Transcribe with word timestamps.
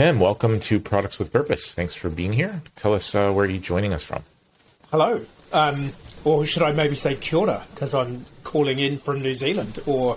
Tim, 0.00 0.18
welcome 0.18 0.60
to 0.60 0.80
Products 0.80 1.18
with 1.18 1.30
Purpose. 1.30 1.74
Thanks 1.74 1.94
for 1.94 2.08
being 2.08 2.32
here. 2.32 2.62
Tell 2.74 2.94
us 2.94 3.14
uh, 3.14 3.30
where 3.32 3.44
are 3.44 3.48
you're 3.50 3.60
joining 3.60 3.92
us 3.92 4.02
from. 4.02 4.22
Hello. 4.90 5.26
Um, 5.52 5.92
or 6.24 6.46
should 6.46 6.62
I 6.62 6.72
maybe 6.72 6.94
say 6.94 7.16
kia 7.16 7.40
ora, 7.40 7.66
because 7.74 7.92
I'm 7.92 8.24
calling 8.42 8.78
in 8.78 8.96
from 8.96 9.20
New 9.20 9.34
Zealand. 9.34 9.78
Or 9.84 10.16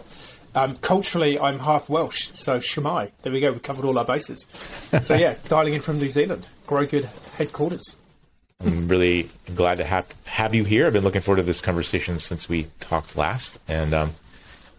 um, 0.55 0.77
culturally, 0.77 1.38
I'm 1.38 1.59
half 1.59 1.89
Welsh, 1.89 2.29
so 2.31 2.59
Shwmae. 2.59 3.11
There 3.23 3.33
we 3.33 3.41
go, 3.41 3.51
we 3.51 3.59
covered 3.59 3.83
all 3.83 3.99
our 3.99 4.05
bases. 4.05 4.47
so 5.01 5.15
yeah, 5.15 5.35
dialing 5.49 5.74
in 5.74 5.81
from 5.81 6.00
New 6.00 6.08
Zealand, 6.08 6.47
Grow 6.65 6.86
Good 6.86 7.10
headquarters. 7.34 7.97
I'm 8.62 8.88
really 8.88 9.31
glad 9.54 9.79
to 9.79 9.84
have, 9.84 10.08
have 10.28 10.56
you 10.56 10.63
here. 10.63 10.88
I've 10.88 10.94
been 10.94 11.04
looking 11.04 11.20
forward 11.20 11.42
to 11.42 11.44
this 11.44 11.60
conversation 11.60 12.20
since 12.20 12.47
we 12.47 12.68
talked 12.79 13.18
last. 13.18 13.60
And 13.68 13.94
um, 13.94 14.13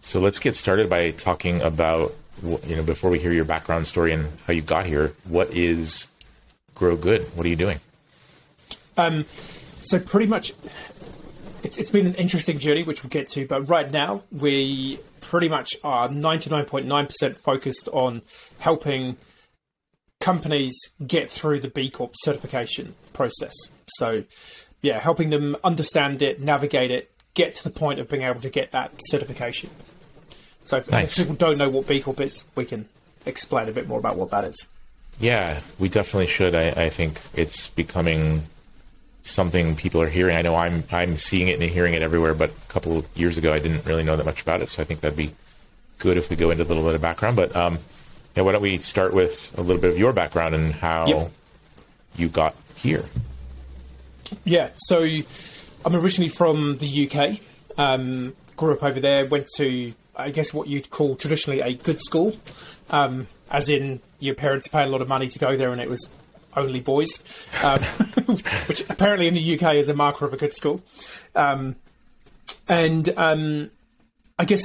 so 0.01 0.19
let's 0.19 0.39
get 0.39 0.57
started 0.57 0.89
by 0.89 1.11
talking 1.11 1.61
about, 1.61 2.15
you 2.43 2.77
know, 2.77 2.83
before 2.83 3.11
we 3.11 3.19
hear 3.19 3.33
your 3.33 3.45
background 3.45 3.87
story 3.87 4.13
and 4.13 4.29
how 4.47 4.53
you 4.53 4.63
got 4.63 4.87
here, 4.87 5.15
what 5.25 5.53
is 5.53 6.09
Grow 6.75 6.97
Good? 6.97 7.23
What 7.37 7.47
are 7.47 7.49
you 7.49 7.57
doing? 7.57 7.81
Um, 8.97 9.27
so 9.83 9.99
pretty 9.99 10.27
much, 10.27 10.53
it's, 11.63 11.79
it's 11.79 11.91
been 11.91 12.07
an 12.07 12.15
interesting 12.15 12.59
journey, 12.59 12.83
which 12.83 13.03
we'll 13.03 13.11
get 13.11 13.29
to. 13.29 13.47
But 13.47 13.69
right 13.69 13.91
now, 13.91 14.23
we 14.33 14.99
pretty 15.21 15.49
much 15.49 15.71
are 15.83 16.09
99.9% 16.09 17.37
focused 17.45 17.89
on 17.93 18.23
helping 18.59 19.17
companies 20.21 20.75
get 21.07 21.31
through 21.31 21.61
the 21.61 21.69
B 21.69 21.91
Corp 21.91 22.13
certification 22.17 22.95
process. 23.13 23.55
So, 23.87 24.25
yeah, 24.83 24.99
helping 24.99 25.31
them 25.31 25.57
understand 25.65 26.23
it, 26.23 26.41
navigate 26.41 26.91
it, 26.91 27.11
get 27.35 27.55
to 27.57 27.65
the 27.65 27.71
point 27.71 28.01
of 28.01 28.09
being 28.09 28.23
able 28.23 28.41
to 28.41 28.51
get 28.51 28.71
that 28.73 28.93
certification. 29.01 29.71
So, 30.65 30.79
if, 30.79 30.91
nice. 30.91 31.19
if 31.19 31.25
people 31.25 31.37
don't 31.37 31.59
know 31.59 31.69
what 31.69 31.87
B 31.87 32.01
Corp 32.01 32.21
is, 32.21 32.45
we 32.55 32.65
can 32.65 32.89
explain 33.27 33.69
a 33.69 33.73
bit 33.73 33.87
more 33.87 33.99
about 33.99 34.17
what 34.17 34.31
that 34.31 34.45
is. 34.45 34.67
Yeah, 35.21 35.61
we 35.79 35.89
definitely 35.89 36.27
should. 36.27 36.55
I, 36.55 36.71
I 36.71 36.89
think 36.89 37.21
it's 37.35 37.69
becoming 37.69 38.43
something 39.23 39.77
people 39.77 40.01
are 40.01 40.09
hearing. 40.09 40.37
I 40.37 40.43
know 40.43 40.57
I'm 40.57 40.85
I'm 40.91 41.17
seeing 41.17 41.49
it 41.49 41.61
and 41.61 41.63
hearing 41.63 41.95
it 41.95 42.03
everywhere, 42.03 42.35
but 42.35 42.51
a 42.51 42.73
couple 42.73 42.99
of 42.99 43.07
years 43.17 43.39
ago 43.39 43.53
I 43.53 43.59
didn't 43.59 43.85
really 43.85 44.05
know 44.05 44.17
that 44.17 44.27
much 44.27 44.43
about 44.43 44.61
it. 44.63 44.69
So 44.69 44.83
I 44.83 44.85
think 44.85 45.01
that'd 45.01 45.17
be 45.17 45.35
good 45.99 46.17
if 46.17 46.31
we 46.31 46.37
go 46.37 46.51
into 46.51 46.65
a 46.65 46.67
little 46.67 46.85
bit 46.85 46.95
of 46.95 47.01
background. 47.01 47.37
But 47.37 47.55
um, 47.55 47.79
yeah, 48.37 48.43
why 48.43 48.53
don't 48.53 48.63
we 48.63 48.79
start 48.79 49.15
with 49.15 49.57
a 49.59 49.63
little 49.63 49.81
bit 49.81 49.91
of 49.91 49.99
your 49.99 50.13
background 50.13 50.55
and 50.55 50.73
how 50.73 51.07
yep. 51.07 51.31
you 52.17 52.29
got 52.29 52.55
here? 52.77 53.05
Yeah, 54.45 54.71
so 54.75 55.03
I'm 55.85 55.95
originally 55.95 56.29
from 56.29 56.79
the 56.79 57.09
UK. 57.09 57.41
Um, 57.79 58.35
grew 58.57 58.73
up 58.73 58.83
over 58.83 59.01
there. 59.01 59.27
Went 59.27 59.49
to 59.57 59.95
I 60.17 60.31
guess 60.31 60.55
what 60.55 60.69
you'd 60.69 60.91
call 60.91 61.17
traditionally 61.17 61.61
a 61.61 61.75
good 61.75 62.01
school, 62.01 62.37
um, 62.91 63.27
as 63.51 63.69
in 63.69 64.01
your 64.21 64.35
parents 64.35 64.69
pay 64.69 64.85
a 64.85 64.87
lot 64.87 65.03
of 65.03 65.09
money 65.09 65.29
to 65.29 65.39
go 65.39 65.57
there, 65.57 65.73
and 65.73 65.81
it 65.81 65.91
was 65.91 66.09
only 66.57 66.81
boys, 66.81 67.09
um, 67.63 67.81
which 68.67 68.89
apparently 68.89 69.27
in 69.27 69.35
the 69.35 69.59
UK 69.59 69.75
is 69.75 69.89
a 69.89 69.95
marker 69.95 70.25
of 70.25 70.33
a 70.33 70.37
good 70.37 70.55
school. 70.55 70.83
Um, 71.35 71.77
and 72.69 73.09
um, 73.17 73.71
I 74.39 74.45
guess 74.45 74.63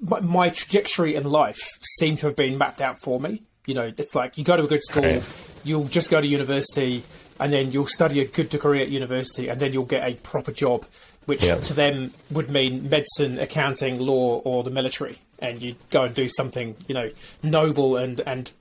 my, 0.00 0.20
my, 0.20 0.48
trajectory 0.50 1.14
in 1.14 1.24
life 1.24 1.60
seemed 1.98 2.18
to 2.18 2.26
have 2.26 2.36
been 2.36 2.58
mapped 2.58 2.80
out 2.80 2.98
for 2.98 3.20
me. 3.20 3.42
You 3.66 3.74
know, 3.74 3.92
it's 3.96 4.14
like 4.14 4.36
you 4.36 4.44
go 4.44 4.56
to 4.56 4.64
a 4.64 4.68
good 4.68 4.82
school, 4.82 5.22
you'll 5.64 5.88
just 5.88 6.10
go 6.10 6.20
to 6.20 6.26
university, 6.26 7.02
and 7.40 7.52
then 7.52 7.70
you'll 7.70 7.86
study 7.86 8.20
a 8.20 8.24
good 8.24 8.48
degree 8.48 8.80
at 8.82 8.88
university, 8.88 9.48
and 9.48 9.60
then 9.60 9.72
you'll 9.72 9.84
get 9.84 10.08
a 10.08 10.14
proper 10.14 10.52
job, 10.52 10.84
which 11.26 11.44
yep. 11.44 11.62
to 11.62 11.74
them 11.74 12.12
would 12.30 12.50
mean 12.50 12.88
medicine, 12.88 13.38
accounting, 13.38 13.98
law, 13.98 14.40
or 14.44 14.62
the 14.62 14.70
military 14.70 15.18
and 15.40 15.60
you 15.60 15.74
go 15.90 16.04
and 16.04 16.14
do 16.14 16.28
something 16.28 16.74
you 16.86 16.94
know 16.94 17.10
noble 17.42 17.96
and 17.96 18.20
and 18.20 18.52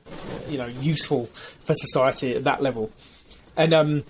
you 0.50 0.58
know 0.58 0.66
useful 0.66 1.26
for 1.28 1.74
society 1.74 2.36
at 2.36 2.44
that 2.44 2.62
level 2.62 2.92
and 3.56 3.74
um, 3.74 4.04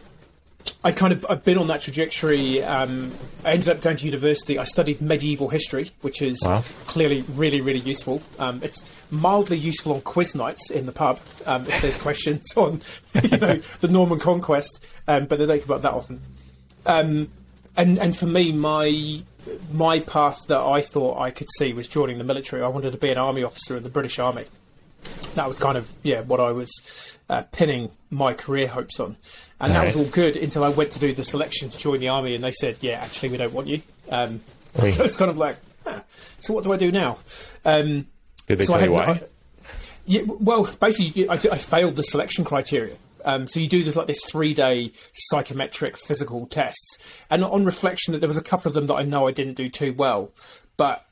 I 0.83 0.91
kind 0.91 1.13
of 1.13 1.25
I've 1.29 1.43
been 1.43 1.57
on 1.57 1.67
that 1.67 1.81
trajectory. 1.81 2.61
Um, 2.63 3.13
I 3.43 3.53
ended 3.53 3.69
up 3.69 3.81
going 3.81 3.97
to 3.97 4.05
university. 4.05 4.59
I 4.59 4.65
studied 4.65 5.01
medieval 5.01 5.49
history, 5.49 5.91
which 6.01 6.21
is 6.21 6.39
wow. 6.43 6.63
clearly 6.87 7.23
really 7.29 7.61
really 7.61 7.79
useful. 7.79 8.21
Um, 8.39 8.61
it's 8.63 8.85
mildly 9.09 9.57
useful 9.57 9.93
on 9.93 10.01
quiz 10.01 10.35
nights 10.35 10.69
in 10.71 10.85
the 10.85 10.91
pub 10.91 11.19
um, 11.45 11.65
if 11.67 11.81
there's 11.81 11.97
questions 12.07 12.45
on 12.55 12.81
you 13.23 13.37
know 13.37 13.55
the 13.79 13.87
Norman 13.87 14.19
conquest, 14.19 14.85
um, 15.07 15.25
but 15.25 15.39
they 15.39 15.45
don't 15.45 15.61
come 15.61 15.75
up 15.75 15.81
that 15.83 15.93
often. 15.93 16.21
Um, 16.85 17.29
and 17.77 17.97
and 17.99 18.15
for 18.15 18.25
me, 18.27 18.51
my 18.51 19.23
my 19.71 19.99
path 19.99 20.47
that 20.47 20.61
I 20.61 20.81
thought 20.81 21.19
I 21.19 21.31
could 21.31 21.47
see 21.57 21.73
was 21.73 21.87
joining 21.87 22.17
the 22.17 22.23
military. 22.23 22.61
I 22.61 22.67
wanted 22.67 22.91
to 22.91 22.97
be 22.97 23.09
an 23.09 23.17
army 23.17 23.43
officer 23.43 23.77
in 23.77 23.83
the 23.83 23.89
British 23.89 24.19
Army. 24.19 24.45
That 25.35 25.47
was 25.47 25.59
kind 25.59 25.77
of 25.77 25.95
yeah 26.03 26.21
what 26.21 26.39
I 26.39 26.51
was 26.51 27.17
uh, 27.29 27.43
pinning 27.51 27.91
my 28.09 28.33
career 28.33 28.67
hopes 28.67 28.99
on, 28.99 29.17
and 29.63 29.71
all 29.71 29.79
that 29.79 29.85
right. 29.85 29.95
was 29.95 30.05
all 30.05 30.11
good 30.11 30.35
until 30.35 30.63
I 30.63 30.69
went 30.69 30.91
to 30.91 30.99
do 30.99 31.13
the 31.13 31.23
selection 31.23 31.69
to 31.69 31.77
join 31.77 31.99
the 31.99 32.09
army, 32.09 32.35
and 32.35 32.43
they 32.43 32.51
said, 32.51 32.77
yeah, 32.81 32.99
actually 33.01 33.29
we 33.29 33.37
don't 33.37 33.53
want 33.53 33.67
you. 33.67 33.81
Um, 34.09 34.41
so 34.79 35.03
it's 35.03 35.15
kind 35.15 35.31
of 35.31 35.37
like, 35.37 35.57
so 36.39 36.53
what 36.53 36.63
do 36.63 36.73
I 36.73 36.77
do 36.77 36.91
now? 36.91 37.17
Um, 37.63 38.07
Did 38.47 38.59
they 38.59 38.65
so 38.65 38.73
tell 38.73 38.83
you 38.83 38.91
why? 38.91 39.05
I, 39.05 39.21
yeah, 40.05 40.21
well, 40.27 40.69
basically, 40.79 41.29
I, 41.29 41.35
I 41.35 41.57
failed 41.57 41.95
the 41.95 42.03
selection 42.03 42.43
criteria. 42.43 42.97
Um, 43.25 43.47
so 43.47 43.61
you 43.61 43.69
do 43.69 43.83
this 43.83 43.95
like 43.95 44.07
this 44.07 44.21
three 44.25 44.53
day 44.53 44.91
psychometric 45.13 45.97
physical 45.97 46.45
tests, 46.45 46.97
and 47.29 47.43
on 47.43 47.63
reflection, 47.63 48.11
that 48.11 48.19
there 48.19 48.27
was 48.27 48.37
a 48.37 48.43
couple 48.43 48.67
of 48.67 48.75
them 48.75 48.87
that 48.87 48.95
I 48.95 49.03
know 49.03 49.27
I 49.27 49.31
didn't 49.31 49.53
do 49.53 49.69
too 49.69 49.93
well, 49.93 50.31
but 50.75 51.05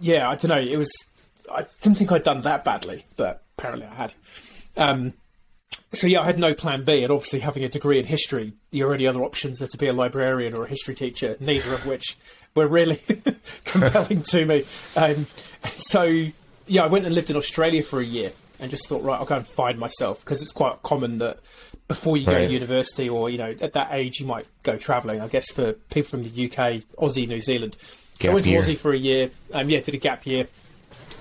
yeah, 0.00 0.28
I 0.28 0.34
don't 0.34 0.48
know. 0.48 0.58
It 0.58 0.76
was 0.76 0.92
I 1.52 1.64
didn't 1.82 1.98
think 1.98 2.10
I'd 2.10 2.24
done 2.24 2.40
that 2.40 2.64
badly, 2.64 3.04
but 3.16 3.42
apparently 3.56 3.86
I 3.86 3.94
had. 3.94 4.14
Um, 4.76 5.12
so 5.92 6.06
yeah, 6.06 6.20
I 6.20 6.24
had 6.24 6.38
no 6.38 6.54
plan 6.54 6.84
B, 6.84 7.02
and 7.02 7.12
obviously 7.12 7.40
having 7.40 7.64
a 7.64 7.68
degree 7.68 7.98
in 7.98 8.06
history, 8.06 8.54
your 8.70 8.92
only 8.92 9.06
other 9.06 9.22
options 9.22 9.62
are 9.62 9.66
to 9.66 9.78
be 9.78 9.86
a 9.86 9.92
librarian 9.92 10.54
or 10.54 10.64
a 10.64 10.68
history 10.68 10.94
teacher, 10.94 11.36
neither 11.40 11.72
of 11.74 11.86
which 11.86 12.16
were 12.54 12.66
really 12.66 13.00
compelling 13.64 14.22
to 14.22 14.44
me. 14.44 14.64
Um, 14.96 15.26
so 15.74 16.26
yeah, 16.66 16.84
I 16.84 16.86
went 16.86 17.04
and 17.04 17.14
lived 17.14 17.30
in 17.30 17.36
Australia 17.36 17.82
for 17.82 18.00
a 18.00 18.04
year, 18.04 18.32
and 18.58 18.70
just 18.70 18.88
thought, 18.88 19.02
right, 19.02 19.18
I'll 19.18 19.26
go 19.26 19.36
and 19.36 19.46
find 19.46 19.78
myself 19.78 20.20
because 20.24 20.40
it's 20.40 20.52
quite 20.52 20.82
common 20.82 21.18
that 21.18 21.38
before 21.88 22.16
you 22.16 22.24
go 22.24 22.38
to 22.38 22.50
university 22.50 23.08
or 23.08 23.28
you 23.28 23.36
know 23.36 23.54
at 23.60 23.74
that 23.74 23.88
age 23.90 24.18
you 24.18 24.26
might 24.26 24.46
go 24.62 24.76
travelling. 24.76 25.20
I 25.20 25.28
guess 25.28 25.50
for 25.50 25.72
people 25.72 26.10
from 26.10 26.22
the 26.22 26.46
UK, 26.46 26.82
Aussie, 26.98 27.28
New 27.28 27.42
Zealand. 27.42 27.76
Gap 28.18 28.26
so 28.26 28.30
I 28.30 28.34
went 28.34 28.44
to 28.44 28.50
year. 28.50 28.62
Aussie 28.62 28.76
for 28.76 28.92
a 28.92 28.96
year. 28.98 29.30
Um, 29.52 29.68
yeah, 29.68 29.80
did 29.80 29.94
a 29.94 29.98
gap 29.98 30.26
year. 30.26 30.46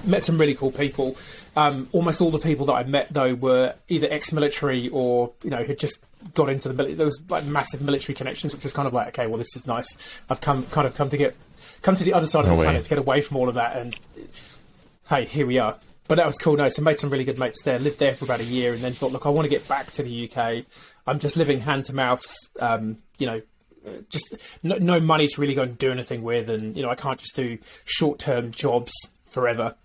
Met 0.03 0.23
some 0.23 0.38
really 0.38 0.56
cool 0.56 0.72
people. 0.72 1.17
Um, 1.56 1.89
almost 1.91 2.22
all 2.22 2.31
the 2.31 2.39
people 2.39 2.66
that 2.67 2.73
I 2.73 2.84
met 2.84 3.09
though 3.09 3.34
were 3.35 3.75
either 3.89 4.07
ex-military 4.09 4.88
or 4.89 5.34
you 5.44 5.50
know 5.50 5.63
had 5.63 5.79
just 5.79 6.00
got 6.34 6.50
into 6.50 6.69
the 6.69 6.73
military. 6.73 6.95
There 6.95 7.06
was 7.06 7.22
like 7.29 7.45
massive 7.45 7.81
military 7.81 8.16
connections, 8.16 8.53
which 8.53 8.63
was 8.63 8.73
kind 8.73 8.88
of 8.88 8.94
like, 8.94 9.09
okay, 9.09 9.28
well, 9.28 9.38
this 9.38 9.56
is 9.56 9.67
nice. 9.67 9.97
I've 10.29 10.41
come 10.41 10.63
kind 10.67 10.88
of 10.88 10.95
come 10.95 11.09
to 11.09 11.17
get 11.17 11.35
come 11.81 11.95
to 11.95 12.03
the 12.03 12.13
other 12.13 12.28
side 12.28 12.45
no 12.45 12.51
of 12.51 12.57
the 12.57 12.59
way. 12.61 12.66
planet 12.66 12.84
to 12.84 12.90
get 12.90 13.00
away 13.00 13.22
from 13.22 13.38
all 13.38 13.50
of 13.50 13.56
that, 13.56 13.75
and 13.75 13.95
hey, 15.09 15.25
here 15.25 15.45
we 15.45 15.59
are 15.59 15.78
but 16.11 16.16
that 16.16 16.28
was 16.28 16.38
cool. 16.38 16.57
No, 16.57 16.67
so 16.67 16.81
made 16.81 17.00
some 17.00 17.09
really 17.09 17.23
good 17.23 17.40
mates 17.40 17.61
there. 17.63 17.79
Lived 17.79 17.97
there 18.00 18.13
for 18.13 18.25
about 18.25 18.41
a 18.41 18.44
year, 18.44 18.73
and 18.73 18.81
then 18.81 18.91
thought, 18.91 19.13
look, 19.13 19.25
I 19.25 19.29
want 19.29 19.45
to 19.45 19.50
get 19.50 19.66
back 19.66 19.94
to 19.94 20.03
the 20.03 20.29
UK. 20.29 20.66
I'm 21.07 21.19
just 21.19 21.38
living 21.38 21.61
hand 21.61 21.85
to 21.85 21.95
mouth. 21.95 22.22
Um, 22.59 22.97
you 23.17 23.28
know, 23.28 23.41
just 24.09 24.35
no, 24.61 24.75
no, 24.78 25.00
money 25.00 25.29
to 25.29 25.40
really 25.40 25.53
go 25.53 25.61
and 25.61 25.78
do 25.78 25.90
anything 25.90 26.22
with, 26.22 26.50
and 26.50 26.75
you 26.75 26.84
know, 26.84 26.90
I 26.90 26.95
can't 26.95 27.17
just 27.17 27.34
do 27.34 27.57
short 27.85 28.19
term 28.19 28.51
jobs 28.51 28.91
forever. 29.23 29.75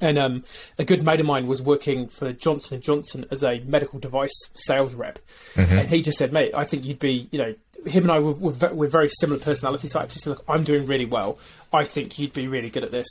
And 0.00 0.18
um, 0.18 0.44
a 0.78 0.84
good 0.84 1.02
mate 1.02 1.20
of 1.20 1.26
mine 1.26 1.46
was 1.46 1.60
working 1.62 2.08
for 2.08 2.32
Johnson 2.32 2.74
and 2.74 2.82
Johnson 2.82 3.26
as 3.30 3.42
a 3.42 3.60
medical 3.60 3.98
device 3.98 4.34
sales 4.54 4.94
rep, 4.94 5.18
mm-hmm. 5.54 5.78
and 5.78 5.88
he 5.88 6.02
just 6.02 6.18
said, 6.18 6.32
"Mate, 6.32 6.52
I 6.54 6.64
think 6.64 6.84
you'd 6.84 6.98
be, 6.98 7.28
you 7.30 7.38
know." 7.38 7.54
Him 7.86 8.04
and 8.04 8.12
I 8.12 8.18
were, 8.18 8.32
were, 8.32 8.72
we're 8.72 8.88
very 8.88 9.10
similar 9.10 9.38
personality 9.38 9.88
types. 9.88 10.14
He 10.14 10.18
said, 10.18 10.30
"Look, 10.30 10.44
I'm 10.48 10.64
doing 10.64 10.86
really 10.86 11.04
well. 11.04 11.38
I 11.70 11.84
think 11.84 12.18
you'd 12.18 12.32
be 12.32 12.48
really 12.48 12.70
good 12.70 12.82
at 12.82 12.92
this." 12.92 13.06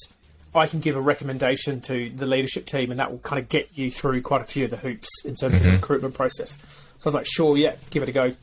I 0.55 0.67
can 0.67 0.79
give 0.79 0.95
a 0.95 1.01
recommendation 1.01 1.81
to 1.81 2.09
the 2.09 2.25
leadership 2.25 2.65
team, 2.65 2.91
and 2.91 2.99
that 2.99 3.11
will 3.11 3.19
kind 3.19 3.41
of 3.41 3.49
get 3.49 3.75
you 3.77 3.89
through 3.89 4.21
quite 4.21 4.41
a 4.41 4.45
few 4.45 4.65
of 4.65 4.71
the 4.71 4.77
hoops 4.77 5.09
in 5.25 5.35
terms 5.35 5.41
mm-hmm. 5.41 5.53
of 5.53 5.59
the 5.61 5.67
mm-hmm. 5.67 5.75
recruitment 5.77 6.15
process. 6.15 6.57
So 6.99 7.07
I 7.07 7.09
was 7.09 7.13
like, 7.15 7.25
sure, 7.25 7.57
yeah, 7.57 7.75
give 7.89 8.03
it 8.03 8.09
a 8.09 8.11
go. 8.11 8.33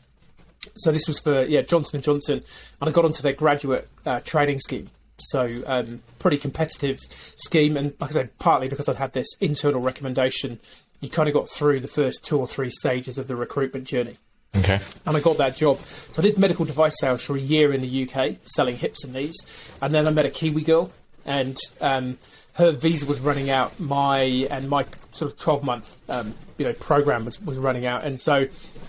So 0.74 0.92
this 0.92 1.08
was 1.08 1.18
for 1.18 1.42
yeah 1.44 1.62
Johnson 1.62 1.96
and 1.96 2.04
Johnson, 2.04 2.42
and 2.80 2.88
I 2.88 2.92
got 2.92 3.04
onto 3.04 3.22
their 3.22 3.32
graduate 3.32 3.88
uh, 4.04 4.20
training 4.20 4.58
scheme. 4.58 4.88
So 5.20 5.62
um, 5.66 6.02
pretty 6.18 6.38
competitive 6.38 6.98
scheme, 7.36 7.76
and 7.76 7.94
like 8.00 8.10
I 8.10 8.14
said, 8.14 8.38
partly 8.38 8.68
because 8.68 8.88
I'd 8.88 8.96
had 8.96 9.12
this 9.12 9.28
internal 9.40 9.80
recommendation, 9.80 10.60
you 11.00 11.08
kind 11.08 11.28
of 11.28 11.34
got 11.34 11.48
through 11.48 11.80
the 11.80 11.88
first 11.88 12.24
two 12.24 12.38
or 12.38 12.46
three 12.46 12.70
stages 12.70 13.18
of 13.18 13.28
the 13.28 13.36
recruitment 13.36 13.86
journey. 13.86 14.16
Okay. 14.56 14.80
And 15.06 15.16
I 15.16 15.20
got 15.20 15.38
that 15.38 15.54
job. 15.54 15.84
So 15.84 16.20
I 16.20 16.26
did 16.26 16.36
medical 16.36 16.64
device 16.64 16.98
sales 16.98 17.22
for 17.22 17.36
a 17.36 17.40
year 17.40 17.72
in 17.72 17.80
the 17.80 18.08
UK, 18.08 18.36
selling 18.44 18.76
hips 18.76 19.04
and 19.04 19.12
knees, 19.12 19.36
and 19.80 19.94
then 19.94 20.06
I 20.06 20.10
met 20.10 20.26
a 20.26 20.30
Kiwi 20.30 20.62
girl 20.62 20.92
and 21.24 21.58
um, 21.80 22.18
her 22.54 22.72
visa 22.72 23.06
was 23.06 23.20
running 23.20 23.50
out. 23.50 23.78
My 23.78 24.20
and 24.50 24.68
my 24.68 24.86
sort 25.12 25.32
of 25.32 25.38
twelve 25.38 25.62
month 25.62 26.00
um, 26.08 26.34
you 26.58 26.64
know 26.64 26.72
program 26.74 27.24
was, 27.24 27.40
was 27.40 27.58
running 27.58 27.86
out, 27.86 28.04
and 28.04 28.20
so 28.20 28.46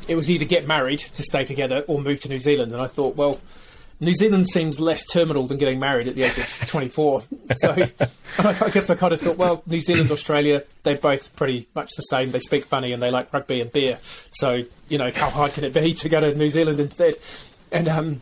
it 0.07 0.15
was 0.15 0.29
either 0.29 0.45
get 0.45 0.67
married 0.67 0.99
to 0.99 1.23
stay 1.23 1.45
together 1.45 1.83
or 1.87 1.99
move 1.99 2.19
to 2.21 2.29
New 2.29 2.39
Zealand. 2.39 2.71
And 2.71 2.81
I 2.81 2.87
thought, 2.87 3.15
well, 3.15 3.39
New 4.01 4.15
Zealand 4.15 4.47
seems 4.47 4.79
less 4.79 5.05
terminal 5.05 5.45
than 5.45 5.57
getting 5.57 5.79
married 5.79 6.07
at 6.07 6.15
the 6.15 6.23
age 6.23 6.35
of 6.35 6.59
24. 6.67 7.23
so 7.53 7.71
I 8.39 8.69
guess 8.71 8.89
I 8.89 8.95
kind 8.95 9.13
of 9.13 9.21
thought, 9.21 9.37
well, 9.37 9.61
New 9.67 9.79
Zealand, 9.79 10.11
Australia, 10.11 10.63
they're 10.81 10.97
both 10.97 11.35
pretty 11.35 11.67
much 11.75 11.91
the 11.95 12.01
same. 12.01 12.31
They 12.31 12.39
speak 12.39 12.65
funny 12.65 12.93
and 12.93 13.01
they 13.01 13.11
like 13.11 13.31
rugby 13.31 13.61
and 13.61 13.71
beer. 13.71 13.99
So, 14.31 14.63
you 14.89 14.97
know, 14.97 15.11
how 15.11 15.29
hard 15.29 15.53
can 15.53 15.63
it 15.63 15.73
be 15.73 15.93
to 15.93 16.09
go 16.09 16.19
to 16.19 16.33
New 16.33 16.49
Zealand 16.49 16.79
instead? 16.79 17.15
And 17.71 17.87
um, 17.87 18.21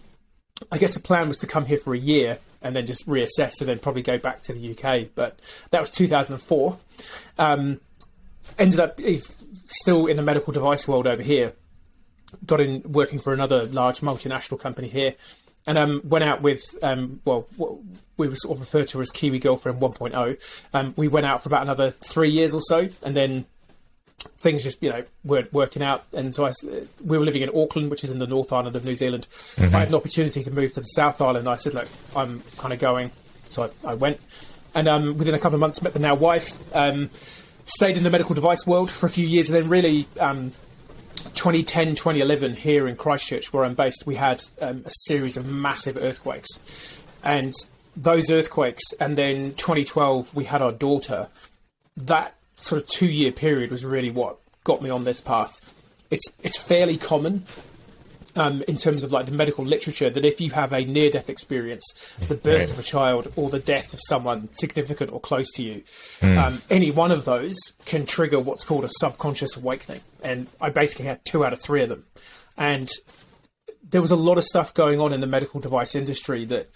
I 0.70 0.78
guess 0.78 0.96
the 0.96 1.00
plan 1.00 1.30
was 1.30 1.38
to 1.38 1.48
come 1.48 1.66
here 1.66 1.78
for 1.78 1.94
a 1.94 1.98
year 1.98 2.40
and 2.62 2.76
then 2.76 2.86
just 2.86 3.08
reassess 3.08 3.62
and 3.62 3.70
then 3.70 3.80
probably 3.80 4.02
go 4.02 4.18
back 4.18 4.42
to 4.44 4.54
the 4.54 4.72
UK. 4.72 5.08
But 5.16 5.40
that 5.72 5.80
was 5.80 5.92
2004. 5.92 6.78
Um, 7.38 7.80
ended 8.58 8.82
up 8.82 9.00
eh, 9.02 9.20
still 9.68 10.08
in 10.08 10.18
the 10.18 10.24
medical 10.24 10.52
device 10.52 10.90
world 10.90 11.08
over 11.08 11.22
here. 11.22 11.54
Got 12.46 12.60
in 12.60 12.84
working 12.84 13.20
for 13.20 13.34
another 13.34 13.64
large 13.64 14.02
multinational 14.02 14.60
company 14.60 14.90
here 14.90 15.16
and 15.70 15.78
um, 15.78 16.02
went 16.04 16.24
out 16.24 16.42
with 16.42 16.64
um, 16.82 17.22
well, 17.26 17.48
we 18.18 18.28
were 18.28 18.36
sort 18.36 18.58
of 18.58 18.62
referred 18.62 18.88
to 18.88 19.02
as 19.02 19.12
Kiwi 19.12 19.38
Girlfriend 19.38 19.80
1.0. 19.80 20.66
Um, 20.74 20.96
we 20.98 21.08
went 21.08 21.28
out 21.28 21.44
for 21.44 21.50
about 21.50 21.62
another 21.62 21.92
three 21.92 22.32
years 22.32 22.56
or 22.56 22.62
so, 22.62 22.90
and 23.04 23.16
then 23.16 23.46
things 24.40 24.64
just 24.64 24.82
you 24.82 24.90
know 24.90 25.04
weren't 25.24 25.54
working 25.54 25.84
out. 25.84 26.06
And 26.12 26.34
so 26.34 26.48
I, 26.48 26.52
we 27.06 27.20
were 27.20 27.24
living 27.24 27.44
in 27.44 27.52
Auckland, 27.56 27.92
which 27.92 28.04
is 28.04 28.10
in 28.10 28.18
the 28.18 28.26
North 28.26 28.52
Island 28.52 28.76
of 28.76 28.84
New 28.84 28.96
Zealand. 28.96 29.28
Mm-hmm. 29.30 29.76
I 29.76 29.80
had 29.80 29.90
an 29.90 29.96
opportunity 29.96 30.42
to 30.42 30.50
move 30.50 30.74
to 30.74 30.80
the 30.80 30.88
South 30.88 31.22
Island. 31.22 31.48
I 31.48 31.56
said, 31.56 31.76
look, 31.76 31.88
I'm 32.16 32.42
kind 32.58 32.74
of 32.74 32.80
going, 32.80 33.12
so 33.46 33.72
I, 33.86 33.92
I 33.92 33.94
went, 33.94 34.20
and 34.74 34.88
um, 34.88 35.20
within 35.20 35.36
a 35.36 35.40
couple 35.40 35.54
of 35.54 35.60
months 35.60 35.84
met 35.84 35.94
the 35.94 36.00
now 36.00 36.16
wife. 36.16 36.60
Um, 36.76 37.12
stayed 37.66 37.96
in 37.96 38.02
the 38.02 38.10
medical 38.10 38.34
device 38.34 38.66
world 38.66 38.90
for 38.90 39.06
a 39.06 39.10
few 39.10 39.28
years, 39.28 39.52
and 39.52 39.56
then 39.56 39.70
really 39.70 40.08
um, 40.20 40.52
2010, 41.34 41.96
2011, 41.96 42.56
here 42.56 42.88
in 42.88 42.96
Christchurch, 42.96 43.54
where 43.54 43.66
I'm 43.66 43.76
based, 43.76 44.06
we 44.06 44.16
had 44.16 44.42
um, 44.62 44.84
a 44.86 44.92
series 45.06 45.38
of 45.38 45.46
massive 45.46 45.98
earthquakes. 45.98 47.04
And 47.24 47.54
those 47.96 48.30
earthquakes, 48.30 48.84
and 49.00 49.18
then 49.18 49.54
2012, 49.56 50.34
we 50.36 50.46
had 50.46 50.62
our 50.62 50.72
daughter. 50.72 51.30
That 51.98 52.36
sort 52.58 52.82
of 52.82 52.88
two 52.88 53.08
year 53.08 53.32
period 53.32 53.72
was 53.72 53.86
really 53.86 54.10
what 54.10 54.38
got 54.64 54.82
me 54.82 54.90
on 54.90 55.04
this 55.04 55.22
path. 55.22 55.52
It's, 56.12 56.26
it's 56.42 56.58
fairly 56.58 56.98
common 56.98 57.46
um, 58.40 58.64
in 58.68 58.78
terms 58.78 59.04
of 59.04 59.12
like 59.12 59.26
the 59.26 59.34
medical 59.34 59.66
literature 59.66 60.10
that 60.10 60.24
if 60.24 60.40
you 60.40 60.52
have 60.52 60.72
a 60.72 60.86
near 60.86 61.12
death 61.12 61.30
experience, 61.30 61.84
the 62.28 62.36
birth 62.36 62.60
right. 62.60 62.72
of 62.72 62.80
a 62.80 62.84
child 62.84 63.32
or 63.36 63.50
the 63.50 63.60
death 63.60 63.94
of 63.94 64.00
someone 64.08 64.48
significant 64.54 65.12
or 65.12 65.20
close 65.20 65.52
to 65.52 65.64
you, 65.64 65.84
mm. 66.22 66.38
um, 66.38 66.62
any 66.70 66.90
one 66.90 67.12
of 67.12 67.26
those 67.26 67.58
can 67.86 68.06
trigger 68.06 68.40
what's 68.40 68.64
called 68.64 68.86
a 68.86 68.90
subconscious 68.90 69.58
awakening. 69.58 70.02
And 70.24 70.48
I 70.62 70.70
basically 70.70 71.06
had 71.06 71.24
two 71.26 71.46
out 71.46 71.52
of 71.52 71.62
three 71.62 71.84
of 71.84 71.90
them. 71.90 72.06
And 72.58 72.90
there 73.90 74.02
was 74.02 74.12
a 74.12 74.16
lot 74.16 74.38
of 74.38 74.46
stuff 74.46 74.74
going 74.74 75.02
on 75.02 75.12
in 75.12 75.20
the 75.20 75.28
medical 75.28 75.60
device 75.60 75.94
industry 75.94 76.46
that 76.46 76.70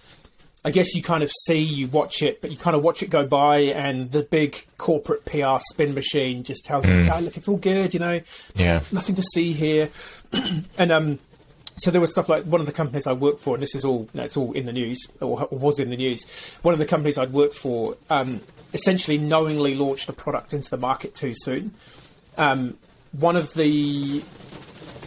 I 0.66 0.72
guess 0.72 0.96
you 0.96 1.04
kind 1.04 1.24
of 1.24 1.32
see, 1.46 1.60
you 1.60 1.88
watch 1.88 2.22
it, 2.22 2.42
but 2.42 2.52
you 2.52 2.58
kind 2.58 2.76
of 2.76 2.84
watch 2.84 3.04
it 3.04 3.10
go 3.10 3.26
by, 3.26 3.58
and 3.58 4.12
the 4.12 4.24
big 4.24 4.66
corporate 4.78 5.26
PR 5.26 5.58
spin 5.60 5.94
machine 5.94 6.44
just 6.44 6.66
tells 6.66 6.86
mm. 6.86 7.06
you, 7.06 7.12
oh, 7.14 7.20
look, 7.20 7.36
it's 7.36 7.50
all 7.50 7.58
good, 7.58 7.94
you 7.94 8.00
know, 8.00 8.22
yeah, 8.56 8.82
nothing 8.92 9.16
to 9.16 9.24
see 9.34 9.52
here. 9.52 9.90
and 10.78 10.92
um, 10.92 11.20
so 11.76 11.92
there 11.92 12.02
was 12.02 12.12
stuff 12.12 12.30
like 12.30 12.44
one 12.44 12.62
of 12.62 12.68
the 12.68 12.74
companies 12.74 13.08
I 13.08 13.14
worked 13.14 13.40
for, 13.40 13.56
and 13.56 13.64
this 13.64 13.76
is 13.76 13.84
all 13.84 14.10
you 14.14 14.20
know, 14.20 14.24
it's 14.24 14.38
all 14.38 14.52
in 14.54 14.66
the 14.66 14.74
news 14.74 15.08
or, 15.22 15.44
or, 15.44 15.58
was 15.58 15.80
in 15.80 15.90
the 15.90 15.98
news. 15.98 16.58
One 16.62 16.74
of 16.74 16.80
the 16.80 16.86
companies 16.86 17.18
I'd 17.18 17.34
worked 17.34 17.56
for 17.56 17.98
um, 18.10 18.42
essentially 18.74 19.18
knowingly 19.18 19.76
launched 19.76 20.10
a 20.10 20.14
product 20.14 20.54
into 20.54 20.70
the 20.70 20.78
market 20.78 21.16
too 21.16 21.34
soon. 21.36 21.74
Um, 22.38 22.78
one 23.12 23.36
of 23.36 23.54
the 23.54 24.24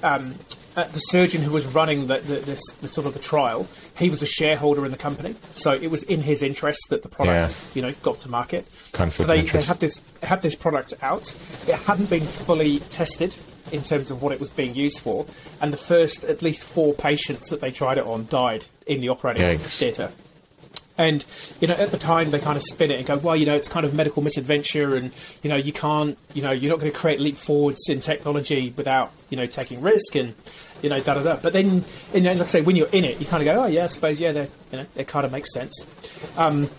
um, 0.03 0.35
uh, 0.77 0.85
the 0.89 0.99
surgeon 0.99 1.43
who 1.43 1.53
was 1.53 1.67
running 1.67 2.07
the, 2.07 2.19
the, 2.19 2.41
this, 2.41 2.61
the, 2.83 2.89
sort 2.89 3.07
of 3.07 3.15
the 3.15 3.19
trial, 3.19 3.67
he 3.97 4.11
was 4.11 4.23
a 4.23 4.27
shareholder 4.27 4.85
in 4.85 4.93
the 4.93 4.99
company, 4.99 5.35
so 5.51 5.73
it 5.73 5.91
was 5.91 6.03
in 6.03 6.21
his 6.21 6.43
interest 6.43 6.79
that 6.91 7.03
the 7.03 7.09
product, 7.09 7.57
yeah. 7.57 7.71
you 7.75 7.81
know, 7.81 7.95
got 8.03 8.19
to 8.19 8.29
market. 8.29 8.67
Conflict 8.93 9.17
so 9.17 9.25
they, 9.25 9.41
they 9.41 9.62
had 9.62 9.81
this 9.81 10.03
had 10.23 10.43
this 10.43 10.55
product 10.55 10.93
out. 11.01 11.35
It 11.67 11.77
hadn't 11.77 12.11
been 12.11 12.27
fully 12.27 12.81
tested 12.81 13.37
in 13.73 13.83
terms 13.83 14.11
of 14.11 14.23
what 14.23 14.33
it 14.33 14.41
was 14.41 14.51
being 14.51 14.75
used 14.75 15.01
for. 15.01 15.27
And 15.61 15.73
the 15.73 15.77
first, 15.79 16.25
at 16.25 16.43
least 16.43 16.63
four 16.63 16.95
patients 16.95 17.49
that 17.51 17.61
they 17.61 17.71
tried 17.71 17.99
it 17.99 18.05
on 18.05 18.27
died 18.29 18.67
in 18.87 19.01
the 19.01 19.09
operating 19.09 19.43
Yikes. 19.43 19.79
theatre. 19.79 20.13
And 20.99 21.27
you 21.61 21.69
know, 21.69 21.75
at 21.75 21.91
the 21.91 21.99
time, 21.99 22.31
they 22.31 22.39
kind 22.39 22.57
of 22.57 22.63
spin 22.63 22.91
it 22.91 22.97
and 22.97 23.07
go, 23.07 23.19
"Well, 23.19 23.37
you 23.37 23.45
know, 23.45 23.55
it's 23.55 23.69
kind 23.69 23.85
of 23.85 23.93
medical 23.93 24.23
misadventure, 24.23 24.95
and 24.95 25.13
you 25.43 25.51
know, 25.51 25.57
you 25.57 25.73
can't, 25.73 26.17
you 26.33 26.41
know, 26.41 26.53
you're 26.53 26.71
not 26.71 26.81
going 26.81 26.91
to 26.91 26.99
create 26.99 27.21
leap 27.21 27.37
forwards 27.37 27.87
in 27.91 28.01
technology 28.01 28.73
without, 28.75 29.13
you 29.29 29.37
know, 29.37 29.45
taking 29.45 29.83
risk 29.83 30.15
and, 30.15 30.35
you 30.81 30.89
know, 30.89 30.99
da 31.01 31.12
da 31.12 31.23
da." 31.23 31.37
But 31.37 31.53
then, 31.53 31.85
you 32.15 32.23
know, 32.23 32.33
like 32.33 32.41
I 32.41 32.45
say, 32.47 32.61
when 32.62 32.77
you're 32.77 32.89
in 32.89 33.05
it, 33.05 33.21
you 33.21 33.27
kind 33.27 33.47
of 33.47 33.55
go, 33.55 33.65
"Oh 33.65 33.67
yeah, 33.67 33.85
I 33.85 33.89
suppose, 33.89 34.19
yeah, 34.21 34.47
you 34.73 34.79
know, 34.79 34.87
it 34.95 35.07
kind 35.07 35.27
of 35.27 35.33
makes 35.33 35.53
sense." 35.53 35.85
Um, 36.35 36.71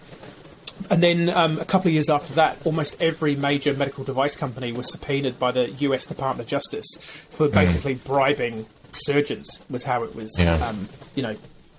and 0.90 1.04
then 1.04 1.30
um, 1.30 1.60
a 1.60 1.66
couple 1.66 1.88
of 1.88 1.94
years 1.94 2.10
after 2.10 2.34
that, 2.34 2.58
almost 2.66 3.02
every 3.02 3.36
major 3.36 3.74
medical 3.74 4.04
device 4.04 4.36
company 4.36 4.72
was 4.72 4.92
subpoenaed 4.92 5.40
by 5.40 5.52
the 5.52 5.70
U.S. 5.72 6.06
Department 6.06 6.46
of 6.46 6.50
Justice 6.50 6.98
for 7.30 7.48
hmm. 7.48 7.54
basically 7.54 7.96
mm. 7.96 8.04
bribing 8.04 8.68
surgeons. 8.92 9.62
Was 9.70 9.84
how 9.84 10.04
it 10.04 10.16
was, 10.16 10.38
yeah. 10.40 10.56
um, 10.66 10.90
you 11.16 11.24
know, 11.24 11.36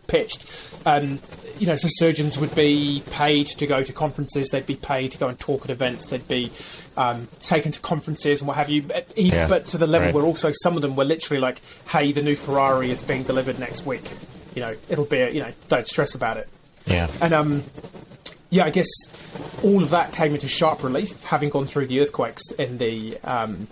pitched. 0.09 0.47
Um, 0.85 1.21
you 1.59 1.67
know, 1.67 1.77
so 1.77 1.89
surgeons 1.91 2.39
would 2.39 2.55
be 2.55 3.03
paid 3.11 3.47
to 3.47 3.67
go 3.67 3.83
to 3.83 3.93
conferences. 3.93 4.49
They'd 4.51 4.67
be 4.67 4.77
paid 4.77 5.13
to 5.13 5.19
go 5.19 5.29
and 5.29 5.39
talk 5.39 5.65
at 5.65 5.71
events. 5.71 6.09
They'd 6.09 6.27
be 6.27 6.51
um, 6.97 7.29
taken 7.41 7.73
to 7.73 7.81
conferences 7.81 8.41
and 8.41 8.49
what 8.49 8.57
have 8.57 8.71
you. 8.71 8.83
But, 8.83 9.13
even, 9.17 9.39
yeah. 9.39 9.49
but 9.49 9.65
to 9.67 9.79
the 9.79 9.87
level 9.87 10.07
right. 10.07 10.15
where 10.15 10.25
also 10.25 10.51
some 10.63 10.77
of 10.77 10.83
them 10.83 10.97
were 10.97 11.05
literally 11.05 11.41
like, 11.41 11.61
"Hey, 11.89 12.13
the 12.13 12.23
new 12.23 12.37
Ferrari 12.37 12.91
is 12.91 13.03
being 13.03 13.23
delivered 13.23 13.59
next 13.59 13.87
week. 13.87 14.11
You 14.55 14.63
know, 14.63 14.77
it'll 14.89 15.05
be. 15.05 15.19
A, 15.19 15.31
you 15.31 15.41
know, 15.41 15.53
don't 15.69 15.87
stress 15.87 16.15
about 16.15 16.37
it." 16.37 16.49
Yeah. 16.87 17.11
And 17.21 17.35
um, 17.35 17.65
yeah, 18.51 18.65
I 18.65 18.71
guess 18.71 18.89
all 19.63 19.83
of 19.83 19.91
that 19.91 20.13
came 20.13 20.35
into 20.35 20.49
sharp 20.49 20.83
relief, 20.83 21.23
having 21.25 21.51
gone 21.51 21.67
through 21.67 21.87
the 21.87 22.01
earthquakes 22.01 22.51
and 22.59 22.79
the 22.79 23.19
um, 23.23 23.69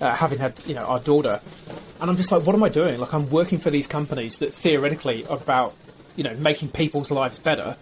uh, 0.00 0.14
having 0.14 0.38
had 0.38 0.60
you 0.66 0.74
know 0.74 0.84
our 0.84 1.00
daughter, 1.00 1.40
and 2.00 2.10
I'm 2.10 2.16
just 2.16 2.32
like, 2.32 2.44
what 2.44 2.54
am 2.54 2.62
I 2.62 2.68
doing? 2.68 2.98
Like, 3.00 3.14
I'm 3.14 3.30
working 3.30 3.58
for 3.58 3.70
these 3.70 3.86
companies 3.86 4.38
that 4.38 4.52
theoretically 4.52 5.26
are 5.26 5.36
about 5.36 5.74
you 6.16 6.24
know 6.24 6.34
making 6.34 6.70
people's 6.70 7.10
lives 7.10 7.38
better, 7.38 7.76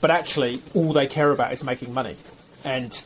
but 0.00 0.10
actually 0.10 0.62
all 0.74 0.92
they 0.92 1.06
care 1.06 1.30
about 1.30 1.52
is 1.52 1.64
making 1.64 1.94
money, 1.94 2.16
and 2.64 3.02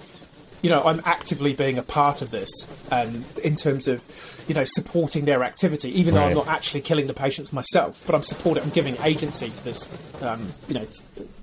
you 0.63 0.71
know, 0.71 0.83
I'm 0.85 1.03
actively 1.05 1.55
being 1.55 1.77
a 1.77 1.83
part 1.83 2.23
of 2.23 2.31
this 2.31 2.69
um, 2.93 3.25
in 3.43 3.57
terms 3.57 3.89
of, 3.89 4.45
you 4.47 4.55
know, 4.55 4.63
supporting 4.65 5.25
their 5.25 5.43
activity, 5.43 5.91
even 5.99 6.15
right. 6.15 6.21
though 6.21 6.27
I'm 6.29 6.35
not 6.35 6.47
actually 6.47 6.83
killing 6.83 7.09
the 7.09 7.15
patients 7.15 7.53
myself, 7.53 8.05
but 8.07 8.15
I'm 8.15 8.23
supporting, 8.23 8.63
I'm 8.63 8.71
giving 8.71 8.97
agency 9.03 9.51
to 9.51 9.65
this, 9.65 9.89
um, 10.21 10.55
you 10.69 10.75
know, 10.75 10.87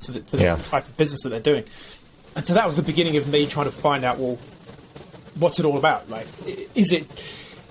to, 0.02 0.12
the, 0.14 0.20
to 0.22 0.38
the 0.38 0.44
yeah. 0.44 0.56
type 0.56 0.88
of 0.88 0.96
business 0.96 1.24
that 1.24 1.30
they're 1.30 1.40
doing. 1.42 1.66
And 2.36 2.46
so 2.46 2.54
that 2.54 2.66
was 2.66 2.78
the 2.78 2.82
beginning 2.82 3.18
of 3.18 3.28
me 3.28 3.46
trying 3.46 3.66
to 3.66 3.72
find 3.72 4.06
out, 4.06 4.20
well, 4.20 4.38
what's 5.36 5.60
it 5.60 5.66
all 5.66 5.78
about? 5.78 6.10
Like, 6.10 6.28
is 6.74 6.94
it, 6.94 7.06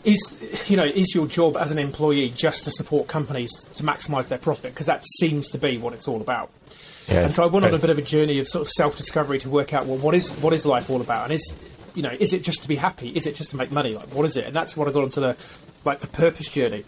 is, 0.05 0.67
you 0.69 0.77
know, 0.77 0.85
is 0.85 1.15
your 1.15 1.27
job 1.27 1.57
as 1.57 1.71
an 1.71 1.79
employee 1.79 2.29
just 2.29 2.65
to 2.65 2.71
support 2.71 3.09
companies 3.09 3.51
to 3.75 3.83
maximise 3.83 4.29
their 4.29 4.39
profit? 4.39 4.75
Because 4.75 4.87
that 4.87 5.03
seems 5.19 5.49
to 5.49 5.59
be 5.59 5.79
what 5.79 5.95
it's 5.95 6.07
all 6.07 6.21
about. 6.21 6.51
Yeah. 7.09 7.25
And 7.25 7.35
so 7.35 7.43
I 7.43 7.47
went 7.47 7.65
on 7.65 7.73
a 7.73 7.79
bit 7.79 7.89
of 7.91 7.99
a 7.99 8.03
journey 8.03 8.39
of 8.39 8.47
sort 8.49 8.67
of 8.67 8.71
self 8.71 8.97
discovery 8.97 9.39
to 9.41 9.49
work 9.49 9.73
out 9.73 9.87
well 9.87 9.97
what 9.97 10.15
is 10.15 10.35
what 10.35 10.53
is 10.53 10.67
life 10.67 10.91
all 10.91 11.01
about? 11.01 11.25
And 11.25 11.33
is 11.33 11.55
you 11.95 12.03
know 12.03 12.15
is 12.19 12.35
it 12.35 12.43
just 12.43 12.63
to 12.63 12.69
be 12.69 12.77
happy? 12.77 13.09
Is 13.11 13.27
it 13.27 13.35
just 13.35 13.51
to 13.53 13.57
make 13.57 13.73
money? 13.73 13.95
Like 13.95 14.15
what 14.15 14.27
is 14.27 14.37
it? 14.37 14.45
And 14.45 14.55
that's 14.55 14.77
what 14.77 14.89
I 14.89 14.93
got 14.93 15.05
onto 15.05 15.21
the 15.21 15.37
like 15.85 16.01
the 16.01 16.09
purpose 16.09 16.49
journey. 16.49 16.85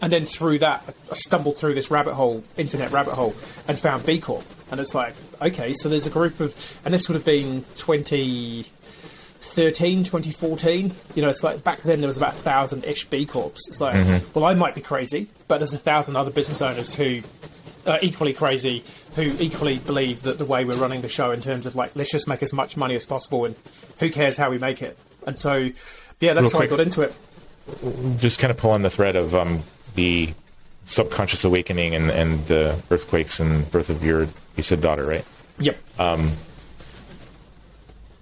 And 0.00 0.12
then 0.12 0.24
through 0.24 0.60
that 0.60 0.94
I 1.10 1.14
stumbled 1.14 1.58
through 1.58 1.74
this 1.74 1.90
rabbit 1.90 2.14
hole 2.14 2.44
internet 2.56 2.92
rabbit 2.92 3.14
hole 3.14 3.34
and 3.66 3.76
found 3.78 4.06
B 4.06 4.20
Corp. 4.20 4.44
And 4.70 4.80
it's 4.80 4.94
like 4.94 5.14
okay 5.42 5.72
so 5.72 5.88
there's 5.88 6.06
a 6.06 6.10
group 6.10 6.38
of 6.40 6.80
and 6.84 6.94
this 6.94 7.08
would 7.08 7.16
have 7.16 7.24
been 7.24 7.64
2013 7.74 10.04
2014 10.04 10.94
you 11.14 11.22
know 11.22 11.28
it's 11.28 11.42
like 11.42 11.64
back 11.64 11.82
then 11.82 12.00
there 12.00 12.08
was 12.08 12.16
about 12.16 12.34
a 12.34 12.36
thousand 12.36 12.84
ish 12.84 13.06
B 13.06 13.26
Corps. 13.26 13.50
It's 13.66 13.80
like 13.80 13.96
mm-hmm. 13.96 14.24
well 14.32 14.44
I 14.44 14.54
might 14.54 14.76
be 14.76 14.80
crazy 14.80 15.28
but 15.48 15.58
there's 15.58 15.74
a 15.74 15.78
thousand 15.78 16.14
other 16.14 16.30
business 16.30 16.62
owners 16.62 16.94
who 16.94 17.22
are 17.86 17.98
equally 18.02 18.32
crazy 18.32 18.84
who 19.14 19.22
equally 19.38 19.78
believe 19.78 20.22
that 20.22 20.38
the 20.38 20.44
way 20.44 20.64
we're 20.64 20.76
running 20.76 21.02
the 21.02 21.08
show 21.08 21.30
in 21.30 21.40
terms 21.40 21.66
of 21.66 21.76
like 21.76 21.94
let's 21.94 22.10
just 22.10 22.28
make 22.28 22.42
as 22.42 22.52
much 22.52 22.76
money 22.76 22.94
as 22.94 23.06
possible 23.06 23.44
and 23.44 23.54
who 23.98 24.10
cares 24.10 24.36
how 24.36 24.50
we 24.50 24.58
make 24.58 24.82
it. 24.82 24.98
And 25.26 25.38
so 25.38 25.70
yeah 26.20 26.34
that's 26.34 26.42
Real 26.42 26.50
how 26.50 26.58
quick, 26.58 26.72
I 26.72 26.76
got 26.76 26.80
into 26.80 27.02
it. 27.02 28.18
Just 28.18 28.38
kind 28.38 28.50
of 28.50 28.56
pull 28.56 28.70
on 28.70 28.82
the 28.82 28.90
thread 28.90 29.16
of 29.16 29.34
um, 29.34 29.62
the 29.94 30.32
subconscious 30.86 31.44
awakening 31.44 31.94
and, 31.94 32.10
and 32.10 32.46
the 32.46 32.80
earthquakes 32.90 33.40
and 33.40 33.70
birth 33.70 33.90
of 33.90 34.02
your 34.02 34.28
you 34.56 34.62
said 34.62 34.80
daughter 34.80 35.04
right? 35.04 35.24
Yep. 35.58 35.78
Um, 35.98 36.32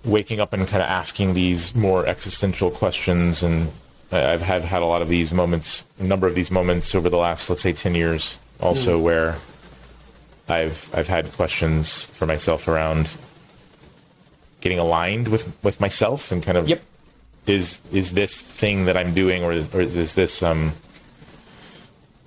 waking 0.04 0.40
up 0.40 0.52
and 0.52 0.66
kind 0.66 0.82
of 0.82 0.88
asking 0.88 1.34
these 1.34 1.74
more 1.74 2.06
existential 2.06 2.70
questions 2.70 3.42
and 3.42 3.70
I've, 4.10 4.42
I've 4.42 4.64
had 4.64 4.82
a 4.82 4.86
lot 4.86 5.02
of 5.02 5.08
these 5.08 5.32
moments 5.32 5.84
a 5.98 6.04
number 6.04 6.26
of 6.26 6.34
these 6.34 6.50
moments 6.50 6.94
over 6.94 7.08
the 7.08 7.16
last 7.16 7.48
let's 7.48 7.62
say 7.62 7.72
10 7.72 7.94
years 7.94 8.38
also 8.60 8.98
mm. 8.98 9.02
where 9.02 9.38
I've 10.48 10.90
I've 10.94 11.08
had 11.08 11.32
questions 11.32 12.04
for 12.04 12.26
myself 12.26 12.68
around 12.68 13.10
getting 14.60 14.78
aligned 14.78 15.28
with 15.28 15.52
with 15.62 15.80
myself 15.80 16.32
and 16.32 16.42
kind 16.42 16.58
of 16.58 16.68
yep. 16.68 16.82
is 17.46 17.80
is 17.92 18.12
this 18.12 18.40
thing 18.40 18.86
that 18.86 18.96
I'm 18.96 19.14
doing 19.14 19.44
or 19.44 19.52
or 19.72 19.80
is 19.80 20.14
this 20.14 20.42
um 20.42 20.74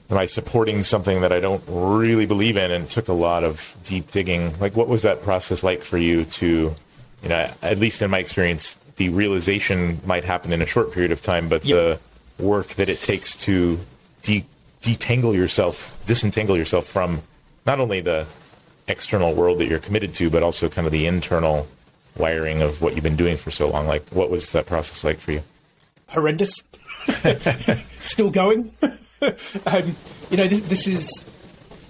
am 0.10 0.18
I 0.18 0.26
supporting 0.26 0.84
something 0.84 1.22
that 1.22 1.32
I 1.32 1.40
don't 1.40 1.64
really 1.68 2.26
believe 2.26 2.58
in? 2.58 2.72
And 2.72 2.86
it 2.86 2.90
took 2.90 3.08
a 3.08 3.14
lot 3.14 3.44
of 3.44 3.76
deep 3.84 4.12
digging. 4.12 4.58
Like, 4.60 4.76
what 4.76 4.88
was 4.88 5.02
that 5.02 5.24
process 5.24 5.64
like 5.64 5.84
for 5.84 5.98
you 5.98 6.26
to, 6.26 6.76
you 7.24 7.30
know, 7.30 7.52
at 7.62 7.80
least 7.80 8.02
in 8.02 8.12
my 8.12 8.20
experience, 8.20 8.78
the 8.98 9.10
realization 9.10 10.00
might 10.06 10.24
happen 10.24 10.54
in 10.54 10.62
a 10.62 10.66
short 10.66 10.92
period 10.92 11.12
of 11.12 11.22
time, 11.22 11.50
but 11.50 11.66
yep. 11.66 12.00
the 12.38 12.44
work 12.44 12.68
that 12.76 12.90
it 12.90 13.00
takes 13.02 13.36
to 13.36 13.80
de- 14.24 14.46
detangle 14.82 15.36
yourself, 15.36 16.00
disentangle 16.06 16.58
yourself 16.58 16.86
from 16.86 17.22
not 17.66 17.80
only 17.80 18.02
the 18.02 18.26
external 18.88 19.34
world 19.34 19.60
that 19.60 19.68
you're 19.68 19.80
committed 19.80 20.14
to, 20.16 20.30
but 20.30 20.44
also 20.44 20.70
kind 20.70 20.86
of 20.86 20.92
the 20.92 21.06
internal 21.08 21.68
wiring 22.18 22.62
of 22.62 22.82
what 22.82 22.94
you've 22.94 23.04
been 23.04 23.16
doing 23.16 23.38
for 23.38 23.52
so 23.52 23.70
long. 23.70 23.88
Like, 23.88 24.08
what 24.10 24.30
was 24.30 24.52
that 24.52 24.66
process 24.66 25.04
like 25.04 25.20
for 25.20 25.34
you? 25.34 25.44
Horrendous. 26.10 26.54
Still 28.00 28.30
going. 28.30 28.72
um, 29.66 29.96
you 30.30 30.38
know, 30.38 30.48
this, 30.48 30.62
this, 30.62 30.88
is 30.88 31.26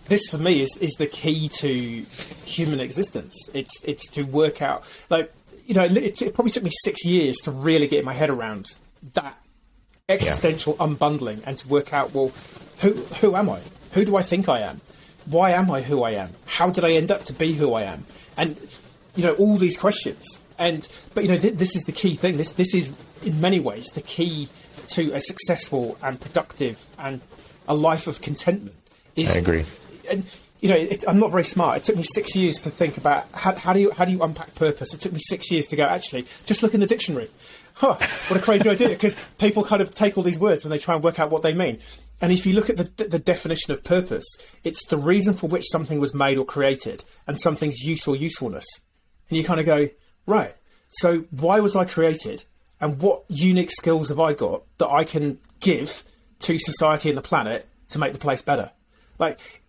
this 0.08 0.28
for 0.30 0.38
me 0.38 0.62
is, 0.62 0.78
is 0.78 0.94
the 0.94 1.08
key 1.08 1.50
to 1.50 2.06
human 2.46 2.80
existence. 2.80 3.50
It's 3.54 3.84
it's 3.84 4.08
to 4.12 4.24
work 4.24 4.62
out 4.62 4.90
like 5.10 5.34
you 5.66 5.74
know 5.74 5.84
it, 5.84 6.22
it 6.22 6.34
probably 6.34 6.52
took 6.52 6.64
me 6.64 6.72
six 6.84 7.06
years 7.06 7.38
to 7.44 7.52
really 7.52 7.88
get 7.88 8.06
my 8.06 8.14
head 8.14 8.30
around 8.30 8.68
that 9.14 9.38
existential 10.08 10.76
yeah. 10.80 10.86
unbundling 10.86 11.42
and 11.46 11.58
to 11.58 11.68
work 11.68 11.92
out 11.94 12.14
well 12.14 12.32
who 12.80 12.94
who 12.94 13.36
am 13.36 13.50
I? 13.50 13.62
Who 13.92 14.06
do 14.06 14.16
I 14.16 14.22
think 14.22 14.48
I 14.50 14.60
am? 14.60 14.82
Why 15.26 15.52
am 15.52 15.72
I 15.72 15.82
who 15.82 16.04
I 16.04 16.12
am? 16.12 16.32
How 16.46 16.70
did 16.70 16.84
I 16.84 16.92
end 16.94 17.12
up 17.12 17.24
to 17.26 17.34
be 17.34 17.54
who 17.54 17.74
I 17.74 17.84
am? 17.84 18.06
And 18.38 18.58
you 19.16 19.24
know 19.24 19.34
all 19.34 19.58
these 19.58 19.78
questions. 19.78 20.42
And 20.58 20.88
but 21.14 21.24
you 21.24 21.30
know 21.30 21.38
th- 21.38 21.56
this 21.56 21.76
is 21.76 21.84
the 21.84 21.92
key 21.92 22.16
thing. 22.16 22.38
This 22.38 22.54
this 22.54 22.74
is 22.74 22.92
in 23.24 23.42
many 23.42 23.60
ways 23.60 23.88
the 23.88 24.02
key 24.02 24.50
to 24.90 25.12
a 25.14 25.20
successful 25.20 25.98
and 26.04 26.20
productive 26.20 26.86
and 27.00 27.22
a 27.68 27.76
life 27.76 28.08
of 28.08 28.22
contentment. 28.22 28.76
Is, 29.16 29.36
I 29.36 29.40
agree. 29.40 29.66
And 30.10 30.26
you 30.62 30.70
know, 30.70 30.76
it, 30.76 31.04
I'm 31.08 31.20
not 31.20 31.32
very 31.32 31.44
smart. 31.44 31.78
It 31.78 31.84
took 31.84 31.96
me 31.96 32.04
six 32.04 32.36
years 32.36 32.60
to 32.62 32.70
think 32.70 32.98
about 32.98 33.28
how, 33.34 33.54
how, 33.56 33.74
do 33.74 33.80
you 33.80 33.92
how 33.92 34.06
do 34.06 34.12
you 34.12 34.22
unpack 34.24 34.56
purpose. 34.56 34.94
It 34.94 35.02
took 35.02 35.14
me 35.14 35.20
six 35.20 35.52
years 35.52 35.68
to 35.68 35.76
go. 35.76 35.84
Actually, 35.84 36.26
just 36.46 36.64
look 36.64 36.74
in 36.74 36.80
the 36.80 36.88
dictionary. 36.88 37.30
Huh, 37.76 37.96
what 38.30 38.40
a 38.40 38.42
crazy 38.42 38.70
idea! 38.72 38.90
Because 38.90 39.18
people 39.38 39.64
kind 39.64 39.82
of 39.82 39.94
take 39.94 40.18
all 40.18 40.24
these 40.24 40.40
words 40.40 40.66
and 40.66 40.72
they 40.72 40.80
try 40.80 40.96
and 40.96 41.04
work 41.04 41.20
out 41.20 41.30
what 41.30 41.44
they 41.44 41.54
mean. 41.54 41.80
And 42.26 42.34
if 42.34 42.46
you 42.48 42.54
look 42.54 42.72
at 42.72 42.78
the, 42.78 43.04
the 43.04 43.20
definition 43.20 43.72
of 43.72 43.84
purpose, 43.84 44.26
it's 44.64 44.84
the 44.88 44.98
reason 44.98 45.36
for 45.36 45.46
which 45.48 45.70
something 45.70 46.00
was 46.00 46.16
made 46.16 46.40
or 46.40 46.46
created, 46.46 47.04
and 47.28 47.40
something's 47.40 47.84
use 47.84 48.08
or 48.08 48.16
usefulness. 48.16 48.66
And 49.30 49.38
you 49.38 49.44
kind 49.44 49.60
of 49.60 49.66
go, 49.66 49.90
right. 50.26 50.56
So 50.90 51.26
why 51.30 51.60
was 51.60 51.76
I 51.76 51.86
created? 51.86 52.46
and 52.82 53.00
what 53.00 53.24
unique 53.30 53.72
skills 53.72 54.10
have 54.10 54.20
I 54.20 54.34
got 54.34 54.64
that 54.78 54.90
I 54.90 55.04
can 55.04 55.40
give 55.60 56.04
to 56.40 56.60
society 56.60 57.10
and 57.10 57.18
the 57.18 57.22
planet 57.22 57.68
to 57.90 58.00
make 58.00 58.14
the 58.14 58.20
place 58.20 58.42
better? 58.42 58.72
Like, 59.18 59.64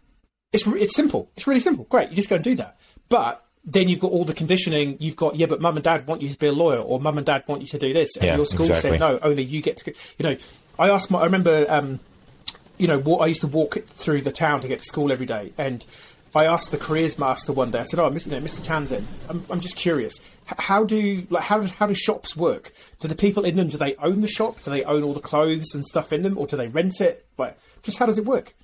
it's 0.52 0.66
it's 0.66 0.94
simple. 0.94 1.30
It's 1.36 1.46
really 1.46 1.60
simple. 1.60 1.84
Great, 1.84 2.10
you 2.10 2.16
just 2.16 2.28
go 2.28 2.36
and 2.36 2.44
do 2.44 2.54
that. 2.56 2.78
But 3.08 3.44
then 3.64 3.88
you've 3.88 4.00
got 4.00 4.12
all 4.12 4.24
the 4.24 4.34
conditioning. 4.34 4.96
You've 5.00 5.16
got 5.16 5.36
yeah, 5.36 5.46
but 5.46 5.60
mum 5.60 5.76
and 5.76 5.84
dad 5.84 6.06
want 6.06 6.22
you 6.22 6.28
to 6.28 6.38
be 6.38 6.46
a 6.46 6.52
lawyer, 6.52 6.78
or 6.78 7.00
mum 7.00 7.18
and 7.18 7.26
dad 7.26 7.44
want 7.46 7.62
you 7.62 7.68
to 7.68 7.78
do 7.78 7.92
this, 7.92 8.16
and 8.16 8.26
yeah, 8.26 8.36
your 8.36 8.46
school 8.46 8.66
exactly. 8.66 8.90
said 8.90 9.00
no, 9.00 9.18
only 9.22 9.42
you 9.42 9.62
get 9.62 9.76
to. 9.78 9.94
You 10.18 10.22
know, 10.24 10.36
I 10.78 10.90
asked 10.90 11.10
my. 11.10 11.20
I 11.20 11.24
remember, 11.24 11.66
um, 11.68 12.00
you 12.78 12.86
know, 12.86 13.18
I 13.18 13.26
used 13.26 13.40
to 13.42 13.46
walk 13.46 13.78
through 13.86 14.22
the 14.22 14.32
town 14.32 14.60
to 14.60 14.68
get 14.68 14.80
to 14.80 14.84
school 14.84 15.10
every 15.10 15.26
day, 15.26 15.52
and 15.56 15.84
I 16.34 16.44
asked 16.44 16.70
the 16.70 16.78
careers 16.78 17.18
master 17.18 17.52
one 17.52 17.70
day. 17.70 17.80
I 17.80 17.84
said, 17.84 17.98
"Oh, 17.98 18.10
Mr. 18.10 18.26
You 18.26 18.32
know, 18.32 18.40
Mr. 18.40 18.64
Townsend, 18.64 19.06
I'm, 19.28 19.44
I'm 19.48 19.60
just 19.60 19.76
curious. 19.76 20.20
How 20.44 20.84
do 20.84 21.26
like 21.30 21.44
how 21.44 21.58
does 21.58 21.72
how 21.72 21.86
do 21.86 21.94
shops 21.94 22.36
work? 22.36 22.72
Do 23.00 23.08
the 23.08 23.14
people 23.14 23.44
in 23.44 23.56
them 23.56 23.68
do 23.68 23.78
they 23.78 23.96
own 23.96 24.20
the 24.20 24.28
shop? 24.28 24.60
Do 24.62 24.70
they 24.70 24.84
own 24.84 25.02
all 25.02 25.14
the 25.14 25.20
clothes 25.20 25.74
and 25.74 25.84
stuff 25.84 26.12
in 26.12 26.22
them, 26.22 26.36
or 26.36 26.46
do 26.46 26.56
they 26.56 26.68
rent 26.68 27.00
it? 27.00 27.26
Like, 27.38 27.56
just 27.82 27.98
how 27.98 28.06
does 28.06 28.18
it 28.18 28.24
work? 28.24 28.54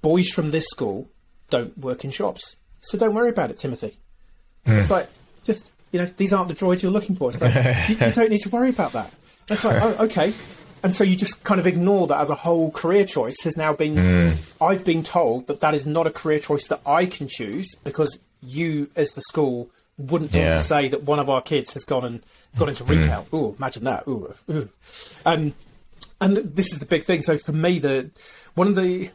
Boys 0.00 0.30
from 0.30 0.50
this 0.50 0.66
school 0.66 1.08
don't 1.50 1.76
work 1.76 2.04
in 2.04 2.10
shops, 2.10 2.56
so 2.80 2.96
don't 2.96 3.14
worry 3.14 3.30
about 3.30 3.50
it, 3.50 3.56
Timothy. 3.56 3.98
Mm. 4.66 4.78
It's 4.78 4.90
like 4.90 5.08
just 5.44 5.72
you 5.90 5.98
know 5.98 6.06
these 6.06 6.32
aren't 6.32 6.48
the 6.48 6.54
droids 6.54 6.82
you're 6.82 6.92
looking 6.92 7.16
for. 7.16 7.30
It's 7.30 7.40
like 7.40 7.88
you, 7.88 8.06
you 8.06 8.12
don't 8.14 8.30
need 8.30 8.42
to 8.42 8.48
worry 8.48 8.70
about 8.70 8.92
that. 8.92 9.12
That's 9.48 9.64
like 9.64 9.82
oh, 9.82 10.04
okay 10.04 10.32
and 10.82 10.94
so 10.94 11.04
you 11.04 11.16
just 11.16 11.44
kind 11.44 11.60
of 11.60 11.66
ignore 11.66 12.06
that 12.06 12.18
as 12.18 12.30
a 12.30 12.34
whole 12.34 12.70
career 12.70 13.04
choice 13.04 13.36
has 13.44 13.56
now 13.56 13.72
been 13.72 13.94
mm. 13.94 14.36
i've 14.60 14.84
been 14.84 15.02
told 15.02 15.46
that 15.46 15.60
that 15.60 15.74
is 15.74 15.86
not 15.86 16.06
a 16.06 16.10
career 16.10 16.38
choice 16.38 16.66
that 16.66 16.80
i 16.86 17.06
can 17.06 17.28
choose 17.28 17.74
because 17.84 18.18
you 18.42 18.90
as 18.96 19.12
the 19.12 19.22
school 19.22 19.70
wouldn't 19.98 20.32
yeah. 20.32 20.50
want 20.50 20.60
to 20.60 20.66
say 20.66 20.88
that 20.88 21.02
one 21.04 21.18
of 21.18 21.28
our 21.30 21.42
kids 21.42 21.72
has 21.74 21.84
gone 21.84 22.04
and 22.04 22.22
got 22.56 22.68
into 22.68 22.84
hmm. 22.84 22.92
retail 22.92 23.22
mm. 23.24 23.28
oh 23.32 23.54
imagine 23.58 23.84
that 23.84 24.06
ooh, 24.06 24.32
ooh. 24.50 24.68
Um, 25.24 25.54
and 26.20 26.36
this 26.36 26.72
is 26.72 26.78
the 26.78 26.86
big 26.86 27.04
thing 27.04 27.20
so 27.20 27.38
for 27.38 27.52
me 27.52 27.78
the 27.78 28.10
one 28.54 28.68
of 28.68 28.76
the 28.76 29.10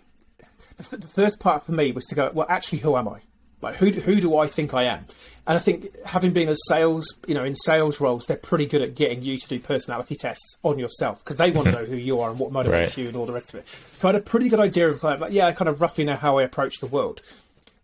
the 0.90 1.08
first 1.08 1.40
part 1.40 1.64
for 1.64 1.72
me 1.72 1.92
was 1.92 2.06
to 2.06 2.16
go 2.16 2.32
well 2.34 2.48
actually 2.50 2.80
who 2.80 2.96
am 2.96 3.08
i 3.08 3.20
like 3.62 3.76
who 3.76 3.88
who 3.88 4.22
do 4.22 4.38
I 4.38 4.48
think 4.48 4.74
I 4.74 4.84
am? 4.84 5.06
And 5.48 5.56
I 5.56 5.60
think 5.60 5.96
having 6.04 6.32
been 6.32 6.50
a 6.50 6.56
sales, 6.68 7.18
you 7.26 7.34
know, 7.34 7.46
in 7.46 7.56
sales 7.56 8.02
roles, 8.02 8.26
they're 8.26 8.36
pretty 8.36 8.66
good 8.66 8.82
at 8.82 8.96
getting 8.96 9.24
you 9.24 9.38
to 9.38 9.48
do 9.48 9.60
personality 9.60 10.16
tests 10.16 10.58
on 10.62 10.78
yourself 10.78 11.24
because 11.24 11.38
they 11.38 11.52
want 11.52 11.68
to 11.68 11.72
know 11.72 11.86
who 11.86 11.96
you 11.96 12.20
are 12.20 12.30
and 12.30 12.38
what 12.38 12.52
motivates 12.52 12.72
right. 12.72 12.98
you 12.98 13.08
and 13.08 13.16
all 13.16 13.26
the 13.26 13.32
rest 13.32 13.54
of 13.54 13.62
it. 13.62 13.68
So 13.96 14.10
I 14.10 14.12
had 14.12 14.22
a 14.22 14.24
pretty 14.24 14.50
good 14.50 14.60
idea 14.60 14.90
of 14.90 15.02
like, 15.04 15.32
yeah, 15.32 15.48
I 15.48 15.54
kind 15.54 15.70
of 15.70 15.80
roughly 15.80 16.04
know 16.04 16.18
how 16.18 16.38
I 16.38 16.44
approach 16.44 16.80
the 16.80 16.88
world. 16.88 17.22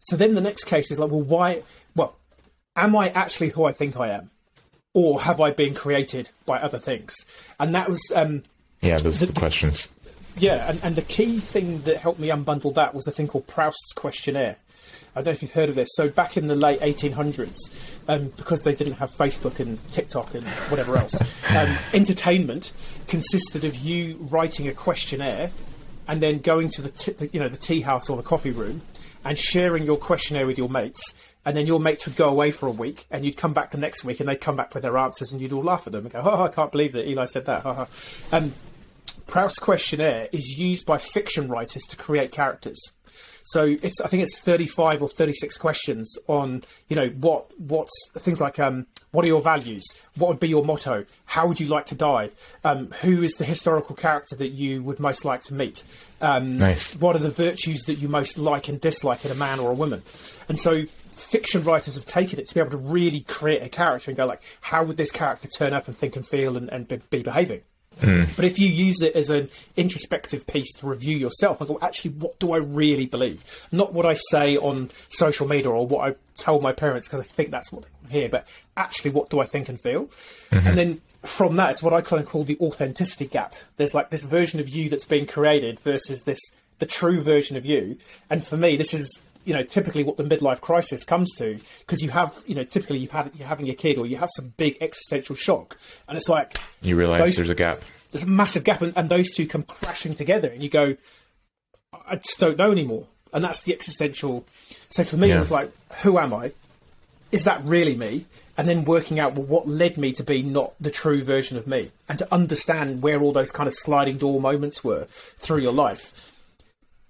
So 0.02 0.18
then 0.18 0.34
the 0.34 0.42
next 0.42 0.66
case 0.66 0.92
is 0.92 1.00
like, 1.00 1.10
well, 1.10 1.22
why? 1.22 1.64
Well, 1.96 2.18
am 2.76 2.98
I 2.98 3.10
actually 3.12 3.50
who 3.50 3.64
I 3.64 3.72
think 3.72 3.98
I 3.98 4.10
am, 4.10 4.30
or 4.94 5.22
have 5.22 5.40
I 5.40 5.52
been 5.52 5.74
created 5.74 6.32
by 6.46 6.60
other 6.60 6.78
things? 6.78 7.16
And 7.62 7.74
that 7.76 7.90
was, 7.90 8.02
um, 8.14 8.44
yeah, 8.82 8.98
those 8.98 9.22
the, 9.22 9.28
are 9.28 9.32
the 9.32 9.40
questions. 9.40 9.88
Yeah, 10.36 10.70
and, 10.70 10.84
and 10.84 10.96
the 10.98 11.02
key 11.02 11.40
thing 11.40 11.84
that 11.84 11.98
helped 11.98 12.20
me 12.20 12.28
unbundle 12.28 12.74
that 12.74 12.94
was 12.94 13.08
a 13.08 13.12
thing 13.12 13.28
called 13.28 13.48
Proust's 13.48 13.94
questionnaire. 13.94 14.58
I 15.16 15.20
don't 15.20 15.26
know 15.26 15.32
if 15.32 15.42
you've 15.42 15.54
heard 15.54 15.70
of 15.70 15.76
this. 15.76 15.90
So 15.94 16.10
back 16.10 16.38
in 16.38 16.48
the 16.48 16.56
late 16.56 16.80
1800s, 16.82 17.56
um, 18.08 18.34
because 18.36 18.64
they 18.64 18.74
didn't 18.74 18.94
have 18.94 19.12
Facebook 19.12 19.60
and 19.60 19.80
TikTok 19.92 20.34
and 20.34 20.46
whatever 20.70 20.98
else, 20.98 21.22
um, 21.56 21.78
entertainment 21.94 22.72
consisted 23.08 23.64
of 23.64 23.76
you 23.76 24.18
writing 24.20 24.68
a 24.68 24.74
questionnaire 24.74 25.52
and 26.08 26.22
then 26.22 26.40
going 26.40 26.68
to 26.70 26.82
the, 26.82 26.90
t- 26.90 27.12
the, 27.12 27.28
you 27.28 27.40
know 27.40 27.48
the 27.48 27.58
tea 27.58 27.82
house 27.82 28.10
or 28.10 28.18
the 28.18 28.24
coffee 28.24 28.52
room 28.52 28.82
and 29.24 29.38
sharing 29.38 29.84
your 29.84 29.98
questionnaire 29.98 30.46
with 30.46 30.58
your 30.58 30.70
mates. 30.70 31.14
And 31.46 31.58
then 31.58 31.68
your 31.68 31.80
mates 31.80 32.06
would 32.06 32.16
go 32.16 32.30
away 32.30 32.52
for 32.52 32.68
a 32.68 32.72
week, 32.72 33.06
and 33.12 33.26
you'd 33.26 33.36
come 33.36 33.52
back 33.52 33.72
the 33.72 33.78
next 33.78 34.06
week, 34.06 34.22
and 34.22 34.30
they'd 34.30 34.40
come 34.40 34.56
back 34.56 34.74
with 34.74 34.84
their 34.84 34.98
answers, 34.98 35.34
and 35.34 35.42
you'd 35.42 35.52
all 35.52 35.62
laugh 35.62 35.86
at 35.86 35.92
them 35.92 36.06
and 36.06 36.14
go, 36.14 36.22
"Oh, 36.24 36.44
I 36.44 36.48
can't 36.48 36.72
believe 36.72 36.94
that 36.94 37.06
Eli 37.06 37.26
said 37.26 37.46
that." 37.48 37.66
um, 38.32 38.54
Proust's 39.28 39.60
questionnaire 39.60 40.30
is 40.32 40.58
used 40.58 40.86
by 40.86 40.98
fiction 40.98 41.50
writers 41.50 41.84
to 41.84 41.98
create 41.98 42.32
characters. 42.32 42.80
So 43.44 43.76
it's 43.82 44.02
I 44.02 44.08
think 44.08 44.24
it's 44.24 44.40
35 44.40 45.02
or 45.02 45.10
36 45.10 45.58
questions 45.58 46.18
on 46.28 46.64
you 46.88 46.96
know 46.96 47.10
what 47.10 47.48
what's 47.60 47.94
things 48.16 48.40
like 48.40 48.60
um, 48.60 48.88
what 49.12 49.26
are 49.26 49.28
your 49.28 49.42
values? 49.42 49.84
What 50.16 50.30
would 50.30 50.40
be 50.40 50.50
your 50.50 50.66
motto? 50.66 51.06
How 51.26 51.48
would 51.48 51.60
you 51.60 51.68
like 51.68 51.86
to 51.88 51.96
die? 51.96 52.32
Um, 52.64 52.90
who 53.02 53.22
is 53.22 53.34
the 53.34 53.46
historical 53.46 53.96
character 53.96 54.36
that 54.38 54.50
you 54.50 54.82
would 54.84 55.00
most 55.00 55.26
like 55.26 55.44
to 55.44 55.54
meet? 55.54 55.84
Um, 56.22 56.58
nice. 56.58 56.96
What 56.96 57.16
are 57.16 57.20
the 57.20 57.30
virtues 57.30 57.84
that 57.84 57.96
you 57.96 58.08
most 58.08 58.38
like 58.38 58.68
and 58.70 58.80
dislike 58.82 59.26
in 59.26 59.32
a 59.32 59.36
man 59.36 59.60
or 59.60 59.72
a 59.72 59.76
woman? 59.76 60.02
And 60.48 60.60
so 60.60 60.86
fiction 60.86 61.64
writers 61.64 61.96
have 61.96 62.06
taken 62.06 62.40
it 62.40 62.48
to 62.48 62.54
be 62.54 62.60
able 62.60 62.72
to 62.72 62.78
really 62.78 63.22
create 63.22 63.62
a 63.62 63.70
character 63.70 64.10
and 64.12 64.18
go 64.18 64.26
like, 64.26 64.42
how 64.62 64.84
would 64.84 64.98
this 64.98 65.12
character 65.12 65.48
turn 65.48 65.74
up 65.74 65.88
and 65.88 65.96
think 65.96 66.16
and 66.16 66.28
feel 66.28 66.58
and, 66.58 66.70
and 66.70 66.88
be, 66.88 67.02
be 67.10 67.24
behaving? 67.24 67.62
Mm. 68.02 68.36
But 68.36 68.46
if 68.46 68.60
you 68.60 68.68
use 68.68 69.02
it 69.02 69.16
as 69.16 69.30
an 69.30 69.50
introspective 69.78 70.46
piece 70.48 70.74
to 70.76 70.88
review 70.88 71.18
yourself 71.18 71.62
and 71.62 71.68
go, 71.68 71.80
actually, 71.82 72.12
what 72.12 72.40
do 72.40 72.52
I 72.52 72.58
really 72.58 73.06
believe? 73.06 73.68
Not 73.72 73.94
what 73.94 74.06
I 74.06 74.16
say 74.16 74.58
on 74.58 74.90
social 75.10 75.48
media 75.48 75.70
or 75.70 75.88
what 75.88 76.10
I 76.10 76.16
tell 76.36 76.60
my 76.60 76.74
parents 76.74 77.08
because 77.08 77.22
I 77.22 77.24
think 77.24 77.52
that's 77.52 77.72
what 77.72 77.86
they 78.10 78.20
hear, 78.20 78.30
but 78.30 78.48
actually, 78.76 79.12
what 79.12 79.30
do 79.30 79.40
I 79.40 79.46
think 79.46 79.70
and 79.70 79.80
feel? 79.80 80.06
Mm-hmm. 80.52 80.68
And 80.68 80.78
then 80.78 81.02
from 81.24 81.56
that, 81.56 81.72
it's 81.72 81.84
what 81.84 81.94
I 81.94 82.02
kind 82.02 82.22
of 82.22 82.28
call 82.28 82.44
the 82.44 82.58
authenticity 82.60 83.26
gap. 83.26 83.56
There's 83.78 83.94
like 83.94 84.10
this 84.10 84.26
version 84.26 84.60
of 84.60 84.70
you 84.70 84.90
that's 84.90 85.06
being 85.06 85.26
created 85.26 85.80
versus 85.80 86.24
this 86.24 86.40
the 86.80 86.86
true 86.86 87.22
version 87.22 87.56
of 87.56 87.66
you. 87.66 87.98
And 88.30 88.44
for 88.44 88.58
me, 88.58 88.76
this 88.76 88.94
is 88.94 89.22
you 89.46 89.54
know 89.54 89.64
typically 89.64 90.04
what 90.04 90.18
the 90.18 90.24
midlife 90.24 90.62
crisis 90.62 91.04
comes 91.04 91.32
to 91.38 91.60
because 91.80 92.02
you 92.02 92.10
have 92.10 92.42
you 92.46 92.56
know 92.56 92.64
typically 92.64 92.98
you've 93.00 93.12
had 93.12 93.32
you're 93.36 93.48
having 93.48 93.70
a 93.70 93.74
kid 93.74 93.98
or 93.98 94.06
you 94.06 94.18
have 94.18 94.30
some 94.36 94.54
big 94.58 94.78
existential 94.82 95.36
shock. 95.36 95.78
And 96.08 96.18
it's 96.18 96.30
like 96.30 96.58
you 96.82 96.96
realize 96.96 97.20
those, 97.20 97.36
there's 97.38 97.50
a 97.50 97.56
gap. 97.56 97.82
There's 98.12 98.24
a 98.24 98.28
massive 98.28 98.64
gap 98.64 98.82
and, 98.82 98.94
and 98.96 99.10
those 99.10 99.32
two 99.32 99.48
come 99.48 99.64
crashing 99.64 100.16
together 100.16 100.48
and 100.48 100.62
you 100.62 100.70
go 100.70 100.96
i 102.08 102.16
just 102.16 102.40
don't 102.40 102.58
know 102.58 102.72
anymore. 102.72 103.08
And 103.34 103.44
that's 103.44 103.64
the 103.64 103.74
existential 103.74 104.46
so 104.90 105.04
for 105.04 105.18
me 105.18 105.30
yeah. 105.30 105.36
it 105.36 105.40
was 105.40 105.52
like 105.52 105.72
who 106.02 106.18
am 106.18 106.34
i? 106.34 106.54
Is 107.32 107.46
that 107.46 107.64
really 107.64 107.96
me? 107.96 108.26
And 108.56 108.70
then 108.70 108.86
working 108.86 109.20
out 109.20 109.34
well, 109.34 109.46
what 109.46 109.68
led 109.68 109.98
me 109.98 110.12
to 110.14 110.24
be 110.24 110.44
not 110.44 110.76
the 110.80 110.92
true 110.92 111.24
version 111.24 111.58
of 111.58 111.66
me? 111.66 111.92
And 112.08 112.20
to 112.20 112.32
understand 112.32 113.02
where 113.02 113.20
all 113.20 113.32
those 113.32 113.52
kind 113.52 113.68
of 113.68 113.74
sliding 113.74 114.18
door 114.18 114.40
moments 114.40 114.84
were 114.84 115.06
through 115.06 115.60
your 115.60 115.74
life. 115.74 116.32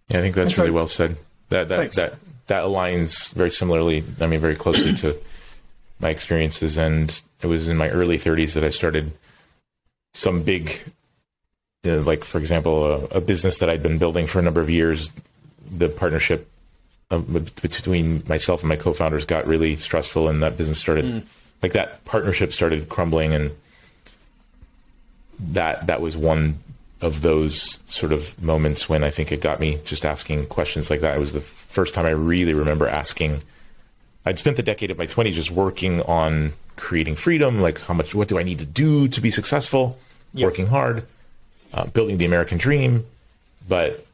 Yeah 0.08 0.20
i 0.20 0.22
think 0.22 0.36
that's 0.36 0.56
so, 0.56 0.64
really 0.64 0.74
well 0.74 0.88
said 0.88 1.18
that 1.54 1.70
that 1.70 1.78
Thanks. 1.78 1.96
that 1.96 2.16
that 2.48 2.64
aligns 2.64 3.32
very 3.34 3.52
similarly. 3.52 4.04
I 4.20 4.28
mean, 4.28 4.40
very 4.40 4.56
closely 4.56 4.94
to 4.98 5.18
my 6.00 6.10
experiences. 6.10 6.78
And 6.78 7.22
it 7.42 7.48
was 7.48 7.68
in 7.68 7.78
my 7.78 7.90
early 7.90 8.18
30s 8.18 8.54
that 8.54 8.64
I 8.64 8.70
started 8.70 9.14
some 10.14 10.44
big 10.44 10.84
uh, 11.86 12.02
like 12.02 12.24
for 12.24 12.38
example, 12.38 12.86
a, 12.86 13.18
a, 13.18 13.22
business 13.22 13.58
that 13.58 13.70
I'd 13.70 13.84
been 13.84 13.98
building 13.98 14.26
for 14.26 14.40
a 14.40 14.42
number 14.42 14.62
of 14.62 14.70
years, 14.70 15.10
the 15.70 15.90
partnership 15.90 16.50
of, 17.10 17.56
between 17.62 18.24
myself 18.28 18.62
and 18.62 18.70
my 18.70 18.76
co-founders 18.76 19.26
got 19.26 19.48
really 19.48 19.76
stressful, 19.76 20.30
and 20.30 20.42
that 20.44 20.58
business 20.58 20.80
started 20.80 21.06
mm. 21.06 21.24
like 21.62 21.74
that 21.74 22.06
partnership 22.06 22.54
started 22.54 22.88
crumbling, 22.88 23.34
and 23.34 23.52
that 25.40 25.88
that 25.88 26.00
was 26.00 26.16
one 26.16 26.60
of 27.04 27.22
those 27.22 27.82
sort 27.86 28.14
of 28.14 28.42
moments 28.42 28.88
when 28.88 29.04
I 29.04 29.12
think 29.12 29.32
it 29.32 29.42
got 29.42 29.60
me 29.60 29.80
just 29.84 30.06
asking 30.06 30.46
questions 30.48 30.90
like 30.90 31.02
that. 31.02 31.16
It 31.16 31.20
was 31.20 31.34
the 31.34 31.42
first 31.42 31.94
time 31.94 32.06
I 32.06 32.12
really 32.12 32.54
remember 32.54 32.88
asking. 32.88 33.42
I'd 34.26 34.40
spent 34.40 34.56
the 34.56 34.64
decade 34.64 34.90
of 34.90 34.98
my 34.98 35.06
20s 35.06 35.34
just 35.34 35.52
working 35.52 36.02
on 36.04 36.54
creating 36.78 37.16
freedom, 37.16 37.60
like 37.60 37.82
how 37.82 37.94
much, 37.94 38.16
what 38.16 38.30
do 38.30 38.40
I 38.40 38.44
need 38.44 38.60
to 38.60 38.66
do 38.66 39.10
to 39.10 39.20
be 39.20 39.32
successful, 39.32 40.00
yep. 40.34 40.46
working 40.46 40.68
hard, 40.68 41.06
uh, 41.74 41.86
building 41.88 42.18
the 42.18 42.26
American 42.26 42.58
dream, 42.58 43.06
but 43.68 44.06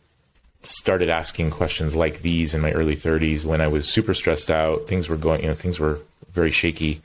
started 0.64 1.10
asking 1.10 1.52
questions 1.52 1.96
like 1.96 2.24
these 2.24 2.56
in 2.56 2.62
my 2.62 2.72
early 2.72 2.96
30s 2.96 3.46
when 3.46 3.62
I 3.62 3.68
was 3.68 3.88
super 3.88 4.16
stressed 4.16 4.50
out. 4.50 4.88
Things 4.88 5.08
were 5.08 5.16
going, 5.16 5.42
you 5.44 5.48
know, 5.48 5.54
things 5.54 5.80
were 5.80 6.00
very 6.32 6.52
shaky. 6.52 7.02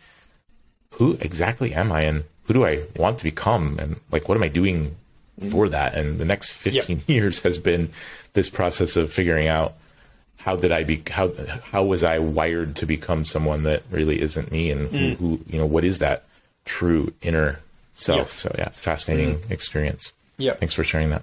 Who 0.92 1.18
exactly 1.20 1.74
am 1.74 1.92
I 1.92 2.02
and 2.02 2.24
who 2.44 2.54
do 2.54 2.64
I 2.64 2.84
want 2.96 3.18
to 3.18 3.24
become? 3.24 3.78
And 3.78 4.00
like, 4.10 4.30
what 4.30 4.36
am 4.36 4.42
I 4.42 4.48
doing 4.48 4.96
for 5.50 5.68
that? 5.68 5.94
And 5.94 6.18
the 6.18 6.24
next 6.24 6.52
15 6.52 6.96
yep. 6.98 7.08
years 7.08 7.40
has 7.40 7.58
been 7.58 7.90
this 8.32 8.48
process 8.48 8.96
of 8.96 9.12
figuring 9.12 9.48
out 9.48 9.74
how 10.44 10.56
did 10.56 10.72
I 10.72 10.84
be 10.84 11.02
how 11.08 11.32
how 11.62 11.84
was 11.84 12.04
I 12.04 12.18
wired 12.18 12.76
to 12.76 12.86
become 12.86 13.24
someone 13.24 13.62
that 13.62 13.82
really 13.90 14.20
isn't 14.20 14.52
me 14.52 14.70
and 14.70 14.90
who, 14.90 14.98
mm. 14.98 15.16
who 15.16 15.40
you 15.46 15.58
know 15.58 15.64
what 15.64 15.84
is 15.84 15.98
that 16.00 16.24
true 16.66 17.14
inner 17.22 17.60
self? 17.94 18.32
So 18.32 18.54
yeah, 18.58 18.68
fascinating 18.68 19.38
mm. 19.38 19.50
experience. 19.50 20.12
Yeah, 20.36 20.52
thanks 20.52 20.74
for 20.74 20.84
sharing 20.84 21.08
that. 21.10 21.22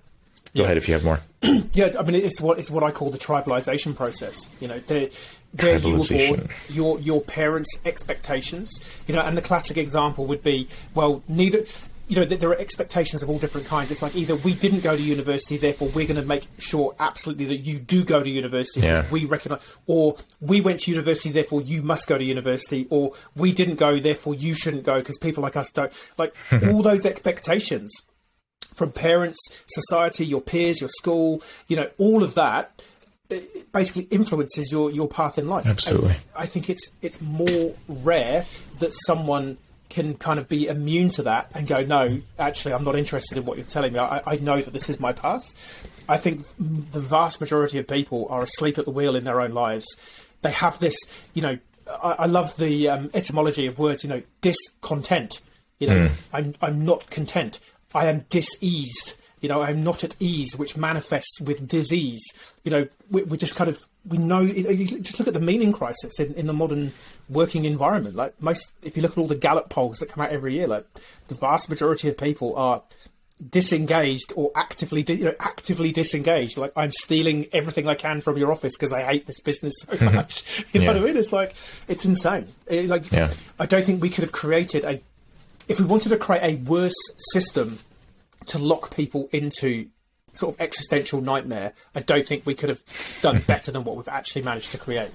Go 0.56 0.64
ahead 0.64 0.76
if 0.76 0.88
you 0.88 0.96
have 0.96 1.04
more. 1.04 1.20
yeah, 1.74 1.94
I 2.00 2.04
mean 2.04 2.16
it's 2.16 2.42
what 2.42 2.58
it's 2.58 2.72
what 2.72 2.82
I 2.84 2.90
call 2.90 3.12
the 3.12 3.20
tribalization 3.20 3.96
process. 3.96 4.50
You 4.60 4.68
know, 4.68 4.80
the 4.80 5.16
where 5.60 5.78
you 5.78 5.98
were 5.98 6.06
born, 6.08 6.50
your 6.70 7.00
your 7.00 7.22
parents' 7.22 7.78
expectations. 7.86 8.80
You 9.08 9.14
know, 9.14 9.22
and 9.22 9.38
the 9.38 9.42
classic 9.42 9.78
example 9.78 10.26
would 10.26 10.44
be, 10.44 10.68
well, 10.96 11.22
neither 11.28 11.64
you 12.12 12.18
know, 12.18 12.26
there 12.26 12.50
are 12.50 12.60
expectations 12.60 13.24
of 13.24 13.30
all 13.30 13.40
different 13.40 13.66
kinds. 13.68 13.90
It's 13.90 14.02
like 14.02 14.18
either 14.18 14.36
we 14.36 14.54
didn't 14.54 14.82
go 14.84 14.98
to 14.98 15.02
university, 15.02 15.56
therefore 15.56 15.88
we're 15.96 16.06
going 16.06 16.20
to 16.20 16.28
make 16.28 16.46
sure 16.60 16.94
absolutely 17.00 17.46
that 17.46 17.60
you 17.60 17.80
do 17.80 18.04
go 18.04 18.22
to 18.22 18.30
university 18.30 18.82
yeah. 18.82 19.06
we 19.10 19.24
recognise, 19.24 19.62
or 19.88 20.18
we 20.42 20.60
went 20.60 20.82
to 20.82 20.92
university, 20.92 21.30
therefore 21.30 21.62
you 21.62 21.82
must 21.82 22.10
go 22.10 22.18
to 22.18 22.24
university, 22.26 22.86
or 22.90 23.14
we 23.34 23.54
didn't 23.54 23.76
go, 23.76 23.98
therefore 23.98 24.36
you 24.36 24.54
shouldn't 24.54 24.84
go 24.84 25.00
because 25.00 25.18
people 25.20 25.42
like 25.42 25.56
us 25.56 25.72
don't. 25.72 25.94
Like 26.18 26.36
all 26.68 26.82
those 26.82 27.06
expectations 27.06 28.04
from 28.74 28.92
parents, 28.92 29.40
society, 29.68 30.26
your 30.26 30.42
peers, 30.42 30.82
your 30.82 30.90
school, 30.90 31.42
you 31.70 31.78
know, 31.78 31.90
all 31.98 32.26
of 32.26 32.34
that 32.34 32.84
eh, 33.30 33.40
basically 33.72 34.04
influences 34.12 34.70
your 34.70 34.92
your 34.92 35.08
path 35.08 35.38
in 35.38 35.48
life. 35.48 35.66
Absolutely. 35.66 36.10
And 36.10 36.20
I 36.36 36.46
think 36.46 36.70
it's 36.70 36.92
it's 37.02 37.22
more 37.22 37.74
rare 37.88 38.46
that 38.80 38.94
someone 39.06 39.60
can 39.92 40.16
kind 40.16 40.40
of 40.40 40.50
be 40.50 40.68
immune 40.68 41.10
to 41.10 41.24
that 41.24 41.52
and 41.54 41.68
go, 41.68 41.84
no, 41.84 42.20
actually, 42.40 42.74
I'm 42.74 42.84
not 42.84 42.96
interested 42.96 43.38
in 43.38 43.46
what 43.46 43.58
you're 43.58 43.66
telling 43.66 43.94
me. 43.94 44.00
I, 44.00 44.22
I 44.26 44.36
know 44.38 44.62
that 44.62 44.72
this 44.72 44.90
is 44.90 45.00
my 45.00 45.14
path. 45.14 45.88
I 46.10 46.18
think 46.18 46.44
the 46.58 47.00
vast 47.00 47.40
majority 47.40 47.78
of 47.78 47.88
people 47.88 48.28
are 48.30 48.42
asleep 48.42 48.78
at 48.78 48.86
the 48.86 48.92
wheel 48.92 49.16
in 49.16 49.24
their 49.24 49.40
own 49.40 49.54
lives. 49.54 49.86
They 50.42 50.52
have 50.52 50.80
this, 50.80 50.96
you 51.34 51.42
know, 51.42 51.60
I, 51.88 52.16
I 52.20 52.26
love 52.26 52.58
the 52.58 52.90
um, 52.90 53.10
etymology 53.14 53.68
of 53.68 53.78
words, 53.78 54.04
you 54.04 54.10
know, 54.10 54.22
discontent. 54.42 55.42
You 55.80 55.88
know, 55.88 56.08
mm. 56.08 56.12
I'm, 56.34 56.54
I'm 56.62 56.86
not 56.86 57.10
content. 57.10 57.60
I 57.94 58.08
am 58.08 58.26
diseased. 58.30 59.16
You 59.42 59.50
know, 59.50 59.62
I'm 59.62 59.84
not 59.84 60.04
at 60.04 60.16
ease, 60.20 60.56
which 60.56 60.78
manifests 60.78 61.42
with 61.42 61.68
disease. 61.68 62.24
You 62.64 62.72
know, 62.72 62.88
we, 63.10 63.24
we 63.24 63.38
just 63.38 63.56
kind 63.56 63.70
of 63.70 63.80
we 64.08 64.18
know. 64.18 64.46
Just 64.46 65.20
look 65.20 65.28
at 65.28 65.34
the 65.34 65.40
meaning 65.40 65.74
crisis 65.74 66.20
in, 66.20 66.34
in 66.36 66.48
the 66.48 66.54
modern 66.54 66.94
working 67.30 67.66
environment. 67.66 68.16
Like 68.16 68.40
most, 68.42 68.72
if 68.84 68.96
you 68.96 69.02
look 69.02 69.14
at 69.14 69.18
all 69.18 69.28
the 69.28 69.36
Gallup 69.36 69.70
polls 69.70 69.98
that 69.98 70.10
come 70.10 70.24
out 70.24 70.32
every 70.32 70.54
year, 70.54 70.68
like 70.68 70.86
the 71.28 71.36
vast 71.36 71.70
majority 71.70 72.08
of 72.08 72.18
people 72.18 72.56
are 72.56 72.84
disengaged 73.50 74.34
or 74.36 74.52
actively 74.56 75.02
you 75.02 75.26
know, 75.26 75.34
actively 75.40 75.92
disengaged 75.92 76.58
like 76.58 76.72
i'm 76.76 76.92
stealing 76.92 77.48
everything 77.52 77.88
i 77.88 77.96
can 77.96 78.22
from 78.22 78.38
your 78.38 78.52
office 78.52 78.78
because 78.78 78.94
i 78.94 79.02
hate 79.02 79.26
this 79.26 79.42
business 79.42 79.74
so 79.80 80.10
much 80.12 80.64
you 80.74 80.80
know 80.80 80.86
yeah. 80.86 80.94
what 80.94 81.02
i 81.02 81.06
mean 81.06 81.18
it's 81.18 81.34
like 81.34 81.56
it's 81.88 82.06
insane 82.06 82.46
it, 82.68 82.88
like 82.88 83.12
yeah. 83.12 83.34
i 83.58 83.66
don't 83.66 83.84
think 83.84 84.00
we 84.00 84.10
could 84.10 84.24
have 84.24 84.32
created 84.32 84.84
a 84.84 85.02
if 85.68 85.80
we 85.80 85.86
wanted 85.88 86.10
to 86.10 86.18
create 86.18 86.44
a 86.44 86.56
worse 86.70 86.94
system 87.34 87.80
to 88.46 88.58
lock 88.58 88.96
people 88.96 89.30
into 89.32 89.88
sort 90.34 90.56
of 90.56 90.62
existential 90.62 91.22
nightmare 91.22 91.74
i 91.96 92.00
don't 92.00 92.28
think 92.28 92.46
we 92.46 92.56
could 92.56 92.70
have 92.70 92.82
done 93.22 93.42
better 93.48 93.72
than 93.72 93.84
what 93.84 93.96
we've 93.96 94.08
actually 94.08 94.42
managed 94.42 94.72
to 94.72 94.78
create 94.78 95.12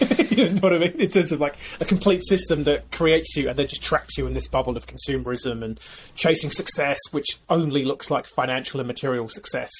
you 0.30 0.50
know 0.50 0.60
what 0.60 0.72
I 0.72 0.78
mean? 0.78 0.92
In 0.92 1.08
terms 1.08 1.32
of 1.32 1.40
like 1.40 1.56
a 1.80 1.84
complete 1.84 2.22
system 2.24 2.64
that 2.64 2.90
creates 2.90 3.36
you 3.36 3.48
and 3.48 3.58
then 3.58 3.66
just 3.66 3.82
traps 3.82 4.16
you 4.16 4.26
in 4.26 4.34
this 4.34 4.48
bubble 4.48 4.76
of 4.76 4.86
consumerism 4.86 5.62
and 5.62 5.78
chasing 6.14 6.50
success, 6.50 6.98
which 7.10 7.38
only 7.48 7.84
looks 7.84 8.10
like 8.10 8.26
financial 8.26 8.80
and 8.80 8.86
material 8.86 9.28
success 9.28 9.70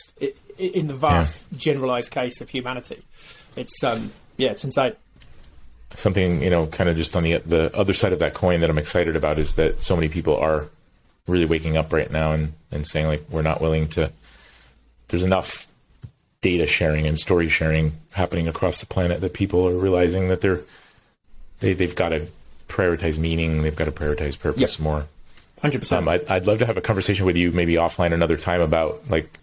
in 0.58 0.86
the 0.88 0.94
vast 0.94 1.42
yeah. 1.50 1.58
generalized 1.58 2.10
case 2.10 2.40
of 2.40 2.50
humanity. 2.50 3.02
It's 3.56 3.82
um, 3.82 4.12
yeah, 4.36 4.50
it's 4.50 4.64
insane. 4.64 4.94
Something 5.94 6.42
you 6.42 6.50
know, 6.50 6.66
kind 6.66 6.90
of 6.90 6.96
just 6.96 7.16
on 7.16 7.22
the 7.22 7.38
the 7.38 7.74
other 7.76 7.94
side 7.94 8.12
of 8.12 8.18
that 8.18 8.34
coin 8.34 8.60
that 8.60 8.70
I'm 8.70 8.78
excited 8.78 9.16
about 9.16 9.38
is 9.38 9.54
that 9.56 9.82
so 9.82 9.96
many 9.96 10.08
people 10.08 10.36
are 10.36 10.68
really 11.30 11.46
waking 11.46 11.76
up 11.76 11.92
right 11.92 12.10
now 12.10 12.32
and 12.32 12.52
and 12.70 12.86
saying 12.86 13.06
like 13.06 13.24
we're 13.30 13.42
not 13.42 13.60
willing 13.60 13.88
to. 13.88 14.12
There's 15.08 15.22
enough 15.22 15.66
data 16.40 16.66
sharing 16.66 17.06
and 17.06 17.18
story 17.18 17.48
sharing 17.48 17.92
happening 18.12 18.48
across 18.48 18.80
the 18.80 18.86
planet 18.86 19.20
that 19.20 19.34
people 19.34 19.66
are 19.66 19.76
realizing 19.76 20.28
that 20.28 20.40
they're 20.40 20.62
they, 21.60 21.74
they've 21.74 21.94
got 21.94 22.10
to 22.10 22.26
prioritize 22.68 23.18
meaning 23.18 23.62
they've 23.62 23.76
got 23.76 23.84
to 23.84 23.92
prioritize 23.92 24.38
purpose 24.38 24.78
yep. 24.78 24.80
more 24.80 25.06
100% 25.62 25.92
um, 25.92 26.08
I'd, 26.08 26.26
I'd 26.28 26.46
love 26.46 26.60
to 26.60 26.66
have 26.66 26.76
a 26.76 26.80
conversation 26.80 27.26
with 27.26 27.36
you 27.36 27.52
maybe 27.52 27.74
offline 27.74 28.12
another 28.12 28.36
time 28.36 28.60
about 28.60 29.02
like 29.10 29.38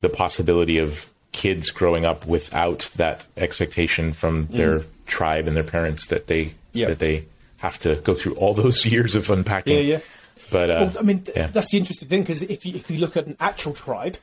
the 0.00 0.08
possibility 0.08 0.78
of 0.78 1.10
kids 1.32 1.70
growing 1.70 2.04
up 2.04 2.26
without 2.26 2.90
that 2.96 3.26
expectation 3.36 4.12
from 4.12 4.46
mm. 4.46 4.56
their 4.56 4.82
tribe 5.06 5.48
and 5.48 5.56
their 5.56 5.64
parents 5.64 6.06
that 6.06 6.26
they 6.26 6.54
yep. 6.72 6.90
that 6.90 6.98
they 7.00 7.24
have 7.58 7.78
to 7.80 7.96
go 7.96 8.14
through 8.14 8.34
all 8.34 8.54
those 8.54 8.86
years 8.92 9.14
of 9.14 9.28
unpacking 9.30 9.74
yeah 9.74 9.96
yeah 9.96 10.00
but 10.50 10.70
uh, 10.70 10.90
well, 10.92 10.98
I 10.98 11.02
mean, 11.02 11.24
yeah. 11.34 11.48
that's 11.48 11.70
the 11.70 11.78
interesting 11.78 12.08
thing 12.08 12.22
because 12.22 12.42
if 12.42 12.64
you 12.64 12.74
if 12.74 12.90
you 12.90 12.98
look 12.98 13.16
at 13.16 13.26
an 13.26 13.36
actual 13.40 13.74
tribe, 13.74 14.18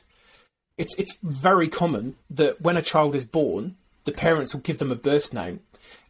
it's 0.76 0.94
it's 0.96 1.16
very 1.22 1.68
common 1.68 2.16
that 2.30 2.60
when 2.60 2.76
a 2.76 2.82
child 2.82 3.14
is 3.14 3.24
born, 3.24 3.76
the 4.04 4.12
parents 4.12 4.54
will 4.54 4.62
give 4.62 4.78
them 4.78 4.90
a 4.90 4.96
birth 4.96 5.32
name, 5.32 5.60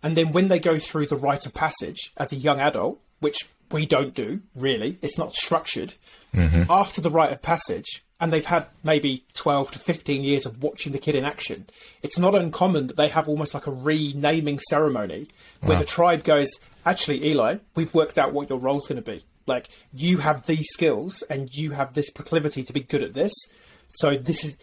and 0.03 0.17
then 0.17 0.33
when 0.33 0.49
they 0.49 0.59
go 0.59 0.79
through 0.79 1.07
the 1.07 1.17
rite 1.17 1.47
of 1.47 1.55
passage 1.55 2.13
as 2.17 2.33
a 2.33 2.37
young 2.37 2.61
adult, 2.61 3.01
which 3.21 3.49
we 3.71 3.87
don't 3.87 4.15
do 4.15 4.41
really, 4.55 4.99
it's 5.03 5.19
not 5.19 5.35
structured. 5.35 5.95
Mm-hmm. 6.35 6.71
After 6.71 7.01
the 7.01 7.11
rite 7.11 7.33
of 7.33 7.43
passage, 7.43 8.05
and 8.21 8.33
they've 8.33 8.47
had 8.47 8.67
maybe 8.83 9.25
12 9.35 9.73
to 9.73 9.79
15 9.79 10.23
years 10.23 10.47
of 10.47 10.63
watching 10.63 10.93
the 10.93 10.99
kid 10.99 11.15
in 11.15 11.25
action, 11.25 11.67
it's 12.03 12.19
not 12.19 12.35
uncommon 12.35 12.87
that 12.87 12.97
they 12.97 13.09
have 13.09 13.29
almost 13.29 13.55
like 13.55 13.67
a 13.67 13.73
renaming 13.73 14.59
ceremony 14.59 15.29
where 15.61 15.77
wow. 15.77 15.81
the 15.81 15.87
tribe 15.87 16.25
goes, 16.25 16.49
Actually, 16.85 17.27
Eli, 17.27 17.57
we've 17.75 17.95
worked 17.95 18.17
out 18.17 18.33
what 18.33 18.49
your 18.49 18.59
role's 18.59 18.87
going 18.87 19.03
to 19.03 19.11
be. 19.11 19.25
Like, 19.47 19.69
you 19.93 20.19
have 20.19 20.47
these 20.47 20.67
skills 20.73 21.23
and 21.31 21.49
you 21.53 21.73
have 21.73 21.95
this 21.95 22.11
proclivity 22.11 22.63
to 22.63 22.73
be 22.73 22.81
good 22.81 23.03
at 23.03 23.15
this. 23.15 23.33
So 23.89 24.17
this 24.17 24.45
is, 24.45 24.57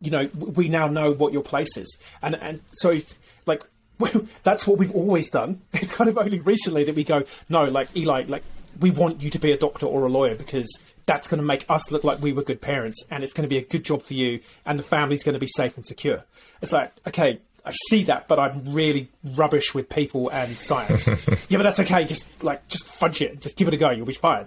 you 0.00 0.10
know, 0.10 0.28
we 0.34 0.68
now 0.68 0.88
know 0.88 1.12
what 1.12 1.32
your 1.32 1.42
place 1.42 1.76
is, 1.76 1.98
and 2.22 2.34
and 2.36 2.60
so 2.70 2.98
like 3.46 3.62
that's 4.42 4.66
what 4.66 4.78
we've 4.78 4.94
always 4.94 5.30
done. 5.30 5.62
It's 5.72 5.92
kind 5.92 6.10
of 6.10 6.18
only 6.18 6.40
recently 6.40 6.84
that 6.84 6.94
we 6.94 7.04
go, 7.04 7.22
no, 7.48 7.64
like 7.64 7.94
Eli, 7.96 8.24
like 8.28 8.42
we 8.80 8.90
want 8.90 9.22
you 9.22 9.30
to 9.30 9.38
be 9.38 9.52
a 9.52 9.56
doctor 9.56 9.86
or 9.86 10.04
a 10.04 10.08
lawyer 10.08 10.34
because 10.34 10.68
that's 11.06 11.28
going 11.28 11.38
to 11.38 11.46
make 11.46 11.64
us 11.70 11.90
look 11.90 12.04
like 12.04 12.20
we 12.20 12.32
were 12.32 12.42
good 12.42 12.60
parents, 12.60 13.02
and 13.10 13.24
it's 13.24 13.32
going 13.32 13.44
to 13.44 13.48
be 13.48 13.58
a 13.58 13.64
good 13.64 13.84
job 13.84 14.02
for 14.02 14.14
you, 14.14 14.40
and 14.66 14.78
the 14.78 14.82
family's 14.82 15.22
going 15.22 15.34
to 15.34 15.40
be 15.40 15.46
safe 15.46 15.76
and 15.76 15.86
secure. 15.86 16.24
It's 16.60 16.72
like, 16.72 16.92
okay, 17.06 17.40
I 17.66 17.72
see 17.88 18.04
that, 18.04 18.28
but 18.28 18.38
I'm 18.38 18.72
really 18.72 19.08
rubbish 19.34 19.74
with 19.74 19.88
people 19.88 20.28
and 20.30 20.52
science. 20.52 21.08
yeah, 21.48 21.58
but 21.58 21.64
that's 21.64 21.80
okay. 21.80 22.04
Just 22.04 22.26
like 22.42 22.66
just 22.68 22.86
fudge 22.86 23.20
it, 23.20 23.40
just 23.40 23.56
give 23.56 23.66
it 23.68 23.74
a 23.74 23.76
go. 23.76 23.90
You'll 23.90 24.06
be 24.06 24.12
fine. 24.12 24.46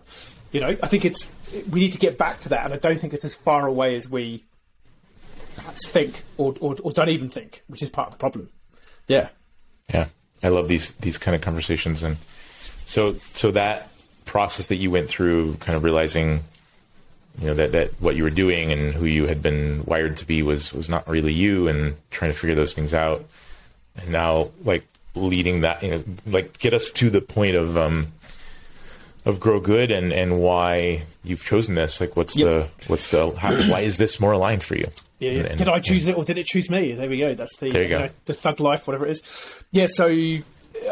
You 0.52 0.62
know, 0.62 0.70
I 0.70 0.88
think 0.88 1.06
it's 1.06 1.32
we 1.70 1.82
need 1.82 1.92
to 1.92 1.98
get 1.98 2.18
back 2.18 2.40
to 2.40 2.50
that, 2.50 2.66
and 2.66 2.74
I 2.74 2.78
don't 2.78 3.00
think 3.00 3.14
it's 3.14 3.26
as 3.26 3.36
far 3.36 3.68
away 3.68 3.96
as 3.96 4.10
we 4.10 4.46
perhaps 5.56 5.88
think 5.88 6.24
or, 6.38 6.56
or, 6.62 6.78
or 6.82 6.92
don't 6.94 7.10
even 7.10 7.30
think, 7.30 7.64
which 7.68 7.84
is 7.84 7.90
part 7.90 8.08
of 8.08 8.14
the 8.14 8.18
problem. 8.18 8.50
Yeah, 9.08 9.30
yeah, 9.94 10.08
I 10.44 10.48
love 10.48 10.68
these 10.68 10.94
these 10.94 11.18
kind 11.18 11.36
of 11.36 11.42
conversations, 11.42 12.02
and 12.04 12.18
so 12.86 13.14
so 13.14 13.52
that 13.52 13.92
process 14.26 14.68
that 14.68 14.78
you 14.78 14.92
went 14.92 15.10
through, 15.10 15.56
kind 15.56 15.76
of 15.76 15.84
realizing, 15.84 16.44
you 17.40 17.48
know, 17.48 17.54
that 17.54 17.72
that 17.72 18.02
what 18.02 18.16
you 18.16 18.24
were 18.24 18.30
doing 18.30 18.72
and 18.72 18.94
who 18.94 19.06
you 19.06 19.28
had 19.28 19.42
been 19.42 19.84
wired 19.86 20.18
to 20.18 20.26
be 20.26 20.42
was 20.44 20.74
was 20.74 20.90
not 20.90 21.08
really 21.08 21.34
you, 21.34 21.68
and 21.68 21.96
trying 22.12 22.32
to 22.32 22.38
figure 22.38 22.56
those 22.56 22.74
things 22.74 22.94
out, 22.94 23.26
and 23.96 24.10
now 24.10 24.50
like 24.64 24.86
leading 25.16 25.62
that, 25.62 25.82
you 25.84 25.90
know, 25.92 26.04
like 26.28 26.58
get 26.60 26.74
us 26.74 26.92
to 26.92 27.10
the 27.10 27.22
point 27.22 27.56
of 27.56 27.78
um 27.78 28.08
of 29.26 29.40
Grow 29.40 29.60
Good 29.60 29.92
and, 29.92 30.14
and 30.14 30.40
why 30.40 31.04
you've 31.24 31.44
chosen 31.44 31.76
this. 31.76 32.00
Like, 32.00 32.16
what's 32.16 32.36
Yep. 32.38 32.46
the 32.48 32.88
what's 32.88 33.12
the 33.12 33.32
how, 33.36 33.54
why 33.70 33.82
is 33.82 33.98
this 33.98 34.20
more 34.20 34.32
aligned 34.32 34.64
for 34.64 34.76
you? 34.78 34.88
Yeah, 35.20 35.32
yeah. 35.32 35.40
And- 35.40 35.48
and- 35.50 35.58
did 35.58 35.68
I 35.68 35.80
choose 35.80 36.08
it 36.08 36.18
or 36.18 36.24
did 36.24 36.38
it 36.38 36.46
choose 36.46 36.70
me? 36.70 36.94
There 36.94 37.10
we 37.10 37.18
go. 37.20 37.34
That's 37.34 37.58
the 37.58 37.68
you 37.68 37.88
go. 37.88 38.00
know, 38.00 38.10
the 38.26 38.34
thug 38.34 38.60
life, 38.60 38.88
whatever 38.88 39.06
it 39.06 39.12
is. 39.12 39.64
Yeah. 39.72 39.88
So 39.90 40.08
I, 40.08 40.42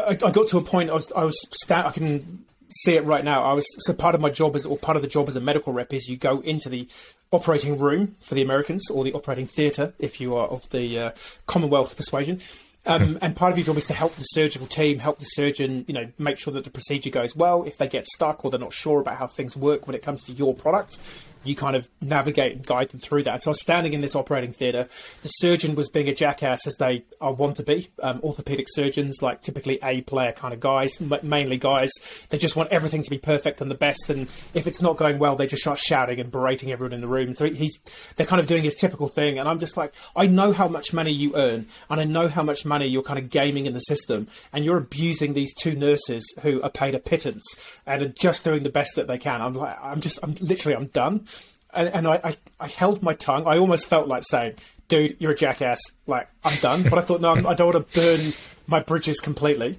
I 0.08 0.14
got 0.16 0.48
to 0.48 0.58
a 0.58 0.62
point. 0.62 0.90
I 0.90 0.94
was 0.94 1.10
I 1.12 1.24
was 1.24 1.40
sta- 1.52 1.86
I 1.88 1.90
can 1.90 2.44
see 2.70 2.94
it 2.94 3.04
right 3.04 3.24
now. 3.24 3.44
I 3.44 3.52
was 3.52 3.66
so 3.86 3.92
part 3.94 4.14
of 4.14 4.20
my 4.20 4.30
job 4.30 4.56
is 4.56 4.66
or 4.66 4.78
part 4.78 4.96
of 4.96 5.02
the 5.02 5.08
job 5.08 5.28
as 5.28 5.36
a 5.36 5.40
medical 5.40 5.72
rep 5.72 5.92
is 5.92 6.08
you 6.08 6.16
go 6.16 6.40
into 6.40 6.68
the 6.68 6.88
operating 7.32 7.78
room 7.78 8.16
for 8.20 8.34
the 8.34 8.42
Americans 8.42 8.90
or 8.90 9.04
the 9.04 9.12
operating 9.12 9.46
theatre 9.46 9.92
if 9.98 10.20
you 10.20 10.36
are 10.36 10.48
of 10.48 10.68
the 10.70 10.98
uh, 10.98 11.10
Commonwealth 11.46 11.96
persuasion. 11.96 12.40
Um, 12.86 13.18
and 13.20 13.36
part 13.36 13.52
of 13.52 13.58
your 13.58 13.66
job 13.66 13.76
is 13.76 13.86
to 13.88 13.92
help 13.92 14.14
the 14.14 14.22
surgical 14.22 14.66
team, 14.66 14.98
help 14.98 15.18
the 15.18 15.26
surgeon, 15.26 15.84
you 15.86 15.92
know, 15.92 16.10
make 16.18 16.38
sure 16.38 16.54
that 16.54 16.64
the 16.64 16.70
procedure 16.70 17.10
goes 17.10 17.36
well. 17.36 17.64
If 17.64 17.76
they 17.76 17.86
get 17.86 18.06
stuck 18.06 18.44
or 18.44 18.50
they're 18.50 18.58
not 18.58 18.72
sure 18.72 19.00
about 19.00 19.18
how 19.18 19.26
things 19.26 19.56
work 19.56 19.86
when 19.86 19.94
it 19.94 20.02
comes 20.02 20.22
to 20.24 20.32
your 20.32 20.54
product, 20.54 20.98
you 21.44 21.54
kind 21.54 21.76
of 21.76 21.88
navigate 22.00 22.56
and 22.56 22.66
guide 22.66 22.90
them 22.90 23.00
through 23.00 23.22
that. 23.24 23.42
So 23.42 23.50
I 23.50 23.52
was 23.52 23.60
standing 23.60 23.92
in 23.92 24.00
this 24.00 24.14
operating 24.14 24.52
theatre. 24.52 24.88
The 25.22 25.28
surgeon 25.28 25.74
was 25.74 25.88
being 25.88 26.08
a 26.08 26.14
jackass, 26.14 26.66
as 26.66 26.76
they 26.76 27.04
are 27.20 27.32
want 27.32 27.56
to 27.56 27.62
be. 27.62 27.88
Um, 28.02 28.20
orthopedic 28.22 28.66
surgeons, 28.70 29.22
like 29.22 29.42
typically 29.42 29.78
A 29.82 30.02
player 30.02 30.32
kind 30.32 30.52
of 30.54 30.60
guys, 30.60 31.00
m- 31.00 31.18
mainly 31.22 31.58
guys, 31.58 31.90
they 32.30 32.38
just 32.38 32.56
want 32.56 32.70
everything 32.70 33.02
to 33.02 33.10
be 33.10 33.18
perfect 33.18 33.60
and 33.60 33.70
the 33.70 33.74
best. 33.76 34.10
And 34.10 34.22
if 34.54 34.66
it's 34.66 34.82
not 34.82 34.96
going 34.96 35.18
well, 35.18 35.36
they 35.36 35.46
just 35.46 35.62
start 35.62 35.78
shouting 35.78 36.20
and 36.20 36.30
berating 36.30 36.70
everyone 36.72 36.92
in 36.92 37.00
the 37.00 37.08
room. 37.08 37.34
So 37.34 37.46
he's 37.46 37.78
they're 38.16 38.26
kind 38.26 38.40
of 38.40 38.46
doing 38.46 38.64
his 38.64 38.74
typical 38.74 39.08
thing. 39.08 39.38
And 39.38 39.48
I'm 39.48 39.58
just 39.58 39.76
like, 39.76 39.92
I 40.16 40.26
know 40.26 40.52
how 40.52 40.68
much 40.68 40.92
money 40.92 41.12
you 41.12 41.34
earn, 41.36 41.66
and 41.90 42.00
I 42.00 42.04
know 42.04 42.28
how 42.28 42.42
much 42.42 42.64
money 42.64 42.86
you're 42.86 43.02
kind 43.02 43.18
of 43.18 43.30
gaming 43.30 43.66
in 43.66 43.72
the 43.72 43.80
system, 43.80 44.28
and 44.52 44.64
you're 44.64 44.78
abusing 44.78 45.34
these 45.34 45.54
two 45.54 45.74
nurses 45.74 46.24
who 46.42 46.60
are 46.62 46.70
paid 46.70 46.94
a 46.94 46.98
pittance 46.98 47.44
and 47.86 48.02
are 48.02 48.08
just 48.08 48.44
doing 48.44 48.62
the 48.62 48.70
best 48.70 48.96
that 48.96 49.06
they 49.06 49.18
can. 49.18 49.40
I'm 49.40 49.54
like, 49.54 49.76
I'm 49.82 50.00
just, 50.00 50.18
I'm 50.22 50.34
literally, 50.40 50.76
I'm 50.76 50.86
done. 50.86 51.26
And, 51.74 51.88
and 51.88 52.08
I, 52.08 52.20
I, 52.24 52.36
I 52.60 52.66
held 52.68 53.02
my 53.02 53.14
tongue. 53.14 53.46
I 53.46 53.58
almost 53.58 53.86
felt 53.86 54.08
like 54.08 54.22
saying, 54.22 54.54
dude, 54.88 55.16
you're 55.18 55.32
a 55.32 55.36
jackass. 55.36 55.80
Like, 56.06 56.28
I'm 56.44 56.56
done. 56.60 56.82
But 56.82 56.94
I 56.94 57.02
thought, 57.02 57.20
no, 57.20 57.32
I'm, 57.32 57.46
I 57.46 57.54
don't 57.54 57.74
want 57.74 57.90
to 57.90 58.00
burn 58.00 58.32
my 58.66 58.80
bridges 58.80 59.20
completely. 59.20 59.78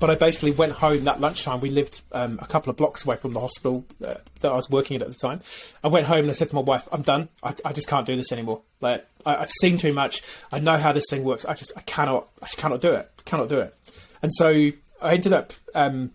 But 0.00 0.10
I 0.10 0.14
basically 0.14 0.52
went 0.52 0.72
home 0.72 1.04
that 1.04 1.20
lunchtime. 1.20 1.60
We 1.60 1.70
lived 1.70 2.02
um, 2.12 2.38
a 2.40 2.46
couple 2.46 2.70
of 2.70 2.76
blocks 2.76 3.04
away 3.04 3.16
from 3.16 3.32
the 3.32 3.40
hospital 3.40 3.84
uh, 4.04 4.14
that 4.40 4.52
I 4.52 4.54
was 4.54 4.70
working 4.70 4.96
at 4.96 5.02
at 5.02 5.08
the 5.08 5.14
time. 5.14 5.40
I 5.82 5.88
went 5.88 6.06
home 6.06 6.20
and 6.20 6.30
I 6.30 6.34
said 6.34 6.48
to 6.50 6.54
my 6.54 6.60
wife, 6.60 6.88
I'm 6.92 7.02
done. 7.02 7.28
I, 7.42 7.54
I 7.64 7.72
just 7.72 7.88
can't 7.88 8.06
do 8.06 8.14
this 8.14 8.30
anymore. 8.30 8.62
Like, 8.80 9.06
I, 9.26 9.36
I've 9.36 9.50
seen 9.50 9.76
too 9.76 9.92
much. 9.92 10.22
I 10.52 10.60
know 10.60 10.76
how 10.76 10.92
this 10.92 11.06
thing 11.10 11.24
works. 11.24 11.44
I 11.44 11.54
just, 11.54 11.72
I 11.76 11.80
cannot, 11.82 12.28
I 12.40 12.46
just 12.46 12.58
cannot 12.58 12.80
do 12.80 12.92
it. 12.92 13.10
Cannot 13.24 13.48
do 13.48 13.58
it. 13.58 13.74
And 14.22 14.32
so 14.32 14.70
I 15.02 15.14
ended 15.14 15.32
up 15.32 15.52
um, 15.74 16.12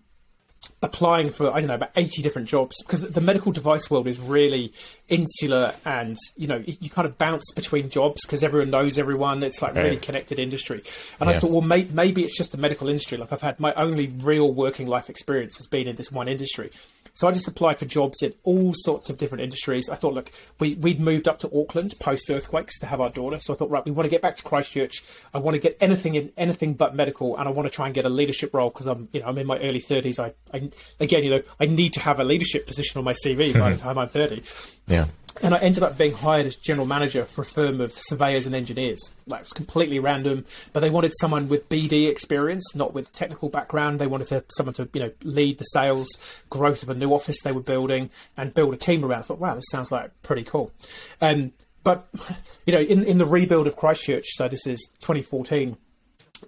applying 0.84 1.30
for 1.30 1.50
I 1.50 1.60
don't 1.60 1.68
know 1.68 1.74
about 1.74 1.90
eighty 1.96 2.22
different 2.22 2.48
jobs 2.48 2.82
because 2.82 3.10
the 3.10 3.20
medical 3.20 3.50
device 3.52 3.90
world 3.90 4.06
is 4.06 4.20
really 4.20 4.72
insular 5.14 5.74
and 5.84 6.16
you 6.36 6.46
know 6.46 6.62
you 6.66 6.90
kind 6.90 7.06
of 7.06 7.16
bounce 7.18 7.50
between 7.52 7.88
jobs 7.88 8.24
because 8.24 8.42
everyone 8.42 8.70
knows 8.70 8.98
everyone. 8.98 9.42
It's 9.42 9.62
like 9.62 9.74
really 9.74 9.96
connected 9.96 10.38
industry. 10.38 10.82
And 11.20 11.28
I 11.30 11.38
thought, 11.38 11.50
well, 11.50 11.60
may- 11.62 11.88
maybe 11.90 12.24
it's 12.24 12.36
just 12.36 12.52
the 12.52 12.58
medical 12.58 12.88
industry. 12.88 13.18
Like 13.18 13.32
I've 13.32 13.40
had 13.40 13.58
my 13.60 13.72
only 13.74 14.08
real 14.08 14.52
working 14.52 14.86
life 14.86 15.08
experience 15.08 15.56
has 15.58 15.66
been 15.66 15.86
in 15.86 15.96
this 15.96 16.10
one 16.12 16.28
industry. 16.28 16.70
So 17.16 17.28
I 17.28 17.30
just 17.30 17.46
applied 17.46 17.78
for 17.78 17.84
jobs 17.84 18.22
in 18.24 18.34
all 18.42 18.72
sorts 18.74 19.08
of 19.08 19.18
different 19.18 19.44
industries. 19.44 19.88
I 19.88 19.94
thought, 19.94 20.14
look, 20.14 20.32
we, 20.58 20.74
we'd 20.74 20.98
moved 20.98 21.28
up 21.28 21.38
to 21.40 21.50
Auckland 21.56 21.94
post 22.00 22.28
earthquakes 22.28 22.76
to 22.80 22.86
have 22.86 23.00
our 23.00 23.08
daughter. 23.10 23.38
So 23.38 23.54
I 23.54 23.56
thought, 23.56 23.70
right, 23.70 23.84
we 23.84 23.92
want 23.92 24.06
to 24.06 24.10
get 24.10 24.20
back 24.20 24.34
to 24.34 24.42
Christchurch. 24.42 25.04
I 25.32 25.38
want 25.38 25.54
to 25.54 25.60
get 25.60 25.76
anything 25.80 26.16
in 26.16 26.32
anything 26.36 26.74
but 26.74 26.96
medical, 26.96 27.36
and 27.36 27.46
I 27.46 27.52
want 27.52 27.70
to 27.70 27.70
try 27.72 27.86
and 27.86 27.94
get 27.94 28.04
a 28.04 28.08
leadership 28.08 28.52
role 28.52 28.68
because 28.70 28.88
I'm, 28.88 29.08
you 29.12 29.20
know, 29.20 29.26
I'm 29.26 29.38
in 29.38 29.46
my 29.46 29.60
early 29.60 29.80
30s. 29.80 30.18
I, 30.18 30.32
I, 30.52 30.68
again, 30.98 31.22
you 31.22 31.30
know, 31.30 31.42
I 31.60 31.66
need 31.66 31.92
to 31.92 32.00
have 32.00 32.18
a 32.18 32.24
leadership 32.24 32.66
position 32.66 32.98
on 32.98 33.04
my 33.04 33.12
CV 33.12 33.56
by 33.56 33.70
the 33.72 33.76
time 33.80 33.96
I'm 33.96 34.08
30 34.08 34.42
Yeah. 34.88 35.03
And 35.42 35.54
I 35.54 35.58
ended 35.58 35.82
up 35.82 35.98
being 35.98 36.12
hired 36.12 36.46
as 36.46 36.56
general 36.56 36.86
manager 36.86 37.24
for 37.24 37.42
a 37.42 37.46
firm 37.46 37.80
of 37.80 37.92
surveyors 37.92 38.46
and 38.46 38.54
engineers. 38.54 39.14
Like 39.26 39.40
it 39.40 39.44
was 39.44 39.52
completely 39.52 39.98
random, 39.98 40.44
but 40.72 40.80
they 40.80 40.90
wanted 40.90 41.12
someone 41.18 41.48
with 41.48 41.68
BD 41.68 42.08
experience, 42.08 42.74
not 42.74 42.94
with 42.94 43.12
technical 43.12 43.48
background. 43.48 43.98
They 43.98 44.06
wanted 44.06 44.28
to, 44.28 44.44
someone 44.56 44.74
to 44.74 44.88
you 44.92 45.00
know 45.00 45.12
lead 45.22 45.58
the 45.58 45.64
sales 45.64 46.08
growth 46.50 46.82
of 46.82 46.88
a 46.88 46.94
new 46.94 47.12
office 47.12 47.40
they 47.42 47.52
were 47.52 47.60
building 47.60 48.10
and 48.36 48.54
build 48.54 48.74
a 48.74 48.76
team 48.76 49.04
around. 49.04 49.20
I 49.20 49.22
thought, 49.22 49.40
wow, 49.40 49.54
this 49.54 49.64
sounds 49.70 49.90
like 49.90 50.10
pretty 50.22 50.44
cool. 50.44 50.72
Um, 51.20 51.52
but 51.82 52.06
you 52.66 52.72
know, 52.72 52.80
in 52.80 53.04
in 53.04 53.18
the 53.18 53.26
rebuild 53.26 53.66
of 53.66 53.76
Christchurch, 53.76 54.26
so 54.28 54.48
this 54.48 54.66
is 54.66 54.88
2014 55.00 55.76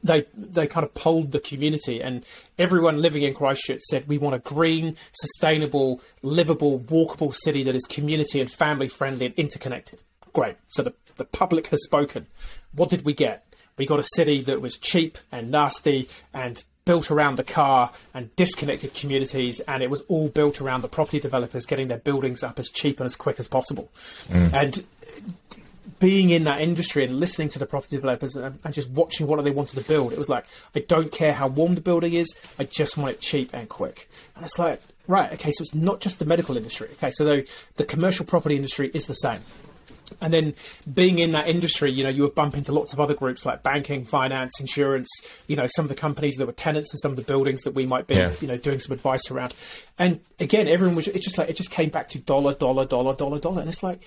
they 0.02 0.26
they 0.34 0.66
kind 0.66 0.84
of 0.84 0.94
polled 0.94 1.32
the 1.32 1.40
community 1.40 2.02
and 2.02 2.24
everyone 2.58 3.00
living 3.00 3.22
in 3.22 3.34
Christchurch 3.34 3.80
said 3.82 4.08
we 4.08 4.18
want 4.18 4.34
a 4.34 4.38
green, 4.38 4.96
sustainable, 5.12 6.00
livable, 6.22 6.80
walkable 6.80 7.34
city 7.34 7.62
that 7.64 7.74
is 7.74 7.84
community 7.86 8.40
and 8.40 8.50
family 8.50 8.88
friendly 8.88 9.26
and 9.26 9.34
interconnected. 9.34 10.00
Great. 10.32 10.56
So 10.68 10.82
the, 10.82 10.94
the 11.16 11.24
public 11.24 11.68
has 11.68 11.82
spoken. 11.84 12.26
What 12.72 12.90
did 12.90 13.04
we 13.04 13.14
get? 13.14 13.44
We 13.78 13.86
got 13.86 13.98
a 13.98 14.04
city 14.14 14.40
that 14.42 14.60
was 14.60 14.76
cheap 14.76 15.18
and 15.30 15.50
nasty 15.50 16.08
and 16.32 16.62
built 16.84 17.10
around 17.10 17.36
the 17.36 17.44
car 17.44 17.92
and 18.14 18.34
disconnected 18.36 18.94
communities 18.94 19.60
and 19.60 19.82
it 19.82 19.90
was 19.90 20.02
all 20.02 20.28
built 20.28 20.60
around 20.60 20.82
the 20.82 20.88
property 20.88 21.18
developers 21.18 21.66
getting 21.66 21.88
their 21.88 21.98
buildings 21.98 22.42
up 22.42 22.58
as 22.58 22.68
cheap 22.70 23.00
and 23.00 23.06
as 23.06 23.16
quick 23.16 23.38
as 23.38 23.48
possible. 23.48 23.90
Mm. 24.28 24.52
And 24.52 24.84
being 25.98 26.30
in 26.30 26.44
that 26.44 26.60
industry 26.60 27.04
and 27.04 27.18
listening 27.20 27.48
to 27.50 27.58
the 27.58 27.66
property 27.66 27.96
developers 27.96 28.34
and, 28.36 28.58
and 28.62 28.74
just 28.74 28.90
watching 28.90 29.26
what 29.26 29.42
they 29.42 29.50
wanted 29.50 29.78
to 29.80 29.86
build, 29.88 30.12
it 30.12 30.18
was 30.18 30.28
like, 30.28 30.44
I 30.74 30.80
don't 30.80 31.12
care 31.12 31.32
how 31.32 31.48
warm 31.48 31.74
the 31.74 31.80
building 31.80 32.12
is, 32.14 32.34
I 32.58 32.64
just 32.64 32.96
want 32.96 33.12
it 33.12 33.20
cheap 33.20 33.50
and 33.52 33.68
quick. 33.68 34.08
And 34.34 34.44
it's 34.44 34.58
like, 34.58 34.80
right, 35.06 35.32
okay, 35.32 35.50
so 35.50 35.62
it's 35.62 35.74
not 35.74 36.00
just 36.00 36.18
the 36.18 36.24
medical 36.24 36.56
industry. 36.56 36.88
Okay, 36.94 37.10
so 37.10 37.24
the, 37.24 37.50
the 37.76 37.84
commercial 37.84 38.26
property 38.26 38.56
industry 38.56 38.90
is 38.94 39.06
the 39.06 39.14
same. 39.14 39.40
And 40.20 40.32
then 40.32 40.54
being 40.94 41.18
in 41.18 41.32
that 41.32 41.48
industry, 41.48 41.90
you 41.90 42.04
know, 42.04 42.10
you 42.10 42.22
would 42.22 42.34
bump 42.36 42.56
into 42.56 42.72
lots 42.72 42.92
of 42.92 43.00
other 43.00 43.14
groups 43.14 43.44
like 43.44 43.64
banking, 43.64 44.04
finance, 44.04 44.60
insurance, 44.60 45.08
you 45.48 45.56
know, 45.56 45.66
some 45.66 45.84
of 45.84 45.88
the 45.88 45.96
companies 45.96 46.36
that 46.36 46.46
were 46.46 46.52
tenants 46.52 46.94
in 46.94 46.98
some 46.98 47.10
of 47.10 47.16
the 47.16 47.24
buildings 47.24 47.62
that 47.62 47.72
we 47.72 47.86
might 47.86 48.06
be, 48.06 48.14
Yeah. 48.14 48.32
you 48.40 48.46
know, 48.46 48.56
doing 48.56 48.78
some 48.78 48.92
advice 48.94 49.30
around. 49.32 49.52
And 49.98 50.20
again, 50.38 50.68
everyone 50.68 50.94
was, 50.94 51.08
it 51.08 51.22
just 51.22 51.38
like, 51.38 51.48
it 51.48 51.56
just 51.56 51.72
came 51.72 51.88
back 51.88 52.08
to 52.10 52.20
dollar, 52.20 52.54
dollar, 52.54 52.84
dollar, 52.86 53.16
dollar, 53.16 53.40
dollar. 53.40 53.60
And 53.62 53.68
it's 53.68 53.82
like, 53.82 54.00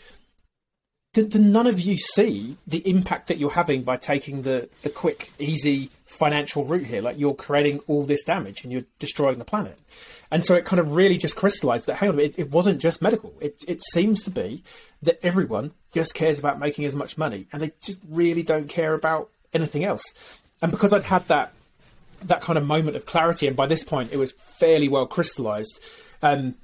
none 1.15 1.67
of 1.67 1.80
you 1.80 1.98
see 1.98 2.58
the 2.67 2.88
impact 2.88 3.28
that 3.28 3.38
you're 3.38 3.52
having 3.52 3.84
by 3.84 3.98
taking 3.98 4.43
the, 4.43 4.69
the 4.84 4.89
quick, 4.89 5.32
easy 5.39 5.89
financial 6.06 6.65
route 6.65 6.86
here? 6.86 7.02
Like 7.02 7.19
you're 7.19 7.34
creating 7.34 7.80
all 7.88 8.06
this 8.06 8.24
damage 8.24 8.63
and 8.63 8.72
you're 8.72 8.86
destroying 9.00 9.39
the 9.39 9.45
planet. 9.45 9.78
And 10.32 10.45
so 10.45 10.54
it 10.54 10.65
kind 10.65 10.80
of 10.80 10.95
really 10.95 11.17
just 11.17 11.36
crystallized 11.36 11.88
that, 11.88 11.95
hang 11.95 12.10
on 12.10 12.19
it, 12.19 12.38
it 12.38 12.52
wasn't 12.52 12.80
just 12.80 13.02
medical. 13.02 13.34
It, 13.41 13.63
it 13.67 13.82
seems 13.91 14.22
to 14.24 14.32
be 14.32 14.63
that 15.02 15.19
everyone 15.24 15.72
just 15.91 16.13
cares 16.13 16.38
about 16.38 16.60
making 16.60 16.86
as 16.86 16.95
much 16.95 17.17
money 17.17 17.48
and 17.52 17.62
they 17.62 17.72
just 17.82 18.00
really 18.08 18.43
don't 18.43 18.69
care 18.69 18.93
about 18.93 19.30
anything 19.54 19.84
else. 19.84 20.04
And 20.62 20.72
because 20.72 20.93
I'd 20.93 21.04
had 21.04 21.28
that 21.28 21.54
that 22.24 22.41
kind 22.41 22.58
of 22.58 22.65
moment 22.65 22.95
of 22.95 23.06
clarity, 23.06 23.48
and 23.48 23.56
by 23.56 23.65
this 23.65 23.84
point 23.84 24.12
it 24.12 24.17
was 24.17 24.34
fairly 24.34 24.89
well 24.89 25.08
crystallized. 25.08 25.82
Um, 26.22 26.56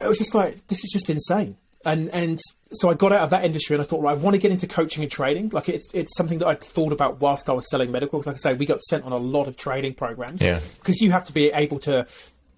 it 0.00 0.08
was 0.08 0.18
just 0.18 0.34
like 0.34 0.66
this 0.66 0.84
is 0.84 0.90
just 0.92 1.08
insane, 1.08 1.56
and 1.84 2.08
and 2.10 2.40
so 2.72 2.88
I 2.88 2.94
got 2.94 3.12
out 3.12 3.22
of 3.22 3.30
that 3.30 3.44
industry 3.44 3.74
and 3.76 3.82
I 3.82 3.86
thought, 3.86 4.00
right, 4.02 4.12
I 4.12 4.14
want 4.14 4.34
to 4.34 4.40
get 4.40 4.50
into 4.50 4.66
coaching 4.66 5.02
and 5.02 5.12
training. 5.12 5.50
Like 5.50 5.68
it's 5.68 5.90
it's 5.94 6.16
something 6.16 6.38
that 6.38 6.46
I'd 6.48 6.60
thought 6.60 6.92
about 6.92 7.20
whilst 7.20 7.48
I 7.48 7.52
was 7.52 7.68
selling 7.70 7.90
medical. 7.90 8.18
Like 8.20 8.28
I 8.34 8.38
say, 8.38 8.54
we 8.54 8.66
got 8.66 8.80
sent 8.82 9.04
on 9.04 9.12
a 9.12 9.16
lot 9.18 9.46
of 9.48 9.56
training 9.56 9.94
programs 9.94 10.42
Yeah. 10.42 10.60
because 10.78 11.00
you 11.00 11.10
have 11.10 11.24
to 11.26 11.32
be 11.32 11.50
able 11.52 11.78
to. 11.80 12.06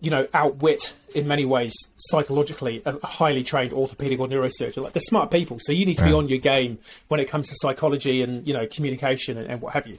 You 0.01 0.11
know, 0.11 0.27
outwit 0.35 0.93
in 1.15 1.27
many 1.27 1.47
ways 1.47 1.73
psychologically 1.97 2.83
a 2.85 2.95
a 2.97 3.07
highly 3.07 3.43
trained 3.43 3.73
orthopedic 3.73 4.21
or 4.21 4.27
neurosurgeon. 4.29 4.83
Like 4.83 4.93
they're 4.93 5.01
smart 5.01 5.31
people, 5.31 5.59
so 5.61 5.73
you 5.73 5.87
need 5.87 5.97
to 5.97 6.05
be 6.05 6.11
Yeah. 6.11 6.17
on 6.17 6.29
your 6.29 6.39
game 6.39 6.79
when 7.09 7.21
it 7.21 7.25
comes 7.29 7.49
to 7.49 7.55
psychology 7.57 8.21
and 8.21 8.47
you 8.47 8.53
know 8.53 8.67
communication 8.67 9.39
and, 9.39 9.47
and 9.49 9.63
what 9.63 9.73
have 9.73 9.87
you. 9.87 9.99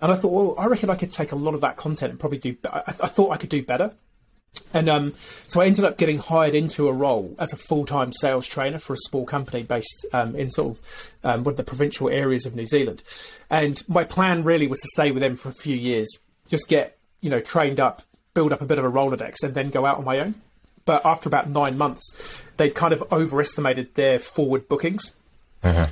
And 0.00 0.12
I 0.12 0.16
thought, 0.16 0.32
well, 0.32 0.54
I 0.58 0.66
reckon 0.66 0.90
I 0.90 0.94
could 0.94 1.10
take 1.10 1.32
a 1.32 1.36
lot 1.36 1.54
of 1.54 1.60
that 1.62 1.76
content 1.76 2.10
and 2.10 2.20
probably 2.20 2.38
do. 2.38 2.56
I, 2.70 2.82
I 2.86 3.08
thought 3.08 3.30
I 3.32 3.36
could 3.36 3.48
do 3.50 3.64
better. 3.64 3.92
And 4.74 4.88
um, 4.88 5.14
so 5.46 5.60
I 5.60 5.66
ended 5.66 5.84
up 5.84 5.96
getting 5.98 6.18
hired 6.18 6.54
into 6.54 6.88
a 6.88 6.92
role 6.92 7.34
as 7.38 7.52
a 7.52 7.56
full 7.56 7.86
time 7.86 8.12
sales 8.12 8.46
trainer 8.46 8.78
for 8.78 8.94
a 8.94 8.98
small 8.98 9.24
company 9.24 9.62
based 9.62 10.06
um, 10.12 10.34
in 10.34 10.50
sort 10.50 10.76
of 10.76 11.12
um, 11.24 11.44
one 11.44 11.52
of 11.52 11.56
the 11.56 11.64
provincial 11.64 12.08
areas 12.08 12.46
of 12.46 12.54
New 12.54 12.66
Zealand. 12.66 13.02
And 13.50 13.82
my 13.88 14.04
plan 14.04 14.44
really 14.44 14.66
was 14.66 14.80
to 14.80 14.88
stay 14.88 15.10
with 15.10 15.22
them 15.22 15.36
for 15.36 15.48
a 15.48 15.54
few 15.54 15.76
years, 15.76 16.18
just 16.48 16.68
get 16.68 16.98
you 17.20 17.30
know 17.30 17.40
trained 17.40 17.80
up, 17.80 18.02
build 18.34 18.52
up 18.52 18.60
a 18.60 18.66
bit 18.66 18.78
of 18.78 18.84
a 18.84 18.90
Rolodex, 18.90 19.42
and 19.42 19.54
then 19.54 19.70
go 19.70 19.86
out 19.86 19.98
on 19.98 20.04
my 20.04 20.18
own. 20.20 20.34
But 20.84 21.04
after 21.06 21.28
about 21.28 21.48
nine 21.48 21.78
months, 21.78 22.42
they'd 22.56 22.74
kind 22.74 22.92
of 22.92 23.04
overestimated 23.12 23.94
their 23.94 24.18
forward 24.18 24.68
bookings. 24.68 25.14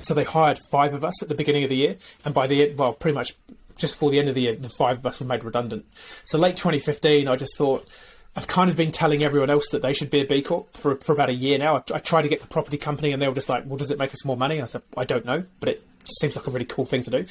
So 0.01 0.15
they 0.15 0.25
hired 0.25 0.59
five 0.71 0.95
of 0.95 1.05
us 1.05 1.23
at 1.23 1.29
the 1.29 1.35
beginning 1.35 1.63
of 1.63 1.71
the 1.71 1.77
year, 1.77 1.97
and 2.25 2.35
by 2.35 2.47
the 2.47 2.69
end, 2.69 2.79
well, 2.79 2.93
pretty 2.93 3.15
much 3.15 3.35
just 3.77 3.95
before 3.95 4.11
the 4.11 4.19
end 4.19 4.29
of 4.29 4.35
the 4.35 4.43
year, 4.43 4.57
the 4.57 4.69
five 4.69 4.99
of 4.99 5.07
us 5.07 5.21
were 5.21 5.27
made 5.27 5.43
redundant. 5.43 5.87
So 6.25 6.39
late 6.39 6.57
2015, 6.57 7.29
I 7.29 7.37
just 7.37 7.57
thought 7.57 7.89
I've 8.37 8.47
kind 8.47 8.71
of 8.71 8.77
been 8.77 8.93
telling 8.93 9.25
everyone 9.25 9.51
else 9.51 9.69
that 9.71 9.83
they 9.83 9.93
should 9.93 10.11
be 10.11 10.21
a 10.21 10.25
B 10.25 10.41
Corp 10.43 10.73
for 10.73 10.97
for 10.97 11.13
about 11.13 11.31
a 11.31 11.35
year 11.35 11.59
now. 11.59 11.77
I, 11.77 11.83
I 11.95 11.99
tried 11.99 12.23
to 12.23 12.29
get 12.29 12.41
the 12.41 12.47
property 12.47 12.79
company, 12.79 13.13
and 13.13 13.21
they 13.21 13.29
were 13.29 13.35
just 13.35 13.49
like, 13.49 13.65
"Well, 13.67 13.77
does 13.77 13.91
it 13.91 13.99
make 13.99 14.13
us 14.13 14.25
more 14.25 14.37
money?" 14.37 14.61
I 14.61 14.67
said, 14.67 14.83
"I 14.97 15.05
don't 15.05 15.25
know, 15.25 15.45
but 15.59 15.69
it 15.69 15.83
seems 16.05 16.37
like 16.37 16.47
a 16.47 16.51
really 16.51 16.65
cool 16.65 16.87
thing 16.87 17.03
to 17.03 17.11
do." 17.11 17.27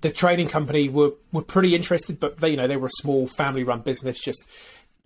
The 0.00 0.10
training 0.10 0.48
company 0.48 0.88
were 0.88 1.12
were 1.32 1.42
pretty 1.42 1.74
interested, 1.74 2.18
but 2.18 2.40
they, 2.40 2.50
you 2.50 2.56
know, 2.56 2.66
they 2.66 2.76
were 2.76 2.86
a 2.86 3.00
small 3.00 3.26
family 3.26 3.64
run 3.64 3.80
business, 3.80 4.20
just 4.20 4.48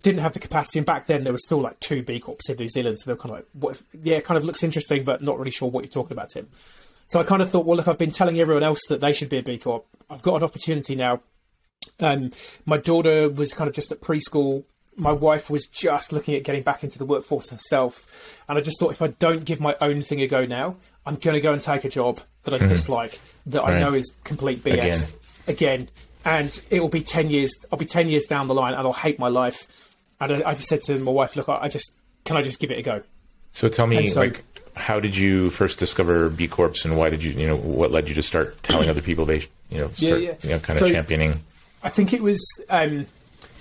didn't 0.03 0.21
have 0.21 0.33
the 0.33 0.39
capacity. 0.39 0.79
And 0.79 0.85
back 0.85 1.07
then, 1.07 1.23
there 1.23 1.33
was 1.33 1.43
still 1.45 1.59
like 1.61 1.79
two 1.79 2.03
B 2.03 2.19
Corps 2.19 2.37
in 2.47 2.57
New 2.57 2.69
Zealand. 2.69 2.99
So 2.99 3.09
they 3.09 3.13
were 3.13 3.19
kind 3.19 3.31
of 3.31 3.37
like, 3.37 3.47
what, 3.53 3.81
yeah, 4.01 4.17
it 4.17 4.25
kind 4.25 4.37
of 4.37 4.45
looks 4.45 4.63
interesting, 4.63 5.03
but 5.03 5.23
not 5.23 5.39
really 5.39 5.51
sure 5.51 5.69
what 5.69 5.83
you're 5.83 5.91
talking 5.91 6.11
about, 6.11 6.29
Tim. 6.29 6.47
So 7.07 7.19
I 7.19 7.23
kind 7.23 7.41
of 7.41 7.49
thought, 7.49 7.65
well, 7.65 7.77
look, 7.77 7.87
I've 7.87 7.97
been 7.97 8.11
telling 8.11 8.39
everyone 8.39 8.63
else 8.63 8.81
that 8.89 9.01
they 9.01 9.13
should 9.13 9.29
be 9.29 9.37
a 9.37 9.43
B 9.43 9.57
Corp. 9.57 9.85
I've 10.09 10.21
got 10.21 10.35
an 10.35 10.43
opportunity 10.43 10.95
now. 10.95 11.21
Um, 11.99 12.31
my 12.65 12.77
daughter 12.77 13.29
was 13.29 13.53
kind 13.53 13.67
of 13.67 13.75
just 13.75 13.91
at 13.91 14.01
preschool. 14.01 14.63
My 14.95 15.11
wife 15.11 15.49
was 15.49 15.65
just 15.65 16.11
looking 16.11 16.35
at 16.35 16.43
getting 16.43 16.63
back 16.63 16.83
into 16.83 16.97
the 16.97 17.05
workforce 17.05 17.49
herself. 17.49 18.37
And 18.47 18.57
I 18.57 18.61
just 18.61 18.79
thought, 18.79 18.91
if 18.91 19.01
I 19.01 19.07
don't 19.07 19.45
give 19.45 19.59
my 19.59 19.75
own 19.81 20.01
thing 20.01 20.21
a 20.21 20.27
go 20.27 20.45
now, 20.45 20.75
I'm 21.05 21.15
going 21.15 21.33
to 21.33 21.41
go 21.41 21.53
and 21.53 21.61
take 21.61 21.83
a 21.83 21.89
job 21.89 22.19
that 22.43 22.53
I 22.53 22.57
mm-hmm. 22.57 22.67
dislike, 22.67 23.19
that 23.47 23.63
right. 23.63 23.77
I 23.77 23.79
know 23.79 23.93
is 23.93 24.15
complete 24.23 24.59
BS 24.63 25.13
again. 25.47 25.81
again. 25.81 25.89
And 26.25 26.61
it 26.69 26.79
will 26.79 26.89
be 26.89 27.01
10 27.01 27.29
years, 27.29 27.51
I'll 27.71 27.79
be 27.79 27.85
10 27.85 28.07
years 28.07 28.25
down 28.25 28.47
the 28.47 28.53
line 28.53 28.73
and 28.73 28.81
I'll 28.81 28.93
hate 28.93 29.19
my 29.19 29.27
life. 29.27 29.67
And 30.21 30.31
I, 30.31 30.51
I 30.51 30.53
just 30.53 30.67
said 30.67 30.81
to 30.83 30.97
my 30.99 31.11
wife, 31.11 31.35
look, 31.35 31.49
I 31.49 31.67
just, 31.67 32.01
can 32.23 32.37
I 32.37 32.43
just 32.43 32.59
give 32.59 32.71
it 32.71 32.77
a 32.77 32.81
go? 32.81 33.03
So 33.51 33.69
tell 33.69 33.87
me, 33.87 34.07
so, 34.07 34.21
like, 34.21 34.43
how 34.75 34.99
did 34.99 35.15
you 35.15 35.49
first 35.49 35.77
discover 35.79 36.29
B 36.29 36.47
Corps, 36.47 36.83
and 36.83 36.97
why 36.97 37.09
did 37.09 37.23
you, 37.23 37.31
you 37.31 37.45
know, 37.45 37.55
what 37.55 37.91
led 37.91 38.07
you 38.07 38.15
to 38.15 38.23
start 38.23 38.61
telling 38.63 38.89
other 38.89 39.01
people 39.01 39.25
they, 39.25 39.45
you 39.69 39.79
know, 39.79 39.89
start, 39.91 39.99
yeah, 39.99 40.15
yeah. 40.17 40.35
you 40.41 40.49
know, 40.49 40.59
kind 40.59 40.79
of 40.79 40.87
so, 40.87 40.89
championing? 40.89 41.43
I 41.83 41.89
think 41.89 42.13
it 42.13 42.21
was 42.21 42.43
um, 42.69 43.05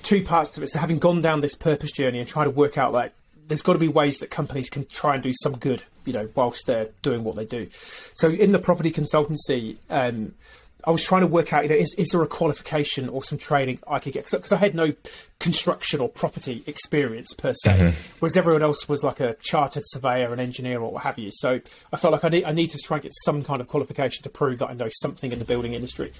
two 0.02 0.22
parts 0.22 0.50
to 0.50 0.62
it. 0.62 0.68
So 0.68 0.78
having 0.78 0.98
gone 0.98 1.22
down 1.22 1.40
this 1.40 1.54
purpose 1.54 1.92
journey 1.92 2.18
and 2.18 2.28
trying 2.28 2.46
to 2.46 2.50
work 2.50 2.76
out 2.78 2.92
like 2.92 3.12
there's 3.48 3.62
got 3.62 3.74
to 3.74 3.78
be 3.78 3.88
ways 3.88 4.18
that 4.18 4.30
companies 4.30 4.70
can 4.70 4.86
try 4.86 5.14
and 5.14 5.22
do 5.22 5.32
some 5.42 5.56
good, 5.56 5.82
you 6.04 6.12
know, 6.12 6.28
whilst 6.34 6.66
they're 6.66 6.88
doing 7.02 7.24
what 7.24 7.36
they 7.36 7.44
do. 7.44 7.68
So 8.14 8.30
in 8.30 8.52
the 8.52 8.58
property 8.58 8.90
consultancy, 8.90 9.78
um, 9.90 10.34
I 10.84 10.90
was 10.90 11.04
trying 11.04 11.20
to 11.20 11.28
work 11.28 11.52
out, 11.52 11.62
you 11.62 11.68
know, 11.68 11.76
is, 11.76 11.94
is 11.94 12.08
there 12.08 12.22
a 12.22 12.26
qualification 12.26 13.08
or 13.08 13.22
some 13.22 13.38
training 13.38 13.78
I 13.86 14.00
could 14.00 14.14
get? 14.14 14.28
Because 14.30 14.52
I 14.52 14.56
had 14.56 14.74
no 14.74 14.94
construction 15.38 16.00
or 16.00 16.08
property 16.08 16.62
experience 16.66 17.34
per 17.34 17.52
se, 17.52 17.70
mm-hmm. 17.70 18.16
whereas 18.18 18.36
everyone 18.36 18.62
else 18.62 18.88
was 18.88 19.04
like 19.04 19.20
a 19.20 19.36
chartered 19.40 19.84
surveyor, 19.86 20.32
an 20.32 20.40
engineer, 20.40 20.80
or 20.80 20.92
what 20.92 21.02
have 21.04 21.18
you. 21.18 21.30
So 21.32 21.60
I 21.92 21.96
felt 21.96 22.12
like 22.12 22.24
I 22.24 22.30
need, 22.30 22.44
I 22.44 22.52
need 22.52 22.70
to 22.70 22.78
try 22.78 22.96
and 22.96 23.02
get 23.02 23.12
some 23.24 23.44
kind 23.44 23.60
of 23.60 23.68
qualification 23.68 24.24
to 24.24 24.30
prove 24.30 24.58
that 24.58 24.70
I 24.70 24.74
know 24.74 24.88
something 24.90 25.30
in 25.30 25.38
the 25.38 25.44
building 25.44 25.74
industry. 25.74 26.12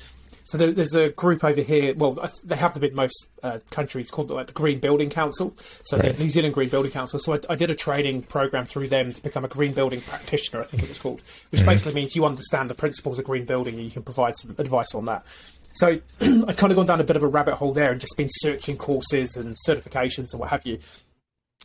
So 0.45 0.59
there, 0.59 0.73
there's 0.73 0.95
a 0.95 1.11
group 1.11 1.45
over 1.45 1.61
here. 1.61 1.95
Well, 1.95 2.29
they 2.45 2.57
have 2.57 2.75
them 2.75 2.85
in 2.85 2.95
most 2.95 3.29
uh, 3.43 3.59
countries 3.71 4.11
called 4.11 4.31
like 4.31 4.49
the 4.49 4.53
Green 4.53 4.81
Building 4.81 5.11
Council. 5.11 5.55
So 5.85 5.97
right. 5.97 6.17
the 6.17 6.23
New 6.23 6.29
Zealand 6.29 6.55
Green 6.55 6.69
Building 6.69 6.91
Council. 6.91 7.19
So 7.19 7.35
I, 7.35 7.39
I, 7.51 7.57
did 7.57 7.71
a 7.71 7.75
training 7.75 8.23
program 8.23 8.65
through 8.65 8.89
them 8.89 9.13
to 9.13 9.23
become 9.23 9.45
a 9.45 9.49
green 9.49 9.73
building 9.73 10.01
practitioner. 10.01 10.61
I 10.61 10.65
think 10.65 10.83
it 10.83 10.89
was 10.89 10.99
called, 10.99 11.21
which 11.51 11.61
mm-hmm. 11.61 11.71
basically 11.71 11.95
means 11.95 12.17
you 12.17 12.25
understand 12.25 12.71
the 12.71 12.75
principles 12.75 13.19
of 13.19 13.25
green 13.25 13.45
building 13.45 13.75
and 13.75 13.85
you 13.85 13.91
can 13.91 14.03
provide 14.03 14.37
some 14.37 14.55
advice 14.59 14.95
on 14.95 15.05
that. 15.07 15.27
So 15.75 15.99
I'd 16.21 16.57
kind 16.57 16.71
of 16.71 16.77
gone 16.77 16.87
down 16.87 17.01
a 17.01 17.05
bit 17.05 17.17
of 17.17 17.23
a 17.23 17.29
rabbit 17.29 17.55
hole 17.55 17.73
there 17.73 17.93
and 17.93 18.01
just 18.01 18.17
been 18.17 18.29
searching 18.31 18.77
courses 18.77 19.37
and 19.37 19.55
certifications 19.67 20.33
and 20.33 20.41
what 20.41 20.51
have 20.51 20.67
you. 20.67 20.79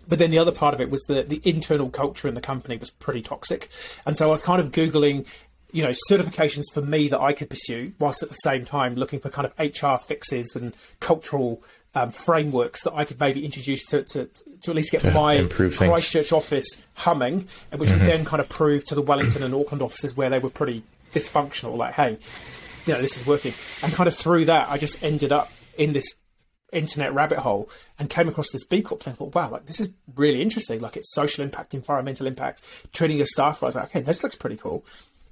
But 0.07 0.19
then 0.19 0.31
the 0.31 0.39
other 0.39 0.51
part 0.51 0.73
of 0.73 0.81
it 0.81 0.89
was 0.89 1.03
that 1.05 1.29
the 1.29 1.41
internal 1.43 1.89
culture 1.89 2.27
in 2.27 2.33
the 2.33 2.41
company 2.41 2.77
was 2.77 2.89
pretty 2.89 3.21
toxic. 3.21 3.69
And 4.05 4.15
so 4.15 4.27
I 4.27 4.29
was 4.29 4.43
kind 4.43 4.61
of 4.61 4.71
Googling 4.71 5.27
you 5.71 5.83
know 5.83 5.93
certifications 6.09 6.65
for 6.73 6.81
me 6.81 7.07
that 7.09 7.19
I 7.19 7.33
could 7.33 7.49
pursue, 7.49 7.93
whilst 7.99 8.23
at 8.23 8.29
the 8.29 8.35
same 8.35 8.65
time 8.65 8.95
looking 8.95 9.19
for 9.19 9.29
kind 9.29 9.47
of 9.47 9.57
HR 9.59 9.97
fixes 9.97 10.55
and 10.55 10.75
cultural 10.99 11.61
um, 11.95 12.11
frameworks 12.11 12.83
that 12.83 12.93
I 12.93 13.05
could 13.05 13.19
maybe 13.19 13.43
introduce 13.43 13.85
to, 13.87 14.03
to, 14.03 14.29
to 14.61 14.71
at 14.71 14.75
least 14.75 14.91
get 14.91 15.03
my 15.03 15.47
Christchurch 15.47 16.31
office 16.31 16.67
humming, 16.93 17.47
and 17.71 17.79
which 17.79 17.89
mm-hmm. 17.89 17.99
would 17.99 18.07
then 18.07 18.25
kind 18.25 18.39
of 18.39 18.49
prove 18.49 18.85
to 18.85 18.95
the 18.95 19.01
Wellington 19.01 19.43
and 19.43 19.53
Auckland 19.53 19.81
offices 19.81 20.15
where 20.15 20.29
they 20.29 20.39
were 20.39 20.49
pretty 20.49 20.83
dysfunctional, 21.13 21.75
like, 21.75 21.95
hey, 21.95 22.17
you 22.85 22.93
know, 22.93 23.01
this 23.01 23.17
is 23.17 23.25
working. 23.25 23.53
And 23.83 23.91
kind 23.93 24.07
of 24.07 24.15
through 24.15 24.45
that, 24.45 24.69
I 24.69 24.77
just 24.77 25.03
ended 25.03 25.31
up 25.31 25.51
in 25.77 25.93
this 25.93 26.13
internet 26.71 27.13
rabbit 27.13 27.39
hole 27.39 27.69
and 27.97 28.09
came 28.09 28.27
across 28.27 28.51
this 28.51 28.65
B 28.65 28.81
Corp 28.81 29.05
and 29.07 29.17
thought, 29.17 29.33
wow, 29.33 29.49
like 29.49 29.65
this 29.65 29.79
is 29.79 29.89
really 30.15 30.41
interesting. 30.41 30.81
Like 30.81 30.97
it's 30.97 31.13
social 31.13 31.43
impact, 31.43 31.73
environmental 31.73 32.27
impact, 32.27 32.63
training 32.93 33.17
your 33.17 33.25
staff. 33.25 33.63
I 33.63 33.67
was 33.67 33.75
like, 33.75 33.85
okay, 33.85 34.01
this 34.01 34.23
looks 34.23 34.35
pretty 34.35 34.57
cool. 34.57 34.85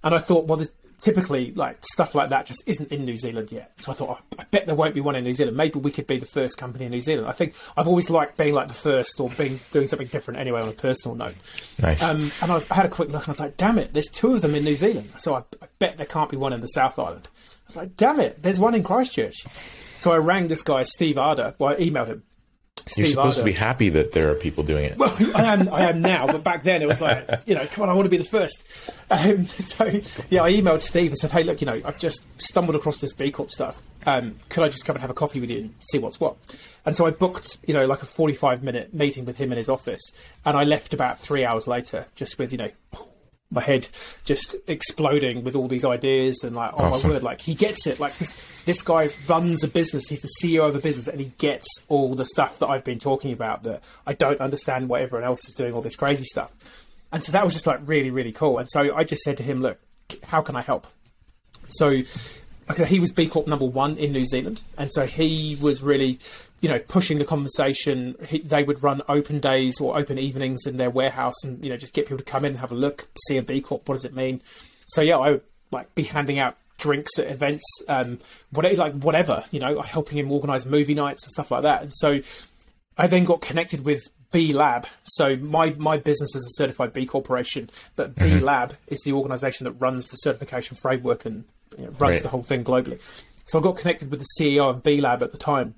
And 0.05 0.13
I 0.13 0.19
thought, 0.19 0.45
well, 0.45 0.63
typically 0.99 1.51
like 1.53 1.77
stuff 1.83 2.15
like 2.15 2.29
that 2.29 2.45
just 2.45 2.63
isn't 2.67 2.91
in 2.91 3.05
New 3.05 3.17
Zealand 3.17 3.51
yet. 3.51 3.71
So 3.77 3.91
I 3.91 3.95
thought, 3.95 4.21
oh, 4.21 4.37
I 4.39 4.45
bet 4.45 4.65
there 4.65 4.75
won't 4.75 4.93
be 4.93 5.01
one 5.01 5.15
in 5.15 5.23
New 5.23 5.33
Zealand. 5.33 5.57
Maybe 5.57 5.79
we 5.79 5.91
could 5.91 6.07
be 6.07 6.17
the 6.17 6.25
first 6.25 6.57
company 6.57 6.85
in 6.85 6.91
New 6.91 7.01
Zealand. 7.01 7.27
I 7.27 7.31
think 7.31 7.55
I've 7.75 7.87
always 7.87 8.09
liked 8.09 8.37
being 8.37 8.53
like 8.53 8.67
the 8.67 8.73
first 8.75 9.19
or 9.19 9.29
being 9.31 9.59
doing 9.71 9.87
something 9.87 10.07
different 10.07 10.39
anyway 10.39 10.61
on 10.61 10.69
a 10.69 10.73
personal 10.73 11.15
note. 11.15 11.35
Nice. 11.81 12.03
Um, 12.03 12.31
and 12.41 12.51
I, 12.51 12.53
was, 12.55 12.69
I, 12.69 12.75
had 12.75 12.85
a 12.85 12.89
quick 12.89 13.09
look 13.09 13.23
and 13.23 13.29
I 13.29 13.31
was 13.31 13.39
like, 13.39 13.57
damn 13.57 13.77
it, 13.79 13.93
there's 13.93 14.07
two 14.07 14.35
of 14.35 14.41
them 14.41 14.55
in 14.55 14.63
New 14.63 14.75
Zealand. 14.75 15.09
So 15.17 15.35
I, 15.35 15.39
I 15.61 15.67
bet 15.79 15.97
there 15.97 16.05
can't 16.05 16.29
be 16.29 16.37
one 16.37 16.53
in 16.53 16.61
the 16.61 16.67
South 16.67 16.97
Island. 16.99 17.27
I 17.33 17.61
was 17.67 17.77
like, 17.77 17.97
damn 17.97 18.19
it, 18.19 18.43
there's 18.43 18.59
one 18.59 18.75
in 18.75 18.83
Christchurch. 18.83 19.43
So 19.99 20.11
I 20.11 20.17
rang 20.17 20.47
this 20.47 20.61
guy, 20.61 20.83
Steve 20.83 21.17
Arder. 21.17 21.55
Well, 21.57 21.73
I 21.73 21.77
emailed 21.77 22.07
him 22.07 22.23
Steve 22.87 23.05
You're 23.05 23.09
supposed 23.11 23.39
Arder. 23.39 23.49
to 23.49 23.53
be 23.53 23.57
happy 23.57 23.89
that 23.89 24.11
there 24.11 24.29
are 24.29 24.35
people 24.35 24.63
doing 24.63 24.85
it. 24.85 24.97
Well, 24.97 25.15
I 25.33 25.43
am. 25.53 25.69
I 25.69 25.89
am 25.89 26.01
now, 26.01 26.27
but 26.27 26.43
back 26.43 26.63
then 26.63 26.81
it 26.81 26.87
was 26.87 27.01
like, 27.01 27.27
you 27.45 27.55
know, 27.55 27.65
come 27.67 27.83
on, 27.83 27.89
I 27.89 27.93
want 27.93 28.05
to 28.05 28.09
be 28.09 28.17
the 28.17 28.23
first. 28.23 28.63
Um, 29.09 29.45
so 29.47 29.85
yeah, 30.29 30.43
I 30.43 30.51
emailed 30.51 30.81
Steve 30.81 31.11
and 31.11 31.17
said, 31.17 31.31
hey, 31.31 31.43
look, 31.43 31.61
you 31.61 31.67
know, 31.67 31.81
I've 31.83 31.97
just 31.97 32.27
stumbled 32.39 32.75
across 32.75 32.99
this 32.99 33.13
B 33.13 33.31
Corp 33.31 33.49
stuff. 33.49 33.81
Um, 34.05 34.35
could 34.49 34.63
I 34.63 34.69
just 34.69 34.85
come 34.85 34.95
and 34.95 35.01
have 35.01 35.09
a 35.09 35.15
coffee 35.15 35.39
with 35.39 35.49
you 35.49 35.57
and 35.61 35.73
see 35.79 35.97
what's 35.97 36.19
what? 36.19 36.35
And 36.85 36.95
so 36.95 37.07
I 37.07 37.11
booked, 37.11 37.57
you 37.65 37.73
know, 37.73 37.87
like 37.87 38.03
a 38.03 38.05
forty-five 38.05 38.61
minute 38.61 38.93
meeting 38.93 39.25
with 39.25 39.37
him 39.37 39.51
in 39.51 39.57
his 39.57 39.69
office, 39.69 40.11
and 40.45 40.55
I 40.55 40.63
left 40.63 40.93
about 40.93 41.17
three 41.17 41.43
hours 41.43 41.67
later, 41.67 42.05
just 42.13 42.37
with 42.37 42.51
you 42.51 42.59
know 42.59 42.69
my 43.55 43.61
head 43.61 43.87
just 44.25 44.55
exploding 44.67 45.43
with 45.43 45.55
all 45.55 45.67
these 45.67 45.85
ideas 45.85 46.43
and 46.43 46.55
like, 46.55 46.71
oh 46.73 46.85
awesome. 46.85 47.09
my 47.09 47.15
word, 47.15 47.23
like 47.23 47.41
he 47.41 47.55
gets 47.55 47.87
it. 47.87 47.99
Like 47.99 48.15
this, 48.17 48.33
this 48.65 48.81
guy 48.81 49.09
runs 49.27 49.63
a 49.63 49.67
business. 49.67 50.07
He's 50.07 50.21
the 50.21 50.29
CEO 50.41 50.67
of 50.67 50.75
a 50.75 50.79
business, 50.79 51.07
and 51.07 51.19
he 51.19 51.31
gets 51.37 51.67
all 51.87 52.13
the 52.13 52.25
stuff 52.25 52.59
that 52.59 52.67
I've 52.67 52.83
been 52.83 52.99
talking 52.99 53.31
about. 53.31 53.63
That 53.63 53.81
I 54.05 54.13
don't 54.13 54.39
understand 54.39 54.89
why 54.89 55.01
everyone 55.01 55.25
else 55.25 55.47
is 55.47 55.53
doing 55.53 55.73
all 55.73 55.81
this 55.81 55.95
crazy 55.95 56.25
stuff. 56.25 56.53
And 57.11 57.23
so 57.23 57.31
that 57.31 57.43
was 57.43 57.53
just 57.53 57.65
like 57.65 57.79
really, 57.85 58.11
really 58.11 58.33
cool. 58.33 58.57
And 58.57 58.69
so 58.69 58.95
I 58.95 59.03
just 59.03 59.21
said 59.23 59.37
to 59.37 59.43
him, 59.43 59.61
look, 59.61 59.79
how 60.23 60.41
can 60.41 60.55
I 60.55 60.61
help? 60.61 60.87
So 61.67 62.03
he 62.87 62.99
was 62.99 63.11
B 63.11 63.27
Corp 63.27 63.47
number 63.47 63.65
one 63.65 63.97
in 63.97 64.11
New 64.11 64.25
Zealand, 64.25 64.61
and 64.77 64.91
so 64.91 65.05
he 65.05 65.57
was 65.61 65.81
really 65.81 66.19
you 66.65 66.71
know, 66.71 66.79
pushing 66.79 67.19
the 67.19 67.25
conversation. 67.25 68.15
He, 68.27 68.39
they 68.39 68.63
would 68.63 68.81
run 68.81 69.03
open 69.07 69.39
days 69.39 69.79
or 69.79 69.95
open 69.95 70.17
evenings 70.17 70.65
in 70.65 70.77
their 70.77 70.89
warehouse, 70.89 71.43
and 71.43 71.63
you 71.63 71.69
know, 71.69 71.77
just 71.77 71.93
get 71.93 72.05
people 72.05 72.17
to 72.17 72.23
come 72.23 72.43
in 72.43 72.53
and 72.53 72.59
have 72.59 72.71
a 72.71 72.75
look, 72.75 73.07
see 73.27 73.37
a 73.37 73.43
B 73.43 73.61
Corp. 73.61 73.87
What 73.87 73.93
does 73.93 74.05
it 74.05 74.15
mean? 74.15 74.41
So 74.87 75.01
yeah, 75.03 75.19
I 75.19 75.29
would 75.33 75.43
like 75.69 75.93
be 75.93 76.01
handing 76.01 76.39
out 76.39 76.57
drinks 76.79 77.19
at 77.19 77.27
events, 77.27 77.63
um, 77.87 78.17
whatever, 78.49 78.77
like 78.77 78.93
whatever, 78.93 79.43
you 79.51 79.59
know, 79.59 79.79
helping 79.81 80.17
him 80.17 80.31
organise 80.31 80.65
movie 80.65 80.95
nights 80.95 81.23
and 81.23 81.31
stuff 81.33 81.51
like 81.51 81.61
that. 81.61 81.83
And 81.83 81.91
so 81.93 82.21
I 82.97 83.05
then 83.05 83.25
got 83.25 83.41
connected 83.41 83.85
with 83.85 84.01
B 84.31 84.51
Lab. 84.51 84.87
So 85.03 85.35
my 85.35 85.75
my 85.77 85.99
business 85.99 86.33
is 86.33 86.43
a 86.45 86.63
certified 86.63 86.93
B 86.93 87.05
corporation, 87.05 87.69
but 87.95 88.15
mm-hmm. 88.15 88.39
B 88.39 88.43
Lab 88.43 88.73
is 88.87 89.01
the 89.01 89.11
organisation 89.11 89.65
that 89.65 89.73
runs 89.73 90.07
the 90.07 90.17
certification 90.17 90.77
framework 90.77 91.25
and 91.27 91.43
you 91.77 91.83
know, 91.83 91.91
runs 91.91 91.99
right. 91.99 92.21
the 92.23 92.29
whole 92.29 92.41
thing 92.41 92.63
globally. 92.63 92.99
So 93.45 93.59
I 93.59 93.61
got 93.61 93.77
connected 93.77 94.09
with 94.09 94.19
the 94.19 94.27
CEO 94.39 94.67
of 94.67 94.81
B 94.81 94.99
Lab 94.99 95.21
at 95.21 95.31
the 95.31 95.37
time 95.37 95.75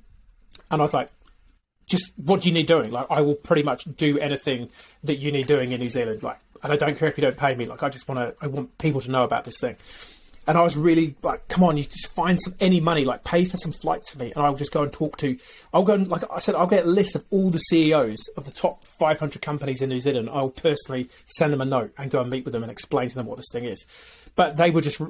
and 0.71 0.81
I 0.81 0.83
was 0.83 0.93
like, 0.93 1.09
just 1.87 2.13
what 2.17 2.41
do 2.41 2.49
you 2.49 2.53
need 2.53 2.67
doing? 2.67 2.91
Like, 2.91 3.07
I 3.09 3.21
will 3.21 3.35
pretty 3.35 3.63
much 3.63 3.85
do 3.95 4.19
anything 4.19 4.69
that 5.03 5.15
you 5.15 5.31
need 5.31 5.47
doing 5.47 5.71
in 5.71 5.79
New 5.79 5.89
Zealand. 5.89 6.21
Like, 6.21 6.39
and 6.61 6.73
I 6.73 6.75
don't 6.75 6.97
care 6.97 7.07
if 7.07 7.17
you 7.17 7.21
don't 7.21 7.37
pay 7.37 7.55
me. 7.55 7.65
Like, 7.65 7.81
I 7.81 7.89
just 7.89 8.07
want 8.09 8.19
to, 8.19 8.35
I 8.43 8.47
want 8.47 8.77
people 8.77 9.01
to 9.01 9.11
know 9.11 9.23
about 9.23 9.45
this 9.45 9.59
thing. 9.59 9.77
And 10.47 10.57
I 10.57 10.61
was 10.61 10.77
really 10.77 11.15
like, 11.23 11.47
come 11.49 11.65
on, 11.65 11.75
you 11.75 11.83
just 11.83 12.07
find 12.07 12.39
some 12.39 12.55
any 12.61 12.79
money, 12.79 13.03
like 13.03 13.25
pay 13.25 13.43
for 13.43 13.57
some 13.57 13.73
flights 13.73 14.09
for 14.09 14.19
me, 14.19 14.31
and 14.33 14.45
I'll 14.45 14.55
just 14.55 14.71
go 14.71 14.83
and 14.83 14.93
talk 14.93 15.17
to. 15.17 15.37
I'll 15.73 15.83
go 15.83 15.93
and 15.93 16.07
like 16.07 16.23
I 16.31 16.39
said, 16.39 16.55
I'll 16.55 16.67
get 16.67 16.85
a 16.85 16.89
list 16.89 17.17
of 17.17 17.25
all 17.31 17.49
the 17.49 17.57
CEOs 17.57 18.29
of 18.37 18.45
the 18.45 18.51
top 18.51 18.85
500 18.85 19.41
companies 19.41 19.81
in 19.81 19.89
New 19.89 19.99
Zealand. 19.99 20.29
I'll 20.31 20.49
personally 20.49 21.09
send 21.25 21.51
them 21.51 21.59
a 21.59 21.65
note 21.65 21.93
and 21.97 22.09
go 22.09 22.21
and 22.21 22.29
meet 22.29 22.45
with 22.45 22.53
them 22.53 22.63
and 22.63 22.71
explain 22.71 23.09
to 23.09 23.15
them 23.15 23.25
what 23.25 23.35
this 23.35 23.51
thing 23.51 23.65
is. 23.65 23.85
But 24.37 24.55
they 24.55 24.71
were 24.71 24.79
just 24.79 25.01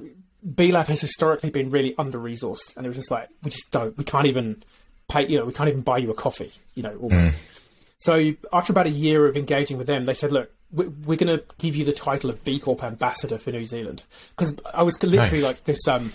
B 0.55 0.71
Lab 0.71 0.87
has 0.87 1.01
historically 1.01 1.51
been 1.51 1.69
really 1.69 1.93
under 1.99 2.17
resourced, 2.17 2.75
and 2.75 2.87
it 2.87 2.89
was 2.89 2.97
just 2.97 3.11
like 3.11 3.29
we 3.43 3.51
just 3.51 3.69
don't, 3.69 3.95
we 3.95 4.03
can't 4.03 4.25
even 4.25 4.63
pay, 5.07 5.25
you 5.27 5.37
know, 5.37 5.45
we 5.45 5.53
can't 5.53 5.69
even 5.69 5.81
buy 5.81 5.97
you 5.97 6.11
a 6.11 6.13
coffee, 6.13 6.51
you 6.75 6.83
know, 6.83 6.95
almost. 6.97 7.35
Mm. 7.35 7.53
So 7.99 8.33
after 8.53 8.73
about 8.73 8.85
a 8.85 8.91
year 8.91 9.25
of 9.25 9.35
engaging 9.35 9.77
with 9.77 9.87
them, 9.87 10.05
they 10.05 10.13
said, 10.13 10.31
look, 10.31 10.51
we're 10.71 11.17
going 11.17 11.37
to 11.37 11.43
give 11.57 11.75
you 11.75 11.85
the 11.85 11.93
title 11.93 12.29
of 12.29 12.43
B 12.43 12.59
Corp 12.59 12.83
ambassador 12.83 13.37
for 13.37 13.51
New 13.51 13.65
Zealand. 13.65 14.03
Because 14.35 14.55
I 14.73 14.83
was 14.83 15.01
literally 15.01 15.41
nice. 15.41 15.43
like 15.43 15.63
this, 15.63 15.87
um, 15.87 16.11